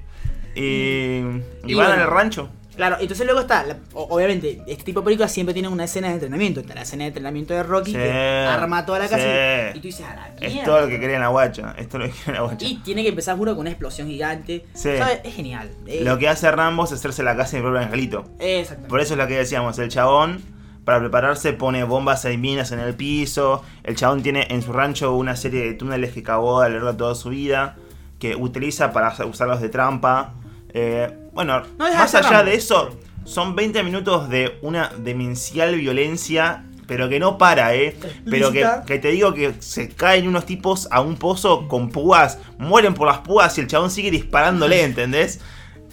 Y, 0.54 0.60
y, 0.60 1.22
Y 1.66 1.74
van 1.74 1.86
bueno. 1.88 2.02
al 2.04 2.10
rancho. 2.10 2.48
Claro, 2.76 2.96
entonces 3.00 3.24
luego 3.24 3.40
está, 3.40 3.62
la- 3.64 3.76
o- 3.92 4.08
obviamente, 4.14 4.62
este 4.66 4.84
tipo 4.84 5.00
de 5.00 5.04
películas 5.04 5.30
siempre 5.32 5.52
tienen 5.54 5.72
una 5.72 5.84
escena 5.84 6.08
de 6.08 6.14
entrenamiento. 6.14 6.60
Está 6.60 6.74
la 6.74 6.82
escena 6.82 7.04
de 7.04 7.08
entrenamiento 7.08 7.54
de 7.54 7.62
Rocky 7.62 7.92
Sí, 7.92 7.96
que 7.96 8.10
arma 8.48 8.84
toda 8.84 8.98
la 8.98 9.08
casa 9.08 9.22
sí. 9.24 9.78
y 9.78 9.80
tú 9.80 9.86
dices, 9.86 10.06
a 10.06 10.14
la 10.14 10.26
Es 10.40 10.52
mierda. 10.52 10.64
todo 10.64 10.80
lo 10.80 10.88
que 10.88 10.98
quería 11.00 11.18
la 11.18 11.28
guacha. 11.28 11.74
Esto 11.78 11.98
es 11.98 12.04
lo 12.08 12.12
que 12.12 12.18
quería 12.24 12.40
la 12.40 12.46
guacha. 12.46 12.66
Y 12.66 12.76
tiene 12.78 13.02
que 13.02 13.08
empezar, 13.10 13.36
juro, 13.36 13.52
con 13.52 13.60
una 13.60 13.70
explosión 13.70 14.08
gigante. 14.08 14.64
Sí. 14.74 14.90
¿Sabes? 14.98 15.20
Es 15.24 15.34
genial. 15.34 15.70
Lo 16.02 16.18
que 16.18 16.28
hace 16.28 16.50
Rambo 16.50 16.84
es 16.84 16.92
hacerse 16.92 17.22
la 17.22 17.36
casa 17.36 17.56
de 17.56 17.62
mi 17.62 17.68
propio 17.68 17.80
angelito. 17.86 18.24
Exacto. 18.40 18.88
Por 18.88 19.00
eso 19.00 19.14
es 19.14 19.18
lo 19.18 19.26
que 19.26 19.36
decíamos, 19.38 19.78
el 19.78 19.88
chabón 19.88 20.42
para 20.84 20.98
prepararse 21.00 21.52
pone 21.54 21.82
bombas 21.84 22.24
y 22.26 22.36
minas 22.36 22.72
en 22.72 22.78
el 22.80 22.94
piso. 22.94 23.62
El 23.84 23.96
chabón 23.96 24.22
tiene 24.22 24.46
en 24.50 24.60
su 24.62 24.72
rancho 24.72 25.14
una 25.14 25.34
serie 25.36 25.64
de 25.64 25.74
túneles 25.74 26.12
que 26.12 26.22
cavó 26.22 26.60
a 26.60 26.68
lo 26.68 26.74
largo 26.74 26.92
de 26.92 26.98
toda 26.98 27.14
su 27.14 27.30
vida. 27.30 27.76
Que 28.18 28.36
utiliza 28.36 28.92
para 28.92 29.14
usarlos 29.26 29.60
de 29.60 29.68
trampa. 29.68 30.34
Eh, 30.74 31.10
bueno, 31.34 31.62
No 31.78 31.92
más 31.92 32.14
allá 32.14 32.42
de 32.44 32.54
eso, 32.54 32.98
son 33.24 33.54
20 33.56 33.82
minutos 33.82 34.28
de 34.28 34.58
una 34.62 34.90
demencial 34.98 35.74
violencia. 35.76 36.64
Pero 36.86 37.08
que 37.08 37.18
no 37.18 37.38
para, 37.38 37.74
¿eh? 37.74 37.96
Pero 38.28 38.52
que, 38.52 38.68
que 38.86 38.98
te 38.98 39.08
digo 39.08 39.32
que 39.32 39.54
se 39.60 39.88
caen 39.88 40.28
unos 40.28 40.44
tipos 40.44 40.86
a 40.90 41.00
un 41.00 41.16
pozo 41.16 41.66
con 41.66 41.88
púas, 41.88 42.38
mueren 42.58 42.92
por 42.92 43.06
las 43.06 43.20
púas 43.20 43.56
y 43.56 43.62
el 43.62 43.68
chabón 43.68 43.90
sigue 43.90 44.10
disparándole, 44.10 44.82
¿entendés? 44.82 45.40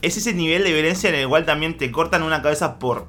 Es 0.02 0.18
ese 0.18 0.34
nivel 0.34 0.66
de 0.66 0.74
violencia 0.74 1.08
en 1.10 1.16
el 1.16 1.30
cual 1.30 1.46
también 1.46 1.78
te 1.78 1.90
cortan 1.94 2.24
una 2.24 2.42
cabeza 2.42 2.78
por 2.78 3.08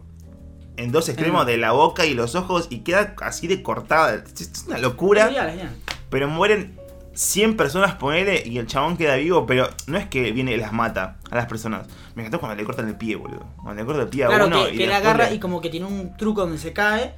en 0.77 0.93
dos 0.93 1.09
extremos 1.09 1.43
Mm. 1.43 1.47
de 1.49 1.57
la 1.57 1.73
boca 1.73 2.07
y 2.07 2.15
los 2.15 2.37
ojos 2.37 2.69
y 2.71 2.79
queda 2.85 3.17
así 3.21 3.49
de 3.49 3.65
cortada. 3.65 4.15
Es 4.15 4.65
una 4.69 4.79
locura. 4.79 5.29
Pero 6.09 6.29
mueren 6.29 6.79
100 7.15 7.57
personas, 7.57 7.95
ponele, 7.97 8.43
y 8.47 8.59
el 8.59 8.67
chabón 8.67 8.97
queda 8.97 9.17
vivo, 9.17 9.45
pero 9.47 9.69
no 9.87 9.99
es 9.99 10.07
que 10.07 10.33
viene 10.33 10.53
y 10.53 10.57
las 10.57 10.73
mata 10.73 11.17
a 11.31 11.37
las 11.37 11.47
personas. 11.47 11.87
Me 12.15 12.23
encantó 12.23 12.41
cuando 12.41 12.57
le 12.57 12.65
cortan 12.65 12.89
el 12.89 12.97
pie, 12.97 13.17
boludo. 13.17 13.47
Cuando 13.63 13.83
le 13.83 13.87
cortan 13.87 14.03
el 14.05 14.09
pie 14.09 14.25
a 14.25 14.29
Claro, 14.29 14.47
uno 14.47 14.65
que, 14.67 14.75
y 14.75 14.79
que 14.79 14.87
le 14.87 14.95
agarra 14.95 15.29
le- 15.31 15.35
y 15.37 15.39
como 15.39 15.61
que 15.61 15.69
tiene 15.69 15.87
un 15.87 16.17
truco 16.17 16.41
donde 16.43 16.59
se 16.59 16.73
cae. 16.73 17.15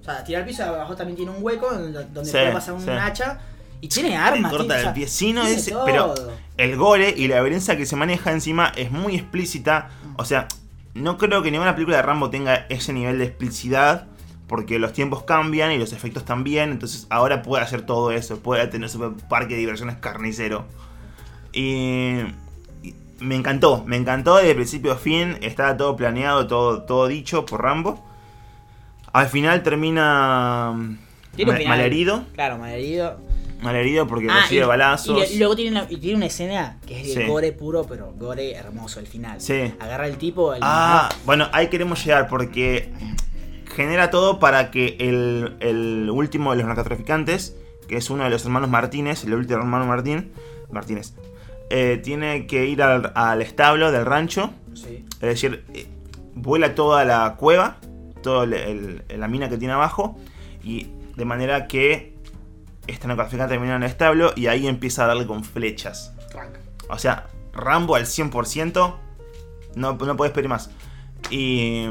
O 0.00 0.04
sea, 0.04 0.22
tira 0.24 0.40
al 0.40 0.44
piso, 0.44 0.64
abajo 0.64 0.94
también 0.96 1.16
tiene 1.16 1.30
un 1.32 1.42
hueco 1.42 1.70
donde, 1.72 2.24
Sí, 2.24 2.30
puede 2.32 2.52
pasar 2.52 2.74
un 2.74 2.80
sí. 2.82 2.90
hacha. 2.90 3.38
Y 3.80 3.88
tiene 3.88 4.10
le 4.10 4.16
armas. 4.16 4.50
cortan 4.52 4.68
tiene- 4.68 4.74
o 4.78 4.82
sea, 4.82 4.88
el 4.90 4.94
pie. 4.94 5.06
Sí, 5.08 5.32
no 5.32 5.44
es. 5.44 5.66
todo. 5.68 5.84
Pero 5.84 6.14
el 6.56 6.76
gore 6.76 7.12
y 7.16 7.26
la 7.28 7.40
violencia 7.40 7.76
que 7.76 7.84
se 7.86 7.96
maneja 7.96 8.30
encima 8.32 8.72
es 8.76 8.90
muy 8.92 9.16
explícita. 9.16 9.90
O 10.16 10.24
sea, 10.24 10.46
no 10.94 11.18
creo 11.18 11.42
que 11.42 11.50
ninguna 11.50 11.74
película 11.74 11.96
de 11.96 12.02
Rambo 12.02 12.30
tenga 12.30 12.66
ese 12.68 12.92
nivel 12.92 13.18
de 13.18 13.24
explicidad. 13.24 14.06
Porque 14.52 14.78
los 14.78 14.92
tiempos 14.92 15.22
cambian 15.22 15.72
y 15.72 15.78
los 15.78 15.94
efectos 15.94 16.26
también. 16.26 16.72
Entonces 16.72 17.06
ahora 17.08 17.40
puede 17.40 17.62
hacer 17.64 17.86
todo 17.86 18.10
eso. 18.10 18.40
Puede 18.40 18.66
tener 18.66 18.90
su 18.90 19.14
parque 19.30 19.54
de 19.54 19.60
diversiones 19.60 19.96
carnicero. 19.96 20.66
Y, 21.54 22.18
y 22.82 22.94
me 23.18 23.34
encantó. 23.34 23.82
Me 23.86 23.96
encantó 23.96 24.36
desde 24.36 24.54
principio 24.54 24.92
a 24.92 24.96
fin. 24.96 25.38
Estaba 25.40 25.74
todo 25.78 25.96
planeado, 25.96 26.46
todo, 26.48 26.82
todo 26.82 27.06
dicho 27.08 27.46
por 27.46 27.62
Rambo. 27.62 28.04
Al 29.14 29.26
final 29.28 29.62
termina 29.62 30.74
Tiene 31.34 31.50
un 31.50 31.54
mal- 31.54 31.62
final. 31.62 31.78
malherido. 31.78 32.24
Claro, 32.34 32.58
malherido. 32.58 33.16
Malherido 33.62 34.06
porque 34.06 34.26
Ah, 34.30 34.40
recibe 34.42 34.64
y- 34.64 34.68
balazos. 34.68 35.30
Y, 35.32 35.38
luego 35.38 35.56
tiene 35.56 35.70
una, 35.70 35.86
y 35.88 35.96
tiene 35.96 36.16
una 36.16 36.26
escena 36.26 36.76
que 36.86 37.00
es 37.00 37.14
de 37.14 37.22
Sí. 37.22 37.26
gore 37.30 37.52
puro, 37.52 37.84
pero 37.88 38.12
gore 38.18 38.52
hermoso 38.52 39.00
al 39.00 39.06
final. 39.06 39.40
Sí. 39.40 39.72
Agarra 39.80 40.08
el 40.08 40.18
tipo. 40.18 40.52
el- 40.52 40.60
Ah, 40.62 41.08
bueno, 41.24 41.48
ahí 41.52 41.68
queremos 41.68 42.04
llegar 42.04 42.28
porque 42.28 42.92
genera 43.74 44.10
todo 44.10 44.38
para 44.38 44.70
que 44.70 44.96
el, 45.00 45.56
el 45.60 46.10
último 46.10 46.50
de 46.52 46.58
los 46.58 46.66
narcotraficantes, 46.66 47.56
que 47.88 47.96
es 47.96 48.10
uno 48.10 48.24
de 48.24 48.30
los 48.30 48.44
hermanos 48.44 48.68
Martínez, 48.70 49.24
el 49.24 49.34
último 49.34 49.58
hermano 49.60 49.86
Martín, 49.86 50.32
Martínez, 50.70 51.14
eh, 51.70 52.00
tiene 52.02 52.46
que 52.46 52.66
ir 52.66 52.82
al, 52.82 53.12
al 53.14 53.42
establo 53.42 53.90
del 53.92 54.04
rancho, 54.06 54.50
Sí. 54.74 55.04
es 55.14 55.20
decir, 55.20 55.64
eh, 55.74 55.86
vuela 56.34 56.74
toda 56.74 57.04
la 57.04 57.36
cueva, 57.38 57.76
toda 58.22 58.46
la 58.46 59.28
mina 59.28 59.48
que 59.48 59.58
tiene 59.58 59.74
abajo, 59.74 60.18
y 60.64 60.88
de 61.16 61.24
manera 61.24 61.66
que 61.68 62.14
este 62.86 63.06
narcotraficante 63.06 63.54
termina 63.54 63.76
en 63.76 63.82
el 63.82 63.88
establo 63.90 64.32
y 64.34 64.46
ahí 64.46 64.66
empieza 64.66 65.04
a 65.04 65.08
darle 65.08 65.26
con 65.26 65.44
flechas. 65.44 66.14
O 66.88 66.98
sea, 66.98 67.26
Rambo 67.52 67.94
al 67.96 68.06
100%. 68.06 68.94
No, 69.76 69.92
no 69.94 70.16
puedes 70.16 70.32
pedir 70.34 70.48
más. 70.48 70.70
Y 71.30 71.86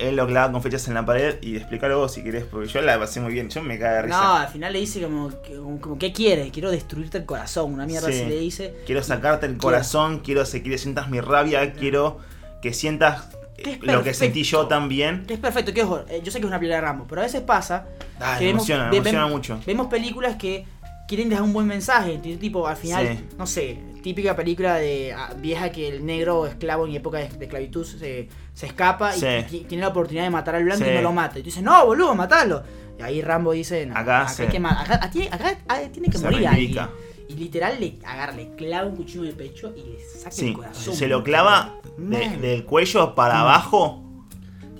él 0.00 0.16
lo 0.16 0.26
clava 0.26 0.50
con 0.52 0.62
fechas 0.62 0.86
en 0.88 0.94
la 0.94 1.04
pared 1.04 1.36
y 1.42 1.56
explícalo 1.56 1.98
vos 1.98 2.12
si 2.12 2.22
querés, 2.24 2.44
porque 2.44 2.66
yo 2.68 2.80
la 2.80 2.98
pasé 2.98 3.20
muy 3.20 3.32
bien, 3.32 3.48
yo 3.50 3.62
me 3.62 3.78
cago 3.78 3.94
de 3.96 4.02
risa. 4.02 4.20
No, 4.22 4.34
al 4.36 4.48
final 4.48 4.72
le 4.72 4.80
dice 4.80 5.02
como, 5.02 5.28
que- 5.42 5.56
como, 5.56 5.80
como, 5.80 5.98
¿qué 5.98 6.12
quiere? 6.12 6.50
Quiero 6.50 6.70
destruirte 6.70 7.18
el 7.18 7.24
corazón, 7.26 7.72
una 7.72 7.86
mierda 7.86 8.08
Sí. 8.08 8.14
así 8.20 8.24
le 8.26 8.38
dice. 8.40 8.74
Quiero 8.86 9.02
sacarte 9.02 9.46
el 9.46 9.56
corazón, 9.58 10.20
quiero 10.20 10.42
que 10.44 10.62
quiero 10.62 10.78
sientas 10.78 11.08
mi 11.10 11.20
rabia, 11.20 11.72
quiero 11.72 12.18
que 12.62 12.72
sientas 12.72 13.28
Que 13.62 13.72
es 13.72 13.82
lo 13.82 14.02
que 14.02 14.14
sentí 14.14 14.42
yo 14.42 14.66
también. 14.66 15.24
Es 15.28 15.38
perfecto, 15.38 15.74
que 15.74 15.82
ojo, 15.82 16.00
eh, 16.08 16.22
yo 16.24 16.30
sé 16.32 16.38
que 16.40 16.46
es 16.46 16.48
una 16.48 16.58
película 16.58 16.76
de 16.76 16.80
Rambo, 16.80 17.06
pero 17.06 17.20
a 17.20 17.24
veces 17.24 17.42
pasa 17.42 17.86
Ah, 18.18 18.36
que 18.38 18.44
me 18.46 18.50
vemos, 18.52 18.68
emociona, 18.68 18.88
emociona 18.88 19.18
vemos- 19.26 19.30
mucho. 19.32 19.60
vemos 19.66 19.86
películas 19.88 20.36
que 20.36 20.64
quieren 21.06 21.28
dejar 21.28 21.44
un 21.44 21.52
buen 21.52 21.66
mensaje, 21.66 22.18
tipo 22.18 22.66
al 22.66 22.76
final, 22.76 23.06
Sí. 23.18 23.24
no 23.36 23.46
sé, 23.46 23.78
típica 24.02 24.34
película 24.36 24.76
de 24.76 25.12
ah, 25.12 25.32
vieja 25.38 25.70
que 25.70 25.88
el 25.88 26.04
negro 26.04 26.46
esclavo 26.46 26.86
en 26.86 26.94
época 26.94 27.18
de, 27.18 27.28
de 27.28 27.44
esclavitud 27.44 27.84
se, 27.84 28.28
se 28.54 28.66
escapa 28.66 29.12
Sí. 29.12 29.26
y 29.26 29.42
ti- 29.44 29.64
tiene 29.68 29.82
la 29.82 29.88
oportunidad 29.88 30.24
de 30.24 30.30
matar 30.30 30.54
al 30.56 30.64
blanco 30.64 30.84
Sí. 30.84 30.90
y 30.90 30.94
no 30.94 31.02
lo 31.02 31.12
mata. 31.12 31.38
Y 31.38 31.42
tú 31.42 31.46
dices, 31.46 31.62
no, 31.62 31.86
boludo, 31.86 32.14
matalo. 32.14 32.62
Y 32.98 33.02
ahí 33.02 33.22
Rambo 33.22 33.52
dice, 33.52 33.86
no, 33.86 33.96
Acá 33.96 34.22
acá, 34.22 34.28
sí. 34.28 34.42
hay 34.42 34.48
que 34.48 34.60
ma- 34.60 34.80
acá, 34.82 35.10
tiene, 35.10 35.28
acá, 35.28 35.56
tiene 35.92 36.08
que 36.10 36.18
Se 36.18 36.24
morir 36.24 36.46
alguien. 36.48 36.86
Y 37.28 37.34
literal 37.34 37.76
le 37.78 37.96
agarra, 38.04 38.32
le 38.32 38.54
clava 38.56 38.88
un 38.88 38.96
cuchillo 38.96 39.22
en 39.22 39.28
el 39.30 39.36
pecho 39.36 39.72
y 39.76 39.82
le 39.92 40.00
saca 40.00 40.34
el 40.44 40.52
corazón. 40.52 40.94
se 40.94 41.06
lo 41.06 41.22
clava 41.22 41.76
de- 41.96 42.36
del 42.38 42.64
cuello 42.64 43.14
para 43.14 43.40
abajo. 43.40 44.04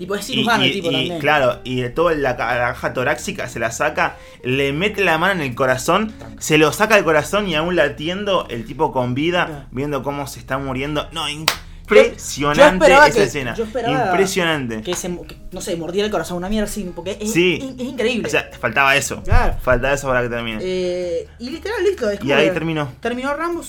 Tipo, 0.01 0.15
es 0.15 0.25
cirujano 0.25 0.63
y- 0.65 0.67
el 0.67 0.73
tipo 0.73 0.89
y, 0.89 0.93
también. 0.93 1.19
claro, 1.19 1.59
y 1.63 1.79
de 1.81 1.89
toda 1.91 2.15
la, 2.15 2.35
ca- 2.35 2.55
la 2.57 2.73
caja 2.73 2.91
torácica 2.91 3.47
se 3.47 3.59
la 3.59 3.69
saca, 3.71 4.17
le 4.43 4.73
mete 4.73 5.03
la 5.03 5.19
mano 5.19 5.43
en 5.43 5.49
el 5.49 5.53
corazón, 5.55 6.11
se 6.39 6.57
lo 6.57 6.73
saca 6.73 6.95
del 6.95 7.03
corazón 7.03 7.47
y 7.47 7.53
aún 7.53 7.75
latiendo, 7.75 8.47
el 8.49 8.65
tipo 8.65 8.91
con 8.91 9.13
vida, 9.13 9.45
Claro. 9.45 9.65
viendo 9.69 10.01
cómo 10.01 10.25
se 10.25 10.39
está 10.39 10.57
muriendo. 10.57 11.07
No, 11.11 11.29
yo 11.29 11.45
impresionante 11.91 12.85
esa 12.91 13.11
que- 13.11 13.23
escena. 13.23 13.53
yo 13.53 13.63
esperaba 13.65 14.05
Impresionante. 14.05 14.81
que 14.81 14.95
se, 14.95 15.09
que, 15.27 15.37
no 15.51 15.61
sé, 15.61 15.75
mordiera 15.75 16.05
el 16.05 16.11
corazón, 16.11 16.37
una 16.37 16.49
mierda 16.49 16.67
así, 16.69 16.89
porque 16.95 17.17
es, 17.19 17.31
Sí. 17.31 17.59
es, 17.61 17.79
es 17.79 17.87
increíble. 17.91 18.27
O 18.27 18.31
sea, 18.31 18.49
faltaba 18.59 18.95
eso. 18.95 19.21
Claro. 19.23 19.55
Faltaba 19.61 19.93
eso 19.93 20.07
para 20.07 20.21
que 20.23 20.29
termine. 20.29 20.59
Eh, 20.61 21.27
y 21.39 21.49
literal, 21.49 21.83
listo. 21.83 22.09
Es 22.09 22.23
y 22.23 22.31
ahí 22.31 22.45
que 22.47 22.51
terminó. 22.53 22.91
Terminó 23.01 23.33
Rambo, 23.35 23.61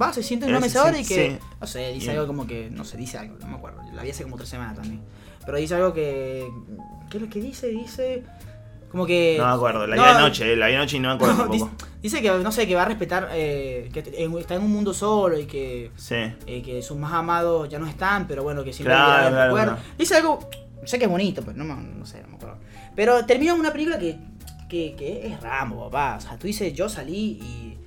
va, 0.00 0.12
se 0.12 0.22
siente 0.22 0.46
en 0.46 0.50
una 0.52 0.60
mesa 0.60 0.82
ahora 0.82 0.98
y 1.00 1.04
que. 1.04 1.30
sí. 1.30 1.38
No 1.60 1.66
sé, 1.66 1.92
dice 1.92 2.10
algo 2.12 2.26
como 2.26 2.46
que. 2.46 2.68
No 2.70 2.84
sé, 2.84 2.96
dice 2.96 3.18
algo, 3.18 3.36
no 3.40 3.48
me 3.48 3.56
acuerdo. 3.56 3.80
La 3.92 4.02
vi 4.02 4.10
hace 4.10 4.22
como 4.24 4.36
tres 4.36 4.48
semanas 4.48 4.76
también. 4.76 5.00
Pero 5.44 5.58
dice 5.58 5.74
algo 5.74 5.92
que. 5.92 6.46
¿Qué 7.10 7.16
es 7.16 7.22
lo 7.22 7.28
que 7.28 7.40
dice? 7.40 7.68
Dice. 7.68 8.22
Como 8.90 9.06
que. 9.06 9.36
No 9.38 9.46
me 9.46 9.52
acuerdo, 9.52 9.86
la 9.86 9.96
No, 9.96 10.04
anoche, 10.04 10.52
eh, 10.52 10.56
la 10.56 10.66
vi 10.68 10.74
anoche 10.74 10.96
y 10.96 11.00
no 11.00 11.08
me 11.10 11.14
acuerdo 11.14 11.34
no, 11.34 11.50
tampoco. 11.50 11.70
dice, 12.02 12.20
que, 12.20 12.30
no 12.30 12.50
sé, 12.52 12.66
que 12.66 12.74
va 12.74 12.82
a 12.82 12.86
respetar. 12.86 13.28
eh, 13.32 13.88
que 13.92 14.00
está 14.40 14.54
en 14.56 14.62
un 14.62 14.72
mundo 14.72 14.92
solo 14.92 15.38
y 15.38 15.46
que. 15.46 15.90
Sí. 15.96 16.16
eh, 16.46 16.62
que 16.64 16.82
sus 16.82 16.96
más 16.96 17.12
amados 17.12 17.68
ya 17.68 17.78
no 17.78 17.86
están, 17.86 18.26
pero 18.26 18.42
bueno, 18.42 18.64
que 18.64 18.72
siempre 18.72 18.94
Claro, 18.94 19.30
claro, 19.30 19.54
recuerdo. 19.54 19.82
Dice 19.96 20.16
algo, 20.16 20.40
sé 20.84 20.98
que 20.98 21.04
es 21.04 21.10
bonito, 21.10 21.42
pero 21.44 21.56
no, 21.56 21.74
no 21.74 22.04
sé, 22.04 22.20
no 22.22 22.28
me 22.28 22.34
acuerdo. 22.36 22.58
Pero 22.96 23.24
termina 23.26 23.54
una 23.54 23.72
película 23.72 23.98
que, 23.98 24.18
que, 24.68 24.94
que 24.96 25.26
es 25.28 25.40
Rambo, 25.40 25.84
papá. 25.84 26.16
O 26.18 26.20
sea, 26.20 26.36
tú 26.36 26.46
dices, 26.48 26.72
yo 26.74 26.88
salí 26.88 27.38
y 27.42 27.78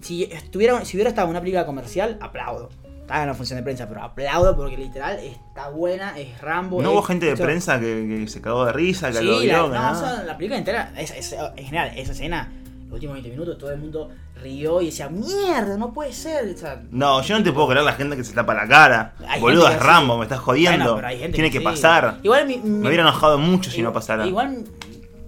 si 0.00 0.24
estuviera, 0.24 0.84
si 0.84 0.96
hubiera 0.96 1.08
estado 1.08 1.26
en 1.26 1.30
una 1.30 1.40
película 1.40 1.64
comercial, 1.64 2.18
aplaudo. 2.20 2.68
Estaba 3.12 3.24
en 3.24 3.28
una 3.28 3.36
función 3.36 3.58
de 3.58 3.62
prensa, 3.62 3.86
pero 3.86 4.02
aplaudo 4.02 4.56
porque 4.56 4.74
literal 4.74 5.18
está 5.18 5.68
buena, 5.68 6.18
es 6.18 6.40
Rambo. 6.40 6.80
¿No 6.80 6.88
es- 6.88 6.94
hubo 6.94 7.02
gente 7.02 7.26
de 7.26 7.36
prensa 7.36 7.78
que, 7.78 8.06
que 8.08 8.26
se 8.26 8.40
cagó 8.40 8.64
de 8.64 8.72
risa, 8.72 9.10
que 9.10 9.18
Sí, 9.18 9.24
lo 9.24 9.32
la, 9.34 9.40
vio? 9.42 9.52
no, 9.68 9.70
que 9.70 9.76
o 9.78 9.94
sea, 10.00 10.22
la 10.24 10.34
película 10.38 10.56
entera, 10.56 10.94
es, 10.96 11.10
es- 11.10 11.32
en 11.34 11.64
general, 11.66 11.92
esa 11.94 12.12
escena, 12.12 12.50
los 12.86 12.94
últimos 12.94 13.12
20 13.16 13.28
minutos, 13.28 13.58
todo 13.58 13.70
el 13.70 13.78
mundo 13.80 14.08
rió 14.42 14.80
y 14.80 14.86
decía, 14.86 15.10
mierda, 15.10 15.76
no 15.76 15.92
puede 15.92 16.14
ser. 16.14 16.54
O 16.54 16.56
sea, 16.56 16.80
No, 16.90 17.20
yo 17.20 17.36
no 17.36 17.44
te 17.44 17.52
puedo 17.52 17.68
creer 17.68 17.84
la 17.84 17.92
gente 17.92 18.16
que 18.16 18.24
se 18.24 18.32
tapa 18.32 18.54
la 18.54 18.66
cara. 18.66 19.12
Boludo, 19.40 19.68
es 19.68 19.74
que 19.76 19.84
Rambo, 19.84 20.14
sí. 20.14 20.18
me 20.20 20.24
estás 20.24 20.38
jodiendo. 20.40 20.78
Bueno, 20.78 20.96
pero 20.96 21.08
hay 21.08 21.18
gente 21.18 21.34
Tiene 21.34 21.50
que, 21.50 21.58
sí. 21.58 21.64
pasar. 21.64 22.16
Igual 22.22 22.46
mi, 22.46 22.56
mi- 22.56 22.70
Me 22.78 22.86
hubiera 22.88 23.02
enojado 23.02 23.36
mucho 23.36 23.70
si 23.70 23.82
no 23.82 23.92
pasara. 23.92 24.26
Igual, 24.26 24.64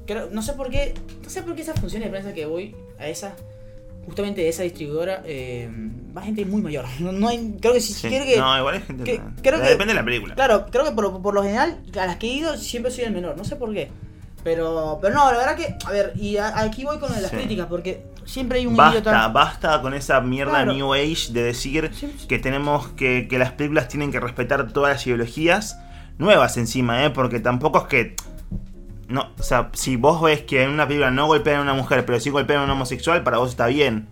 creo- 0.07 0.31
no 0.33 0.41
sé 0.41 0.55
por 0.55 0.71
qué, 0.71 0.95
no 1.23 1.29
sé 1.29 1.43
por 1.43 1.55
qué 1.55 1.61
esas 1.61 1.79
funciones 1.79 2.07
de 2.07 2.11
prensa 2.13 2.33
que 2.33 2.47
voy 2.47 2.75
a 2.99 3.09
esa, 3.09 3.35
justamente 4.07 4.41
de 4.43 4.49
esa 4.49 4.63
distribuidora, 4.63 5.23
eh, 5.25 5.69
va 6.17 6.23
gente 6.23 6.45
muy 6.45 6.63
mayor. 6.63 6.85
No, 7.01 7.13
no 7.13 7.29
hay, 7.29 7.57
creo 7.61 7.73
que 7.75 7.81
si 7.81 7.93
Sí. 7.93 8.09
que, 8.09 8.37
No, 8.39 8.57
igual 8.59 8.75
hay 8.77 8.81
gente 8.83 9.05
que- 9.05 9.17
que. 9.19 9.23
creo 9.43 9.61
que- 9.61 9.69
Depende 9.69 9.95
de 9.95 10.01
la 10.01 10.05
película. 10.05 10.35
claro, 10.35 10.67
creo 10.71 10.85
que 10.85 10.93
por, 10.93 11.21
por 11.23 11.35
lo 11.35 11.43
general 11.43 11.81
a 12.01 12.07
las 12.07 12.17
que 12.17 12.27
he 12.29 12.35
ido 12.35 12.57
siempre 12.57 12.91
soy 12.93 13.05
el 13.05 13.13
menor, 13.13 13.37
no 13.37 13.45
sé 13.45 13.57
por 13.57 13.73
qué. 13.73 13.91
Pero, 14.43 14.99
pero 15.01 15.15
no, 15.15 15.31
la 15.33 15.39
verdad 15.39 15.57
que, 15.57 15.75
a 15.87 15.91
ver, 15.91 16.13
y 16.17 16.37
a- 16.37 16.61
aquí 16.61 16.85
voy 16.85 16.99
con 16.99 17.09
lo 17.09 17.15
de 17.17 17.23
las 17.23 17.31
Sí. 17.31 17.37
críticas, 17.39 17.67
porque 17.67 18.05
siempre 18.27 18.59
hay 18.59 18.67
un 18.67 18.77
Basta, 18.77 18.99
idiota. 18.99 19.29
basta 19.29 19.81
con 19.81 19.95
esa 19.95 20.21
mierda 20.21 20.53
Claro. 20.53 20.75
New 20.75 20.93
Age 20.93 21.33
de 21.33 21.43
decir 21.43 21.91
sí. 21.95 22.13
que 22.29 22.39
tenemos 22.39 22.89
que, 22.89 23.27
que 23.27 23.39
las 23.39 23.53
películas 23.53 23.89
tienen 23.89 24.13
que 24.13 24.21
respetar 24.21 24.71
todas 24.73 24.93
las 24.93 25.07
ideologías 25.07 25.79
nuevas 26.19 26.59
encima, 26.59 27.05
¿eh? 27.05 27.11
Porque 27.11 27.41
tampoco 27.41 27.79
es 27.79 27.85
que. 27.85 28.17
No, 29.15 29.31
o 29.39 29.43
sea, 29.45 29.71
si 29.75 29.95
vos 29.95 30.21
ves 30.21 30.43
que 30.43 30.65
en 30.65 30.71
una 30.71 30.89
película 30.89 31.13
no 31.13 31.29
golpean 31.29 31.59
a 31.59 31.63
una 31.63 31.75
mujer, 31.75 32.05
pero 32.05 32.19
sí 32.19 32.31
golpean 32.31 32.63
a 32.63 32.65
un 32.65 32.71
homosexual, 32.71 33.23
para 33.23 33.39
vos 33.39 33.51
está 33.51 33.69
bien. 33.69 34.09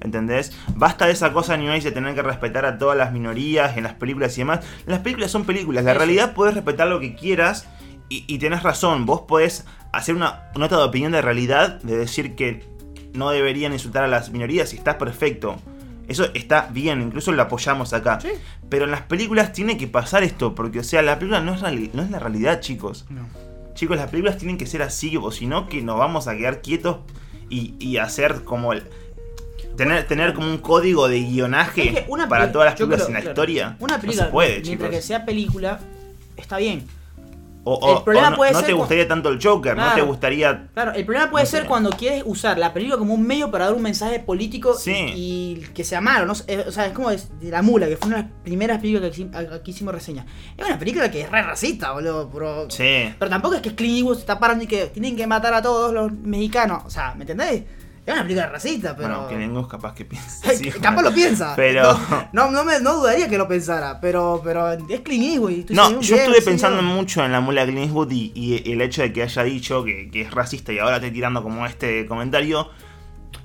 ¿Entendés? 0.00 0.56
Basta 0.74 1.04
de 1.04 1.12
esa 1.12 1.34
cosa 1.34 1.58
New 1.58 1.70
Age 1.70 1.82
de 1.82 1.92
tener 1.92 2.14
que 2.14 2.22
respetar 2.22 2.64
a 2.64 2.78
todas 2.78 2.96
las 2.96 3.12
minorías 3.12 3.76
en 3.76 3.84
las 3.84 3.92
películas 3.92 4.34
y 4.38 4.40
demás. 4.40 4.64
Las 4.86 5.00
películas 5.00 5.30
son 5.30 5.44
películas. 5.44 5.84
La 5.84 5.92
realidad 5.92 6.32
podés 6.32 6.54
respetar 6.54 6.88
lo 6.88 7.00
que 7.00 7.14
quieras 7.14 7.68
y, 8.08 8.24
y 8.26 8.38
tenés 8.38 8.62
razón. 8.62 9.04
Vos 9.04 9.24
podés 9.28 9.66
hacer 9.92 10.14
una 10.14 10.44
nota 10.56 10.78
de 10.78 10.84
opinión 10.84 11.12
de 11.12 11.20
realidad 11.20 11.82
de 11.82 11.98
decir 11.98 12.34
que 12.34 12.64
no 13.12 13.28
deberían 13.32 13.74
insultar 13.74 14.04
a 14.04 14.08
las 14.08 14.30
minorías 14.30 14.72
y 14.72 14.78
está 14.78 14.96
perfecto. 14.96 15.56
Eso 16.08 16.28
está 16.32 16.68
bien, 16.72 17.02
incluso 17.02 17.30
lo 17.30 17.42
apoyamos 17.42 17.92
acá. 17.92 18.20
Sí. 18.20 18.30
Pero 18.70 18.86
en 18.86 18.90
las 18.90 19.02
películas 19.02 19.52
tiene 19.52 19.76
que 19.76 19.86
pasar 19.86 20.22
esto, 20.22 20.54
porque 20.54 20.78
o 20.78 20.84
sea, 20.84 21.02
la 21.02 21.18
película 21.18 21.40
no 21.40 21.52
es, 21.52 21.60
no 21.92 22.02
es 22.02 22.10
la 22.10 22.18
realidad, 22.18 22.60
chicos. 22.60 23.04
No. 23.10 23.26
Chicos, 23.76 23.96
las 23.96 24.10
películas 24.10 24.38
tienen 24.38 24.58
que 24.58 24.66
ser 24.66 24.82
así, 24.82 25.16
o 25.16 25.30
si 25.30 25.46
no, 25.46 25.68
que 25.68 25.82
nos 25.82 25.98
vamos 25.98 26.26
a 26.26 26.36
quedar 26.36 26.62
quietos 26.62 26.96
y, 27.48 27.74
y 27.78 27.98
hacer 27.98 28.42
como 28.42 28.72
el. 28.72 28.82
Tener, 29.76 30.08
tener 30.08 30.32
como 30.32 30.48
un 30.50 30.56
código 30.56 31.06
de 31.06 31.20
guionaje 31.20 31.88
Es 31.88 31.94
que 32.00 32.04
una 32.08 32.26
para 32.28 32.50
todas 32.50 32.66
las 32.66 32.74
películas 32.76 33.00
creo, 33.00 33.08
en 33.08 33.14
la 33.14 33.20
claro, 33.20 33.32
historia. 33.32 33.76
Una 33.78 34.00
película, 34.00 34.22
no 34.22 34.28
se 34.28 34.32
puede, 34.32 34.60
mientras 34.62 34.72
chicos. 34.72 34.88
que 34.90 35.02
sea 35.02 35.24
película, 35.26 35.80
está 36.36 36.56
bien. 36.56 36.86
O, 37.68 37.74
o- 37.74 37.98
el 37.98 38.04
problema 38.04 38.28
o 38.28 38.30
no, 38.30 38.36
puede 38.36 38.52
no 38.52 38.58
ser 38.60 38.66
te 38.68 38.72
gustaría 38.74 39.08
tanto 39.08 39.28
el 39.28 39.40
Joker, 39.42 39.76
no 39.76 39.82
te 39.82 39.88
Claro. 39.94 40.06
gustaría. 40.06 40.68
Claro, 40.72 40.92
el 40.92 41.04
problema 41.04 41.30
puede 41.30 41.44
No 41.44 41.50
sé. 41.50 41.56
ser 41.58 41.66
cuando 41.66 41.90
quieres 41.90 42.22
usar 42.24 42.58
la 42.58 42.72
película 42.72 42.96
como 42.96 43.12
un 43.12 43.26
medio 43.26 43.50
para 43.50 43.64
dar 43.64 43.74
un 43.74 43.82
mensaje 43.82 44.20
político 44.20 44.74
Sí. 44.74 44.92
y, 44.92 45.58
y 45.64 45.66
que 45.74 45.82
sea 45.82 46.00
malo. 46.00 46.26
¿no? 46.26 46.32
O 46.32 46.70
sea, 46.70 46.86
es 46.86 46.92
como 46.92 47.10
de 47.10 47.18
La 47.42 47.62
Mula, 47.62 47.88
que 47.88 47.96
fue 47.96 48.06
una 48.08 48.18
de 48.18 48.22
las 48.22 48.32
primeras 48.44 48.78
películas 48.78 49.10
que 49.16 49.28
aquí, 49.52 49.70
hicimos 49.72 49.92
reseña. 49.92 50.24
Es 50.56 50.64
una 50.64 50.78
película 50.78 51.10
que 51.10 51.22
es 51.22 51.30
re 51.30 51.42
racista, 51.42 51.90
boludo. 51.90 52.30
Pero, 52.32 52.70
Sí. 52.70 53.12
pero 53.18 53.28
tampoco 53.30 53.56
es 53.56 53.62
que 53.62 53.74
Clint 53.74 53.96
Eastwood 53.96 54.14
se 54.14 54.20
está 54.20 54.38
parando 54.38 54.62
y 54.62 54.68
que 54.68 54.86
tienen 54.86 55.16
que 55.16 55.26
matar 55.26 55.52
a 55.52 55.60
todos 55.60 55.92
los 55.92 56.12
mexicanos. 56.12 56.82
O 56.86 56.90
sea, 56.90 57.14
¿me 57.16 57.22
entendés? 57.24 57.64
Es 58.06 58.12
una 58.14 58.22
película 58.22 58.46
racista, 58.48 58.96
pero. 58.96 59.08
Bueno, 59.08 59.28
que 59.28 59.36
Nengus 59.36 59.66
capaz 59.66 59.92
que 59.94 60.04
piensa. 60.04 60.48
Así, 60.50 60.70
Capaz 60.70 60.94
bueno. 60.94 61.10
lo 61.10 61.14
piensa. 61.14 61.54
Pero- 61.56 61.98
No, 62.32 62.50
no, 62.52 62.64
me, 62.64 62.78
no 62.80 62.94
dudaría 62.98 63.28
que 63.28 63.36
lo 63.36 63.48
pensara. 63.48 64.00
Pero, 64.00 64.40
pero 64.44 64.70
es 64.72 65.00
Clint 65.00 65.24
Eastwood. 65.24 65.70
No, 65.70 66.00
yo 66.00 66.16
estuve 66.16 66.36
sí, 66.38 66.42
pensando 66.44 66.82
mucho 66.82 67.24
en 67.24 67.32
la 67.32 67.40
mula 67.40 67.66
de 67.66 67.72
Clint 67.72 67.86
Eastwood 67.86 68.10
y, 68.12 68.32
y 68.34 68.70
el 68.72 68.80
hecho 68.80 69.02
de 69.02 69.12
que 69.12 69.24
haya 69.24 69.42
dicho 69.42 69.82
que, 69.84 70.08
que 70.10 70.20
es 70.22 70.30
racista 70.30 70.72
y 70.72 70.78
ahora 70.78 70.96
estoy 70.96 71.10
tirando 71.10 71.42
como 71.42 71.66
este 71.66 72.06
comentario. 72.06 72.68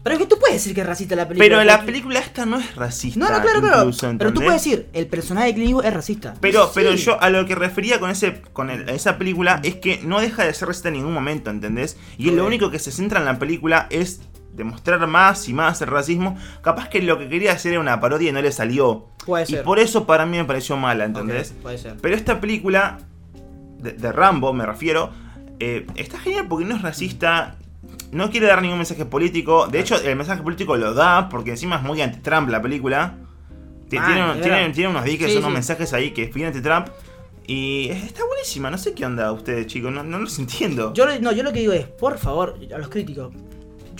Pero 0.03 0.15
es 0.15 0.21
que 0.21 0.27
tú 0.27 0.39
puedes 0.39 0.55
decir 0.55 0.73
que 0.73 0.81
es 0.81 0.87
racista 0.87 1.15
la 1.15 1.27
película. 1.27 1.45
Pero 1.47 1.63
la 1.63 1.77
porque- 1.77 1.85
película 1.91 2.19
esta 2.19 2.45
no 2.45 2.57
es 2.59 2.75
racista. 2.75 3.19
No, 3.19 3.29
no, 3.29 3.41
claro, 3.41 3.61
claro. 3.61 3.77
incluso, 3.81 4.11
Pero 4.17 4.33
tú 4.33 4.41
puedes 4.41 4.63
decir, 4.63 4.89
el 4.93 5.05
personaje 5.07 5.47
de 5.47 5.53
Clint 5.53 5.67
Eastwood 5.69 5.85
es 5.85 5.93
racista. 5.93 6.33
Pero, 6.41 6.65
Sí. 6.65 6.71
pero 6.75 6.93
yo 6.95 7.21
a 7.21 7.29
lo 7.29 7.45
que 7.45 7.53
refería 7.55 7.99
con 7.99 8.09
ese 8.09 8.41
con 8.53 8.69
el- 8.71 8.89
esa 8.89 9.17
película 9.19 9.59
es 9.63 9.75
que 9.75 9.99
no 10.03 10.19
deja 10.19 10.43
de 10.43 10.53
ser 10.55 10.67
racista 10.69 10.87
en 10.89 10.95
ningún 10.95 11.13
momento, 11.13 11.49
¿entendés? 11.51 11.97
Y 12.17 12.31
lo 12.31 12.45
único 12.47 12.71
que 12.71 12.79
se 12.79 12.91
centra 12.91 13.19
en 13.19 13.25
la 13.25 13.37
película 13.37 13.85
es 13.91 14.21
demostrar 14.53 15.05
más 15.07 15.47
y 15.49 15.53
más 15.53 15.81
el 15.81 15.87
racismo. 15.87 16.37
Capaz 16.61 16.89
que 16.89 17.01
lo 17.01 17.17
que 17.17 17.29
quería 17.29 17.53
hacer 17.53 17.71
era 17.73 17.81
una 17.81 17.99
parodia 17.99 18.29
y 18.29 18.33
no 18.33 18.41
le 18.41 18.51
salió. 18.51 19.07
Puede 19.25 19.43
Y 19.43 19.47
ser. 19.47 19.63
por 19.63 19.79
eso 19.79 20.05
para 20.05 20.25
mí 20.25 20.37
me 20.37 20.45
pareció 20.45 20.77
mala, 20.77 21.05
¿entendés? 21.05 21.51
Ok, 21.57 21.61
puede 21.63 21.77
ser. 21.77 21.97
Pero 22.01 22.15
esta 22.15 22.39
película, 22.41 22.99
de, 23.79 23.93
de 23.93 24.11
Rambo 24.11 24.53
me 24.53 24.65
refiero, 24.65 25.11
eh, 25.59 25.85
está 25.95 26.19
genial 26.19 26.47
porque 26.49 26.65
no 26.65 26.75
es 26.75 26.81
racista, 26.81 27.55
no 28.11 28.29
quiere 28.29 28.47
dar 28.47 28.61
ningún 28.61 28.77
mensaje 28.77 29.05
político. 29.05 29.67
De 29.67 29.79
hecho, 29.79 29.95
el 30.01 30.15
mensaje 30.15 30.41
político 30.41 30.75
lo 30.75 30.93
da 30.93 31.29
porque 31.29 31.51
encima 31.51 31.77
es 31.77 31.83
muy 31.83 32.01
anti-Trump 32.01 32.49
la 32.49 32.61
película. 32.61 33.15
Ah, 33.97 34.35
tiene, 34.39 34.87
unos 34.87 35.03
diques, 35.03 35.31
Sí, 35.31 35.37
unos 35.37 35.49
sí. 35.49 35.53
mensajes 35.53 35.93
ahí 35.93 36.11
que 36.11 36.23
es 36.23 36.33
bien 36.33 36.47
anti-Trump. 36.47 36.87
Y 37.47 37.89
está 37.89 38.23
buenísima, 38.25 38.69
no 38.71 38.77
sé 38.77 38.93
qué 38.93 39.05
onda 39.05 39.31
ustedes, 39.33 39.67
chicos, 39.67 39.91
no, 39.91 40.03
no 40.03 40.19
los 40.19 40.39
entiendo. 40.39 40.93
Yo, 40.93 41.05
no, 41.19 41.31
yo 41.33 41.43
lo 41.43 41.51
que 41.51 41.59
digo 41.59 41.73
es, 41.73 41.85
por 41.87 42.17
favor, 42.17 42.57
a 42.73 42.77
los 42.77 42.87
críticos. 42.87 43.33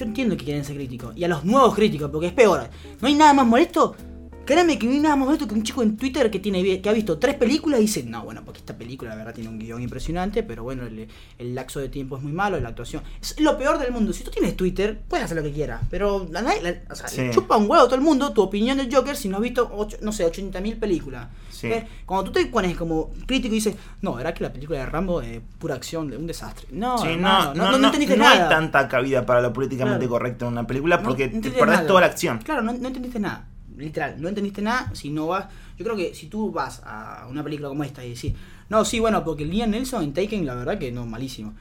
Yo 0.02 0.08
entiendo 0.08 0.36
que 0.36 0.46
quieren 0.46 0.66
ser 0.66 0.78
críticos. 0.78 1.16
Y 1.16 1.24
a 1.24 1.28
los 1.28 1.46
nuevos 1.46 1.76
críticos, 1.76 2.10
porque 2.10 2.26
es 2.26 2.34
peor. 2.34 2.68
No 3.00 3.08
hay 3.08 3.14
nada 3.14 3.36
más 3.36 3.46
molesto 3.46 3.96
Créeme 4.44 4.78
que 4.80 4.86
no 4.88 4.92
hay 4.94 5.00
nada 5.00 5.16
más 5.16 5.28
bonito 5.28 5.48
que 5.48 5.54
un 5.54 5.64
chico 5.64 5.82
en 5.84 5.96
Twitter 5.96 6.30
que 6.32 6.40
tiene 6.40 6.82
que 6.82 6.90
ha 6.90 6.94
visto 6.94 7.18
tres 7.20 7.36
películas 7.36 7.80
y 7.80 7.84
dice, 7.84 8.04
no, 8.04 8.24
bueno, 8.26 8.42
porque 8.44 8.60
esta 8.60 8.76
película 8.76 9.12
la 9.12 9.16
verdad 9.16 9.34
tiene 9.36 9.50
un 9.50 9.60
guion 9.60 9.82
impresionante, 9.82 10.42
pero 10.44 10.64
bueno, 10.64 10.84
el, 10.86 11.08
el 11.38 11.56
laxo 11.56 11.80
de 11.80 11.88
tiempo 11.90 12.18
es 12.18 12.24
muy 12.24 12.34
malo, 12.34 12.60
la 12.60 12.70
actuación. 12.70 13.04
Es 13.22 13.40
lo 13.40 13.58
peor 13.58 13.78
del 13.80 13.92
mundo. 13.94 14.12
Si 14.12 14.24
tú 14.24 14.32
tienes 14.32 14.58
Twitter, 14.58 15.00
puedes 15.08 15.26
hacer 15.26 15.38
lo 15.38 15.44
que 15.44 15.52
quieras, 15.54 15.82
pero 15.90 16.28
la, 16.32 16.42
la- 16.42 16.60
la- 16.60 16.76
o 16.90 16.96
sea, 16.96 17.08
Sí. 17.08 17.22
le 17.22 17.30
chupa 17.32 17.56
un 17.56 17.70
huevo 17.70 17.84
a 17.84 17.86
todo 17.86 17.96
el 17.96 18.02
mundo 18.02 18.34
tu 18.34 18.42
opinión 18.42 18.78
del 18.78 18.94
Joker 18.94 19.16
si 19.16 19.30
no 19.30 19.38
has 19.38 19.44
visto, 19.44 19.70
ocho- 19.74 19.98
no 20.02 20.12
sé, 20.12 20.26
80.000 20.26 20.80
películas. 20.80 21.28
Sí. 21.52 21.68
Eh, 21.68 21.88
Cuando 22.06 22.26
tú 22.26 22.32
te 22.40 22.46
pones 22.48 22.76
como 22.76 23.12
crítico 23.28 23.54
y 23.54 23.58
dices, 23.58 23.76
no, 24.02 24.20
era 24.20 24.34
que 24.34 24.44
la 24.44 24.52
película 24.52 24.80
de 24.80 24.86
Rambo 24.88 25.22
es 25.22 25.40
pura 25.60 25.76
acción, 25.76 26.12
un 26.14 26.26
desastre. 26.28 26.68
No, 26.72 26.98
Sí, 26.98 27.10
hermano, 27.10 27.54
no, 27.54 27.72
no, 27.72 27.78
no, 27.78 27.86
entendiste 27.86 28.18
no 28.18 28.24
nada. 28.24 28.44
hay 28.46 28.50
tanta 28.50 28.88
cabida 28.90 29.24
para 29.26 29.40
lo 29.42 29.54
políticamente 29.54 30.00
Claro. 30.00 30.10
correcto 30.12 30.46
en 30.48 30.54
una 30.54 30.66
película 30.68 30.98
No 30.98 31.04
porque 31.04 31.28
te 31.30 31.52
perdés 31.52 31.76
nada. 31.76 31.88
toda 31.88 32.02
la 32.02 32.08
acción. 32.08 32.40
Claro, 32.40 32.64
no, 32.64 32.74
no 32.74 32.88
entendiste 32.88 33.20
nada. 33.20 33.48
Literal, 33.82 34.22
no 34.22 34.30
entendiste 34.30 34.62
nada 34.62 34.92
si 34.94 35.10
no 35.10 35.28
vas. 35.28 35.48
Yo 35.78 35.84
creo 35.84 35.98
que 35.98 36.14
si 36.14 36.28
tú 36.28 36.52
vas 36.52 36.82
a 36.86 37.28
una 37.30 37.44
película 37.44 37.70
como 37.70 37.84
esta 37.84 38.06
y 38.06 38.14
decís, 38.14 38.34
no, 38.70 38.86
sí, 38.86 39.00
bueno, 39.00 39.24
porque 39.24 39.44
Liam 39.44 39.72
Nelson 39.72 40.04
en 40.04 40.14
Taken, 40.14 40.46
la 40.46 40.56
verdad 40.56 40.78
que 40.78 40.92
no, 40.92 41.06
malísimo. 41.06 41.54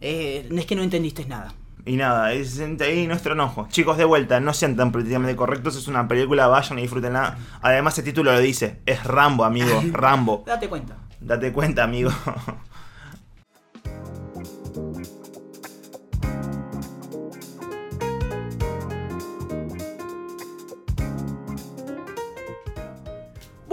Eh, 0.00 0.46
no 0.50 0.60
es 0.60 0.66
que 0.66 0.76
no 0.76 0.82
entendiste 0.82 1.24
nada. 1.24 1.54
Y 1.86 1.96
nada, 1.96 2.32
siente 2.44 2.84
ahí 2.84 3.06
nuestro 3.06 3.34
enojo. 3.34 3.66
Chicos, 3.70 3.98
de 3.98 4.04
vuelta, 4.04 4.40
no 4.40 4.54
sean 4.54 4.76
tan 4.76 4.92
políticamente 4.92 5.36
correctos, 5.36 5.76
es 5.76 5.88
una 5.88 6.08
película, 6.08 6.46
vayan 6.46 6.78
y 6.78 6.82
disfrútenla. 6.82 7.36
Además, 7.60 7.98
el 7.98 8.04
título 8.04 8.32
lo 8.32 8.40
dice, 8.40 8.80
es 8.86 9.04
Rambo, 9.04 9.44
amigo, 9.44 9.82
Rambo. 9.92 10.44
Date 10.46 10.68
cuenta. 10.68 10.96
Date 11.20 11.52
cuenta, 11.52 11.84
amigo. 11.84 12.10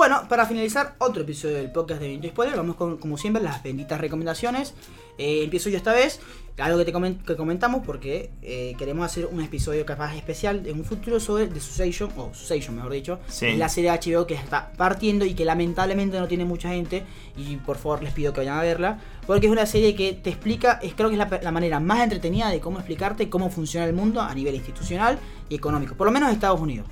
Bueno, 0.02 0.24
para 0.28 0.48
finalizar 0.48 0.96
otro 0.98 1.22
episodio 1.22 1.58
del 1.58 1.72
podcast 1.72 2.02
de 2.02 2.08
Vinto 2.08 2.28
Spoiler, 2.28 2.58
vamos 2.58 2.76
con, 2.76 2.98
como 2.98 3.20
siempre, 3.20 3.44
las 3.44 3.62
benditas 3.62 4.02
recomendaciones. 4.02 4.74
Eh, 5.20 5.44
empiezo 5.44 5.70
yo 5.70 5.78
esta 5.78 5.94
vez, 5.94 6.20
algo 6.58 6.80
que 6.80 6.86
te 6.86 6.92
comen- 6.92 7.24
que 7.24 7.36
comentamos, 7.36 7.84
porque 7.86 8.32
eh, 8.42 8.74
queremos 8.80 9.06
hacer 9.06 9.28
un 9.28 9.42
episodio 9.42 9.86
capaz 9.86 10.16
especial 10.16 10.66
en 10.66 10.80
un 10.80 10.86
futuro 10.86 11.20
sobre 11.20 11.46
The 11.46 11.60
Succession, 11.60 12.10
o 12.18 12.34
Succession 12.34 12.76
mejor 12.78 12.94
dicho, 12.94 13.20
Sí. 13.28 13.56
la 13.58 13.70
serie 13.70 13.92
de 13.92 13.98
HBO 14.00 14.26
que 14.26 14.34
está 14.34 14.72
partiendo 14.76 15.24
y 15.24 15.36
que 15.36 15.46
lamentablemente 15.46 16.20
no 16.20 16.28
tiene 16.28 16.46
mucha 16.46 16.70
gente, 16.70 17.04
y 17.38 17.58
por 17.58 17.78
favor 17.78 18.02
les 18.02 18.12
pido 18.12 18.34
que 18.34 18.40
vayan 18.40 18.58
a 18.58 18.64
verla, 18.64 19.00
porque 19.28 19.46
es 19.46 19.52
una 19.52 19.68
serie 19.68 19.94
que 19.94 20.14
te 20.14 20.32
explica, 20.32 20.80
es, 20.82 20.96
creo 20.96 21.10
que 21.10 21.16
es 21.16 21.20
la, 21.20 21.30
la 21.44 21.52
manera 21.52 21.80
más 21.80 22.00
entretenida 22.02 22.50
de 22.50 22.60
cómo 22.60 22.80
explicarte 22.80 23.30
cómo 23.30 23.52
funciona 23.52 23.86
el 23.86 23.94
mundo 23.94 24.20
a 24.20 24.34
nivel 24.34 24.56
institucional 24.56 25.20
y 25.48 25.54
económico, 25.54 25.94
por 25.94 26.08
lo 26.08 26.12
menos 26.12 26.30
en 26.30 26.34
Estados 26.38 26.60
Unidos. 26.60 26.88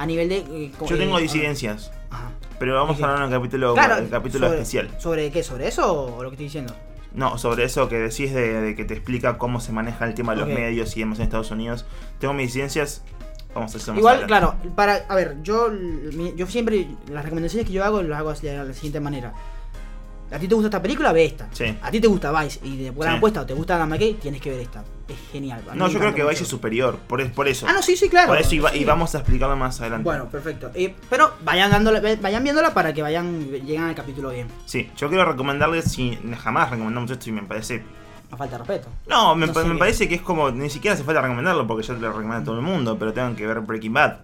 A 0.00 0.06
nivel 0.06 0.30
de... 0.30 0.38
eh, 0.38 0.72
Yo 0.88 0.96
tengo 0.96 1.18
eh, 1.18 1.22
disidencias, 1.22 1.92
Ajá. 2.08 2.30
pero 2.58 2.74
vamos 2.74 3.00
a 3.02 3.04
hablar 3.04 3.18
en 3.18 3.24
el 3.32 3.38
capítulo, 3.38 3.74
Claro, 3.74 3.96
el 3.98 4.08
capítulo 4.08 4.46
sobre, 4.46 4.58
especial. 4.60 4.88
¿Sobre 4.98 5.30
qué? 5.30 5.42
¿Sobre 5.42 5.68
eso 5.68 5.92
o 6.16 6.22
lo 6.22 6.30
que 6.30 6.36
estoy 6.36 6.46
diciendo? 6.46 6.74
No, 7.12 7.36
sobre 7.36 7.64
eso 7.64 7.86
que 7.90 7.98
decís 7.98 8.32
de, 8.32 8.62
de 8.62 8.74
que 8.74 8.86
te 8.86 8.94
explica 8.94 9.36
cómo 9.36 9.60
se 9.60 9.72
maneja 9.72 10.06
el 10.06 10.14
tema 10.14 10.32
de 10.34 10.40
los 10.40 10.48
medios 10.48 10.96
y 10.96 11.00
demás 11.00 11.18
en 11.18 11.24
Estados 11.24 11.50
Unidos. 11.50 11.84
Tengo 12.18 12.32
mis 12.32 12.46
disidencias, 12.46 13.02
vamos 13.54 13.74
a 13.88 13.94
Igual, 13.94 14.26
claro, 14.26 14.54
para, 14.74 15.04
a 15.06 15.14
ver, 15.14 15.36
yo, 15.42 15.70
yo 16.34 16.46
siempre, 16.46 16.86
las 17.10 17.22
recomendaciones 17.22 17.66
que 17.66 17.74
yo 17.74 17.84
hago, 17.84 18.00
las 18.02 18.20
hago 18.20 18.32
de 18.32 18.56
la 18.56 18.72
siguiente 18.72 19.00
manera. 19.00 19.34
¿A 20.32 20.38
ti 20.38 20.46
te 20.46 20.54
gusta 20.54 20.68
esta 20.68 20.80
película? 20.82 21.12
Ve 21.12 21.24
esta. 21.24 21.48
Sí. 21.52 21.76
¿A 21.82 21.90
ti 21.90 22.00
te 22.00 22.06
gusta 22.06 22.30
Vice 22.40 22.60
y 22.62 22.76
de 22.76 22.90
buena 22.90 23.12
Sí. 23.12 23.18
apuesta 23.18 23.40
o 23.40 23.46
te 23.46 23.54
gusta 23.54 23.74
Adam 23.76 23.88
McKay? 23.90 24.14
Tienes 24.14 24.40
que 24.40 24.50
ver 24.50 24.60
esta. 24.60 24.84
Es 25.08 25.16
genial. 25.32 25.62
A 25.68 25.74
No, 25.74 25.88
yo 25.88 25.98
creo 25.98 26.14
que. 26.14 26.22
Vice 26.24 26.44
es 26.44 26.48
superior, 26.48 26.98
por, 27.08 27.28
por 27.32 27.48
eso. 27.48 27.66
Ah, 27.68 27.72
no, 27.72 27.82
sí, 27.82 27.96
sí, 27.96 28.08
claro. 28.08 28.28
Por 28.28 28.38
eso 28.38 28.54
y, 28.54 28.60
va- 28.60 28.74
y 28.74 28.78
Sí. 28.80 28.84
vamos 28.84 29.12
a 29.14 29.18
explicarlo 29.18 29.56
más 29.56 29.80
adelante. 29.80 30.04
Bueno, 30.04 30.28
perfecto. 30.28 30.70
Eh, 30.74 30.94
pero 31.10 31.32
vayan 31.44 31.70
dándole, 31.72 32.16
vayan 32.16 32.44
viéndola 32.44 32.72
para 32.72 32.94
que 32.94 33.02
vayan, 33.02 33.50
lleguen 33.50 33.82
al 33.82 33.94
capítulo 33.96 34.30
bien. 34.30 34.46
Sí, 34.66 34.88
yo 34.96 35.08
quiero 35.08 35.24
recomendarles, 35.24 35.86
si 35.90 36.16
jamás 36.42 36.70
recomendamos 36.70 37.10
esto 37.10 37.28
y 37.28 37.32
me 37.32 37.42
parece... 37.42 37.82
A 38.30 38.36
falta 38.36 38.56
de 38.56 38.58
respeto. 38.64 38.88
No, 39.08 39.34
me, 39.34 39.48
No 39.48 39.52
pa- 39.52 39.62
sé 39.62 39.66
me 39.66 39.74
qué. 39.74 39.78
parece 39.80 40.08
que 40.08 40.14
es 40.14 40.22
como, 40.22 40.52
ni 40.52 40.70
siquiera 40.70 40.94
hace 40.94 41.02
falta 41.02 41.20
recomendarlo 41.22 41.66
porque 41.66 41.82
ya 41.84 41.94
te 41.94 42.00
lo 42.00 42.12
recomienda 42.12 42.44
todo 42.44 42.54
el 42.54 42.62
mundo, 42.62 42.96
pero 42.96 43.12
tengan 43.12 43.34
que 43.34 43.44
ver 43.44 43.58
Breaking 43.62 43.92
Bad. 43.92 44.18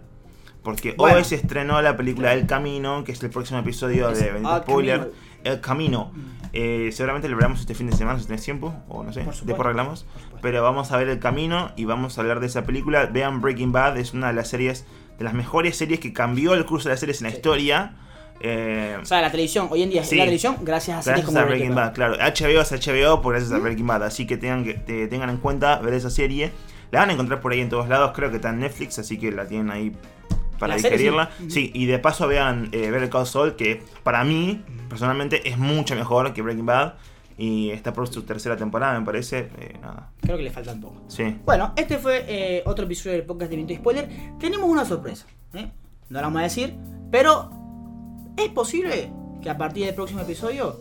Porque 0.63 0.95
Bueno. 0.97 1.17
hoy 1.19 1.25
se 1.25 1.35
estrenó 1.37 1.81
la 1.83 1.97
película 1.97 2.33
El 2.33 2.47
Camino, 2.47 3.03
que 3.05 3.11
es 3.13 3.23
el 3.25 3.31
próximo 3.31 3.59
episodio 3.61 4.09
Es 4.11 4.21
de 4.21 4.33
Bendito 4.33 4.57
El 4.57 4.63
Spoiler. 4.63 4.99
Camino. 5.01 5.17
El 5.47 5.61
Camino. 5.61 6.13
Eh, 6.53 6.91
seguramente 6.93 7.29
lo 7.29 7.37
veremos 7.37 7.61
este 7.61 7.75
fin 7.75 7.87
de 7.91 7.97
semana 7.97 8.19
si 8.19 8.27
tenés 8.27 8.43
tiempo, 8.43 8.75
o 8.89 9.03
no 9.03 9.13
sé, 9.13 9.21
después 9.25 9.61
arreglamos. 9.61 10.07
Pero 10.41 10.63
vamos 10.63 10.91
a 10.93 10.97
ver 10.97 11.09
El 11.09 11.19
Camino 11.19 11.71
y 11.77 11.85
vamos 11.85 12.17
a 12.17 12.21
hablar 12.23 12.41
de 12.41 12.47
esa 12.47 12.65
película. 12.65 13.07
Vean 13.07 13.41
Breaking 13.43 13.73
Bad, 13.73 13.99
es 13.99 14.15
una 14.15 14.29
de 14.29 14.33
las 14.33 14.49
series, 14.49 14.87
de 15.19 15.25
las 15.25 15.35
mejores 15.35 15.77
series 15.77 16.01
que 16.01 16.13
cambió 16.13 16.55
el 16.55 16.65
curso 16.65 16.89
de 16.89 16.95
las 16.95 17.01
series 17.01 17.21
en 17.21 17.25
la 17.25 17.31
Sí. 17.31 17.37
historia. 17.37 17.97
Eh, 18.41 18.97
O 19.01 19.05
sea, 19.05 19.21
la 19.23 19.31
televisión, 19.31 19.69
hoy 19.71 19.83
en 19.83 19.91
día 19.91 20.03
es 20.03 20.09
Sí. 20.09 20.17
la 20.17 20.25
televisión 20.25 20.57
gracias 20.63 20.99
a 20.99 21.03
series 21.03 21.25
Gracias 21.25 21.27
como 21.27 21.39
a 21.39 21.45
Breaking 21.49 21.75
Bad, 21.75 21.95
claro. 21.95 22.15
HBO 22.21 22.61
es 22.61 22.71
HBO 22.73 23.23
por 23.23 23.33
gracias 23.35 23.53
a 23.53 23.59
Breaking 23.59 23.87
Bad. 23.87 24.05
Así 24.05 24.27
que 24.27 24.37
tengan, 24.37 24.65
que 24.65 24.75
te- 24.75 25.09
tengan 25.09 25.31
en 25.31 25.39
cuenta 25.39 25.79
ver 25.79 25.95
esa 25.95 26.11
serie. 26.11 26.53
La 26.91 27.01
van 27.01 27.11
a 27.11 27.13
encontrar 27.15 27.41
por 27.41 27.53
ahí 27.53 27.61
en 27.61 27.69
todos 27.71 27.89
lados. 27.89 28.13
Creo 28.15 28.31
que 28.31 28.37
está 28.37 28.51
en 28.51 28.61
Netflix, 28.61 28.99
así 28.99 29.19
que 29.19 29.33
la 29.33 29.47
tienen 29.47 29.71
ahí 29.71 29.93
para 30.59 30.79
serie, 30.79 30.99
digerirla. 30.99 31.31
sí. 31.39 31.51
Sí. 31.51 31.71
y 31.75 31.87
de 31.87 31.99
paso 31.99 32.27
vean 32.29 32.69
eh, 32.73 32.91
Ver 32.91 33.03
el 33.03 33.11
Call 33.11 33.27
Saul, 33.27 33.57
que 33.57 33.83
para 34.03 34.25
mí, 34.25 34.63
personalmente, 34.89 35.49
es 35.49 35.59
mucho 35.59 35.95
mejor 35.95 36.33
que 36.33 36.43
Breaking 36.43 36.67
Bad. 36.67 36.95
Y 37.39 37.69
está 37.69 37.93
por 37.93 38.09
su 38.09 38.23
tercera 38.23 38.57
temporada, 38.57 38.99
me 38.99 39.05
parece. 39.05 39.51
Eh, 39.59 39.77
nada. 39.83 40.11
Creo 40.23 40.39
que 40.39 40.43
le 40.43 40.51
falta 40.51 40.73
un 40.73 40.81
poco. 40.81 41.03
Sí. 41.09 41.37
Bueno, 41.45 41.75
este 41.77 41.99
fue 41.99 42.25
eh, 42.27 42.63
otro 42.65 42.87
episodio 42.87 43.13
del 43.17 43.27
podcast 43.27 43.51
de 43.51 43.57
Viento 43.57 43.75
y 43.75 43.77
Spoiler. 43.77 44.09
Tenemos 44.41 44.69
una 44.71 44.87
sorpresa, 44.87 45.27
¿eh? 45.53 45.71
no 46.09 46.17
la 46.19 46.23
vamos 46.23 46.41
a 46.41 46.45
decir, 46.45 46.75
pero 47.11 47.51
es 48.39 48.49
posible 48.49 49.11
que 49.43 49.51
a 49.51 49.59
partir 49.59 49.85
del 49.85 49.95
próximo 49.95 50.23
episodio 50.23 50.81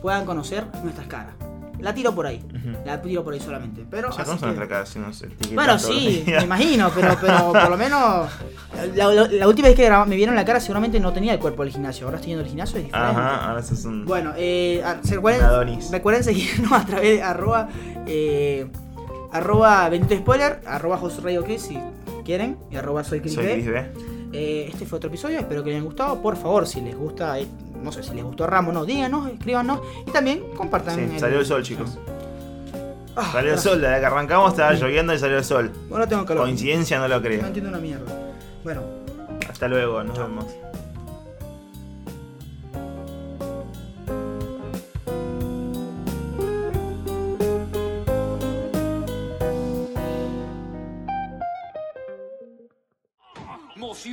puedan 0.00 0.24
conocer 0.24 0.64
nuestras 0.82 1.08
caras. 1.08 1.34
La 1.82 1.92
tiro 1.92 2.14
por 2.14 2.26
ahí, 2.26 2.40
la 2.86 3.02
tiro 3.02 3.22
por 3.24 3.34
ahí 3.34 3.40
solamente. 3.40 3.84
Pero 3.90 4.08
así 4.08 4.16
conocen 4.22 4.50
que- 4.68 4.86
si 4.86 4.98
no 4.98 5.08
etiquetan 5.10 5.54
Bueno, 5.56 5.78
sí, 5.78 6.22
me 6.26 6.42
imagino, 6.44 6.90
pero, 6.94 7.16
pero 7.20 7.52
por 7.52 7.68
lo 7.70 7.76
menos 7.76 8.28
la, 8.94 9.06
la- 9.12 9.28
la 9.28 9.48
última 9.48 9.68
vez 9.68 9.76
que 9.76 9.90
me 10.06 10.16
vieron 10.16 10.34
la 10.34 10.44
cara 10.44 10.60
seguramente 10.60 10.98
no 11.00 11.12
tenía 11.12 11.32
el 11.34 11.38
cuerpo 11.40 11.64
del 11.64 11.72
gimnasio. 11.72 12.06
Ahora 12.06 12.16
estoy 12.16 12.30
yendo 12.30 12.44
al 12.44 12.48
gimnasio 12.48 12.76
y 12.78 12.82
es 12.82 12.86
diferente. 12.86 13.10
Ajá, 13.20 13.48
ahora 13.50 13.62
sos 13.62 13.84
un. 13.84 14.04
Bueno, 14.06 14.32
eh, 14.36 14.82
recuerden, 15.10 15.80
recuerden 15.90 16.24
seguirnos 16.24 16.72
a 16.80 16.86
través 16.86 17.16
de 17.16 17.22
arroba, 17.22 17.68
eh, 18.06 18.66
arroba 19.32 19.88
Benito 19.88 20.16
Spoiler, 20.16 20.60
arroba 20.66 20.96
José 20.98 21.20
Radio 21.22 21.44
Chris 21.44 21.62
si 21.62 21.78
quieren, 22.24 22.56
y 22.70 22.76
arroba 22.76 23.02
soy 23.04 23.18
B. 23.18 23.24
Chris 23.24 23.66
B. 23.66 23.86
Eh, 24.34 24.68
este 24.72 24.86
fue 24.86 24.96
otro 24.96 25.08
episodio, 25.08 25.38
espero 25.38 25.62
que 25.62 25.70
les 25.70 25.76
haya 25.78 25.84
gustado. 25.84 26.22
Por 26.22 26.36
favor, 26.36 26.66
si 26.66 26.80
les 26.80 26.96
gusta, 26.96 27.38
eh, 27.38 27.46
no 27.82 27.92
sé 27.92 28.02
si 28.02 28.14
les 28.14 28.24
gustó 28.24 28.46
Ramos, 28.46 28.72
no, 28.74 28.84
díganos, 28.84 29.28
escríbanos 29.30 29.80
y 30.06 30.10
también 30.10 30.42
compartan. 30.56 30.94
Sí, 31.10 31.18
salió 31.18 31.40
el 31.40 31.46
sol, 31.46 31.62
chicos. 31.62 31.98
Ah, 33.14 33.28
Salió 33.32 33.52
el 33.52 33.58
sol, 33.58 33.78
desde 33.80 34.00
que 34.00 34.06
arrancamos 34.06 34.52
estaba 34.52 34.72
lloviendo 34.72 35.12
y 35.12 35.18
salió 35.18 35.36
el 35.36 35.44
sol. 35.44 35.70
Ahora 35.90 36.06
tengo 36.06 36.24
calor. 36.24 36.44
Coincidencia, 36.44 36.98
no 36.98 37.08
lo 37.08 37.16
No 37.16 37.22
creo. 37.22 37.44
entiendo 37.46 37.68
una 37.68 37.78
mierda. 37.78 38.10
Bueno, 38.64 38.80
Hasta 39.50 39.68
luego, 39.68 40.02
nos 40.02 40.18
vemos. 40.18 40.46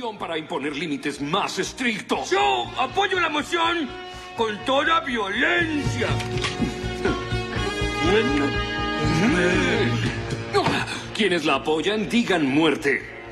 Moción 0.00 0.16
para 0.16 0.38
imponer 0.38 0.74
límites 0.74 1.20
más 1.20 1.58
estrictos. 1.58 2.30
Yo 2.30 2.64
apoyo 2.78 3.20
la 3.20 3.28
moción 3.28 3.86
con 4.34 4.56
toda 4.64 5.00
violencia. 5.00 6.08
Quienes 11.14 11.44
la 11.44 11.56
apoyan, 11.56 12.08
digan 12.08 12.46
muerte. 12.46 13.26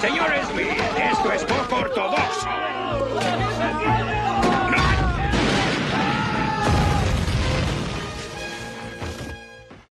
Señores, 0.00 0.46
esto 1.12 1.30
es 1.30 1.44
poco 1.44 1.76
ortodoxo. 1.76 2.48